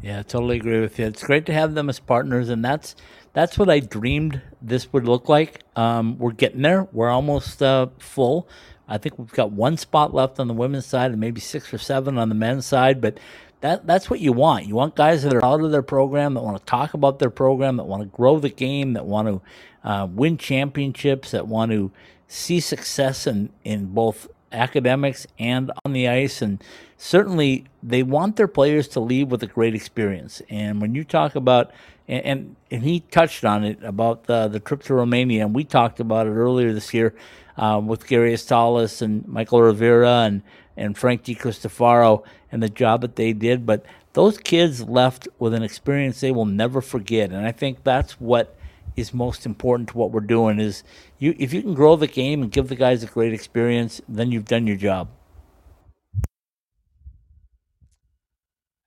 Yeah, 0.05 0.19
I 0.19 0.21
totally 0.21 0.57
agree 0.57 0.81
with 0.81 0.99
you. 0.99 1.07
It's 1.07 1.23
great 1.23 1.47
to 1.47 1.53
have 1.53 1.73
them 1.73 1.89
as 1.89 1.99
partners, 1.99 2.49
and 2.49 2.63
that's 2.63 2.95
that's 3.33 3.57
what 3.57 3.71
I 3.71 3.79
dreamed 3.79 4.39
this 4.61 4.93
would 4.93 5.07
look 5.07 5.27
like. 5.27 5.63
Um, 5.75 6.19
we're 6.19 6.31
getting 6.31 6.61
there. 6.61 6.87
We're 6.91 7.09
almost 7.09 7.63
uh, 7.63 7.87
full. 7.97 8.47
I 8.87 8.99
think 8.99 9.17
we've 9.17 9.31
got 9.31 9.51
one 9.51 9.77
spot 9.77 10.13
left 10.13 10.39
on 10.39 10.47
the 10.47 10.53
women's 10.53 10.85
side, 10.85 11.09
and 11.09 11.19
maybe 11.19 11.41
six 11.41 11.73
or 11.73 11.79
seven 11.79 12.19
on 12.19 12.29
the 12.29 12.35
men's 12.35 12.67
side. 12.67 13.01
But 13.01 13.19
that 13.61 13.87
that's 13.87 14.07
what 14.07 14.19
you 14.19 14.31
want. 14.31 14.67
You 14.67 14.75
want 14.75 14.95
guys 14.95 15.23
that 15.23 15.33
are 15.33 15.43
out 15.43 15.61
of 15.61 15.71
their 15.71 15.81
program, 15.81 16.35
that 16.35 16.43
want 16.43 16.59
to 16.59 16.65
talk 16.65 16.93
about 16.93 17.17
their 17.17 17.31
program, 17.31 17.77
that 17.77 17.85
want 17.85 18.03
to 18.03 18.15
grow 18.15 18.37
the 18.37 18.49
game, 18.49 18.93
that 18.93 19.07
want 19.07 19.27
to 19.27 19.89
uh, 19.89 20.05
win 20.05 20.37
championships, 20.37 21.31
that 21.31 21.47
want 21.47 21.71
to 21.71 21.91
see 22.27 22.59
success 22.59 23.25
in 23.25 23.49
in 23.63 23.87
both 23.87 24.27
academics 24.55 25.27
and 25.37 25.71
on 25.83 25.93
the 25.93 26.07
ice. 26.07 26.41
And 26.41 26.63
certainly 26.97 27.65
they 27.83 28.03
want 28.03 28.35
their 28.35 28.47
players 28.47 28.87
to 28.89 28.99
leave 28.99 29.29
with 29.29 29.43
a 29.43 29.47
great 29.47 29.75
experience. 29.75 30.41
And 30.49 30.81
when 30.81 30.95
you 30.95 31.03
talk 31.03 31.35
about, 31.35 31.71
and, 32.07 32.55
and, 32.69 32.83
he 32.83 32.99
touched 32.99 33.43
on 33.43 33.63
it 33.63 33.83
about 33.83 34.25
the, 34.25 34.47
the 34.47 34.59
trip 34.59 34.83
to 34.83 34.93
Romania, 34.93 35.43
and 35.43 35.55
we 35.55 35.63
talked 35.63 35.99
about 35.99 36.27
it 36.27 36.31
earlier 36.31 36.71
this 36.71 36.93
year 36.93 37.15
um, 37.57 37.87
with 37.87 38.05
Gary 38.05 38.33
Astalis 38.33 39.01
and 39.01 39.27
Michael 39.27 39.61
Rivera 39.61 40.21
and, 40.21 40.43
and 40.77 40.97
Frank 40.97 41.23
DeCristofaro 41.23 42.23
and 42.51 42.61
the 42.61 42.69
job 42.69 43.01
that 43.01 43.15
they 43.15 43.33
did. 43.33 43.65
But 43.65 43.85
those 44.13 44.37
kids 44.37 44.81
left 44.81 45.27
with 45.39 45.53
an 45.53 45.63
experience 45.63 46.21
they 46.21 46.31
will 46.31 46.45
never 46.45 46.79
forget. 46.79 47.31
And 47.31 47.45
I 47.45 47.51
think 47.51 47.83
that's 47.83 48.13
what 48.13 48.55
is 48.95 49.13
most 49.13 49.45
important 49.45 49.89
to 49.89 49.97
what 49.97 50.11
we're 50.11 50.19
doing 50.21 50.59
is 50.59 50.83
you 51.17 51.35
if 51.37 51.53
you 51.53 51.61
can 51.61 51.73
grow 51.73 51.95
the 51.95 52.07
game 52.07 52.41
and 52.41 52.51
give 52.51 52.69
the 52.69 52.75
guys 52.75 53.03
a 53.03 53.07
great 53.07 53.33
experience, 53.33 54.01
then 54.07 54.31
you've 54.31 54.45
done 54.45 54.67
your 54.67 54.77
job. 54.77 55.09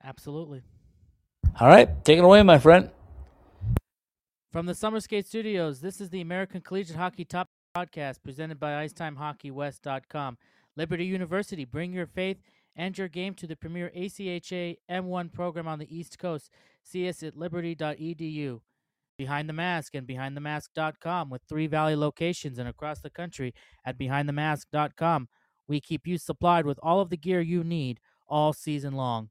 Absolutely. 0.02 0.62
All 1.60 1.68
right, 1.68 2.04
take 2.04 2.18
it 2.18 2.24
away, 2.24 2.42
my 2.42 2.58
friend. 2.58 2.90
From 4.50 4.66
the 4.66 4.74
Summer 4.74 5.00
Skate 5.00 5.26
Studios, 5.26 5.80
this 5.80 6.00
is 6.00 6.08
the 6.08 6.20
American 6.20 6.60
Collegiate 6.62 6.96
Hockey 6.96 7.24
Top 7.24 7.48
Podcast 7.76 8.22
presented 8.22 8.58
by 8.58 8.86
IcetimeHockeyWest.com. 8.86 10.38
Liberty 10.76 11.04
University, 11.04 11.64
bring 11.64 11.92
your 11.92 12.06
faith 12.06 12.38
and 12.74 12.96
your 12.96 13.08
game 13.08 13.34
to 13.34 13.46
the 13.46 13.56
premier 13.56 13.90
ACHA 13.94 14.78
M1 14.90 15.32
program 15.32 15.68
on 15.68 15.78
the 15.78 15.94
East 15.94 16.18
Coast. 16.18 16.50
See 16.82 17.08
us 17.08 17.22
at 17.22 17.36
liberty.edu. 17.36 18.60
Behind 19.18 19.48
the 19.48 19.52
Mask 19.52 19.96
and 19.96 20.06
BehindTheMask.com 20.06 21.28
with 21.28 21.42
three 21.48 21.66
Valley 21.66 21.96
locations 21.96 22.56
and 22.58 22.68
across 22.68 23.00
the 23.00 23.10
country 23.10 23.52
at 23.84 23.98
BehindTheMask.com. 23.98 25.28
We 25.66 25.80
keep 25.80 26.06
you 26.06 26.18
supplied 26.18 26.64
with 26.64 26.78
all 26.82 27.00
of 27.00 27.10
the 27.10 27.16
gear 27.16 27.40
you 27.40 27.64
need 27.64 27.98
all 28.28 28.52
season 28.52 28.94
long. 28.94 29.30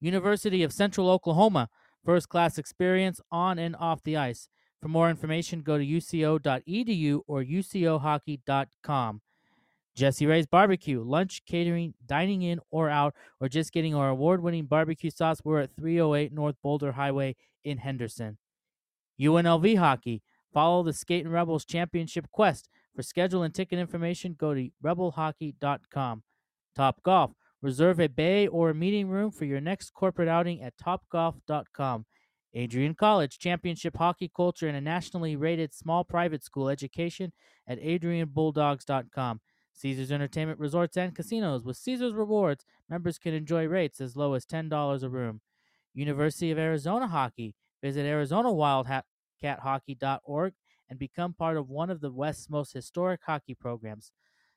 University 0.00 0.62
of 0.62 0.72
Central 0.72 1.10
Oklahoma, 1.10 1.68
first 2.04 2.30
class 2.30 2.56
experience 2.56 3.20
on 3.30 3.58
and 3.58 3.76
off 3.76 4.02
the 4.02 4.16
ice. 4.16 4.48
For 4.80 4.88
more 4.88 5.10
information, 5.10 5.60
go 5.60 5.76
to 5.76 5.84
uco.edu 5.84 7.20
or 7.26 7.44
ucohockey.com. 7.44 9.20
Jesse 9.94 10.26
Rae's 10.26 10.46
Barbecue, 10.46 11.02
lunch, 11.02 11.42
catering, 11.44 11.92
dining 12.06 12.42
in 12.42 12.60
or 12.70 12.88
out, 12.88 13.14
or 13.40 13.48
just 13.48 13.72
getting 13.72 13.94
our 13.94 14.08
award 14.08 14.42
winning 14.42 14.66
barbecue 14.66 15.10
sauce. 15.10 15.40
We're 15.44 15.60
at 15.60 15.74
308 15.76 16.32
North 16.32 16.54
Boulder 16.62 16.92
Highway 16.92 17.34
in 17.64 17.78
Henderson. 17.78 18.38
UNLV 19.20 19.76
Hockey. 19.78 20.22
Follow 20.52 20.82
the 20.82 20.92
Skating 20.92 21.30
Rebels 21.30 21.64
Championship 21.64 22.30
Quest. 22.30 22.68
For 22.94 23.02
schedule 23.02 23.42
and 23.42 23.54
ticket 23.54 23.78
information, 23.78 24.34
go 24.38 24.54
to 24.54 24.70
rebelhockey.com. 24.82 26.22
Top 26.74 27.02
Golf. 27.02 27.32
Reserve 27.60 28.00
a 28.00 28.08
bay 28.08 28.46
or 28.46 28.70
a 28.70 28.74
meeting 28.74 29.08
room 29.08 29.30
for 29.30 29.44
your 29.44 29.60
next 29.60 29.90
corporate 29.92 30.28
outing 30.28 30.62
at 30.62 30.76
topgolf.com. 30.76 32.06
Adrian 32.54 32.94
College, 32.94 33.38
championship 33.38 33.96
hockey 33.96 34.30
culture 34.34 34.68
and 34.68 34.76
a 34.76 34.80
nationally 34.80 35.36
rated 35.36 35.74
small 35.74 36.02
private 36.04 36.42
school 36.42 36.68
education 36.68 37.32
at 37.66 37.80
adrianbulldogs.com. 37.80 39.40
Caesars 39.74 40.10
Entertainment 40.10 40.58
Resorts 40.58 40.96
and 40.96 41.14
Casinos. 41.14 41.64
With 41.64 41.76
Caesars 41.76 42.14
Rewards, 42.14 42.64
members 42.88 43.18
can 43.18 43.34
enjoy 43.34 43.66
rates 43.66 44.00
as 44.00 44.16
low 44.16 44.34
as 44.34 44.46
$10 44.46 45.02
a 45.02 45.08
room. 45.08 45.40
University 45.94 46.50
of 46.50 46.58
Arizona 46.58 47.06
Hockey. 47.06 47.54
Visit 47.82 48.06
ArizonaWildCatHockey.org 48.06 50.52
and 50.90 50.98
become 50.98 51.34
part 51.34 51.56
of 51.56 51.68
one 51.68 51.90
of 51.90 52.00
the 52.00 52.10
West's 52.10 52.50
most 52.50 52.72
historic 52.72 53.20
hockey 53.26 53.54
programs. 53.54 54.10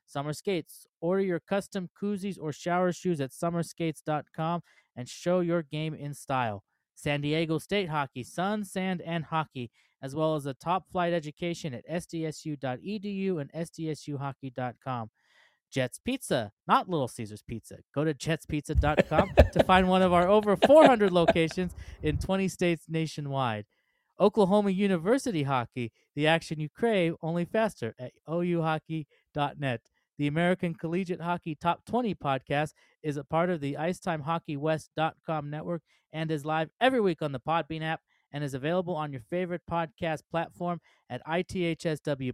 Summer 0.06 0.32
Skates. 0.32 0.86
Order 1.00 1.22
your 1.22 1.40
custom 1.40 1.88
koozies 2.00 2.38
or 2.40 2.52
shower 2.52 2.92
shoes 2.92 3.20
at 3.20 3.30
summerskates.com 3.30 4.62
and 4.96 5.08
show 5.08 5.40
your 5.40 5.62
game 5.62 5.94
in 5.94 6.14
style. 6.14 6.64
San 6.94 7.20
Diego 7.20 7.58
State 7.58 7.88
Hockey, 7.88 8.22
Sun, 8.22 8.64
Sand, 8.64 9.02
and 9.04 9.24
Hockey, 9.24 9.70
as 10.02 10.14
well 10.14 10.34
as 10.34 10.46
a 10.46 10.54
top 10.54 10.84
flight 10.90 11.12
education 11.12 11.74
at 11.74 11.88
sdsu.edu 11.88 13.40
and 13.40 13.52
sdsuhockey.com. 13.52 15.10
Jets 15.72 15.98
Pizza, 15.98 16.52
not 16.68 16.88
Little 16.88 17.08
Caesars 17.08 17.42
Pizza. 17.46 17.78
Go 17.94 18.04
to 18.04 18.12
jetspizza.com 18.14 19.30
to 19.52 19.64
find 19.64 19.88
one 19.88 20.02
of 20.02 20.12
our 20.12 20.28
over 20.28 20.56
400 20.56 21.10
locations 21.12 21.74
in 22.02 22.18
20 22.18 22.48
states 22.48 22.84
nationwide. 22.88 23.64
Oklahoma 24.20 24.70
University 24.70 25.42
Hockey, 25.42 25.90
the 26.14 26.26
action 26.26 26.60
you 26.60 26.68
crave, 26.68 27.14
only 27.22 27.44
faster 27.44 27.94
at 27.98 28.12
ouhockey.net. 28.28 29.80
The 30.18 30.26
American 30.26 30.74
Collegiate 30.74 31.22
Hockey 31.22 31.54
Top 31.54 31.84
20 31.86 32.14
podcast 32.14 32.74
is 33.02 33.16
a 33.16 33.24
part 33.24 33.50
of 33.50 33.60
the 33.60 33.74
IcetimeHockeyWest.com 33.74 35.50
network 35.50 35.82
and 36.12 36.30
is 36.30 36.44
live 36.44 36.68
every 36.80 37.00
week 37.00 37.22
on 37.22 37.32
the 37.32 37.40
Podbean 37.40 37.82
app 37.82 38.00
and 38.30 38.44
is 38.44 38.54
available 38.54 38.94
on 38.94 39.10
your 39.10 39.22
favorite 39.30 39.62
podcast 39.70 40.20
platform 40.30 40.80
at 41.10 41.26
ITHSW 41.26 42.32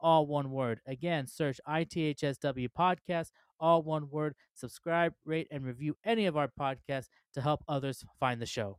all 0.00 0.26
one 0.26 0.50
word. 0.50 0.80
Again, 0.86 1.26
search 1.26 1.60
ITHSW 1.68 2.68
Podcast, 2.76 3.30
all 3.58 3.82
one 3.82 4.10
word. 4.10 4.34
Subscribe, 4.54 5.14
rate, 5.24 5.48
and 5.50 5.64
review 5.64 5.96
any 6.04 6.26
of 6.26 6.36
our 6.36 6.48
podcasts 6.48 7.08
to 7.34 7.40
help 7.40 7.64
others 7.68 8.04
find 8.18 8.40
the 8.40 8.46
show. 8.46 8.78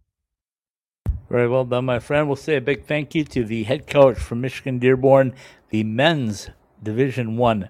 Very 1.29 1.47
well 1.47 1.65
done, 1.65 1.85
my 1.85 1.99
friend. 1.99 2.27
We'll 2.27 2.35
say 2.35 2.57
a 2.57 2.61
big 2.61 2.85
thank 2.85 3.15
you 3.15 3.23
to 3.23 3.43
the 3.43 3.63
head 3.63 3.87
coach 3.87 4.17
from 4.17 4.41
Michigan 4.41 4.77
Dearborn, 4.77 5.33
the 5.69 5.83
men's 5.83 6.49
Division 6.83 7.37
One 7.37 7.69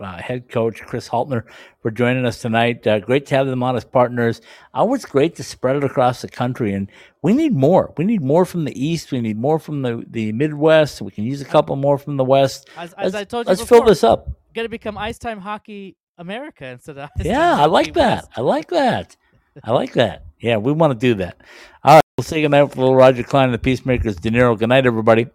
uh, 0.00 0.16
head 0.18 0.48
coach 0.48 0.80
Chris 0.82 1.08
Haltinner 1.08 1.44
for 1.80 1.90
joining 1.90 2.24
us 2.24 2.40
tonight. 2.40 2.86
Uh, 2.86 2.98
great 3.00 3.26
to 3.26 3.34
have 3.34 3.46
them 3.46 3.62
on 3.62 3.76
as 3.76 3.84
partners. 3.84 4.40
Always 4.74 5.04
great 5.04 5.34
to 5.36 5.42
spread 5.42 5.76
it 5.76 5.84
across 5.84 6.22
the 6.22 6.28
country, 6.28 6.72
and 6.72 6.90
we 7.22 7.32
need 7.32 7.52
more. 7.52 7.92
We 7.96 8.04
need 8.04 8.22
more 8.22 8.44
from 8.44 8.64
the 8.64 8.80
East. 8.80 9.10
We 9.12 9.20
need 9.20 9.38
more 9.38 9.58
from 9.58 9.82
the, 9.82 10.04
the 10.08 10.32
Midwest. 10.32 11.02
We 11.02 11.10
can 11.10 11.24
use 11.24 11.40
a 11.40 11.44
couple 11.44 11.76
more 11.76 11.98
from 11.98 12.16
the 12.16 12.24
West. 12.24 12.68
As, 12.76 12.92
as 12.94 13.14
I 13.14 13.24
told 13.24 13.46
you 13.46 13.50
let's 13.50 13.60
before, 13.60 13.78
fill 13.78 13.86
this 13.86 14.04
up. 14.04 14.28
Got 14.54 14.62
to 14.62 14.68
become 14.68 14.96
Ice 14.98 15.18
Time 15.18 15.40
Hockey 15.40 15.96
America 16.16 16.66
instead 16.66 16.98
of 16.98 17.10
Ice 17.18 17.26
Yeah, 17.26 17.60
I 17.60 17.66
like 17.66 17.94
that. 17.94 18.24
West. 18.24 18.28
I 18.36 18.40
like 18.40 18.68
that. 18.70 19.16
I 19.64 19.72
like 19.72 19.94
that. 19.94 20.24
Yeah, 20.40 20.56
we 20.58 20.72
want 20.72 20.92
to 20.92 20.98
do 20.98 21.14
that. 21.14 21.36
All 21.82 21.94
right, 21.94 22.02
we'll 22.16 22.22
say 22.24 22.40
goodnight 22.40 22.64
with 22.64 22.76
little 22.76 22.94
Roger 22.94 23.24
Klein 23.24 23.46
and 23.46 23.54
the 23.54 23.58
Peacemakers. 23.58 24.16
De 24.16 24.30
Niro. 24.30 24.56
Good 24.56 24.68
night, 24.68 24.86
everybody. 24.86 25.26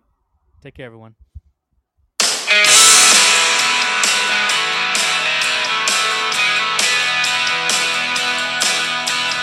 Take 0.61 0.75
care, 0.75 0.85
everyone. 0.85 1.15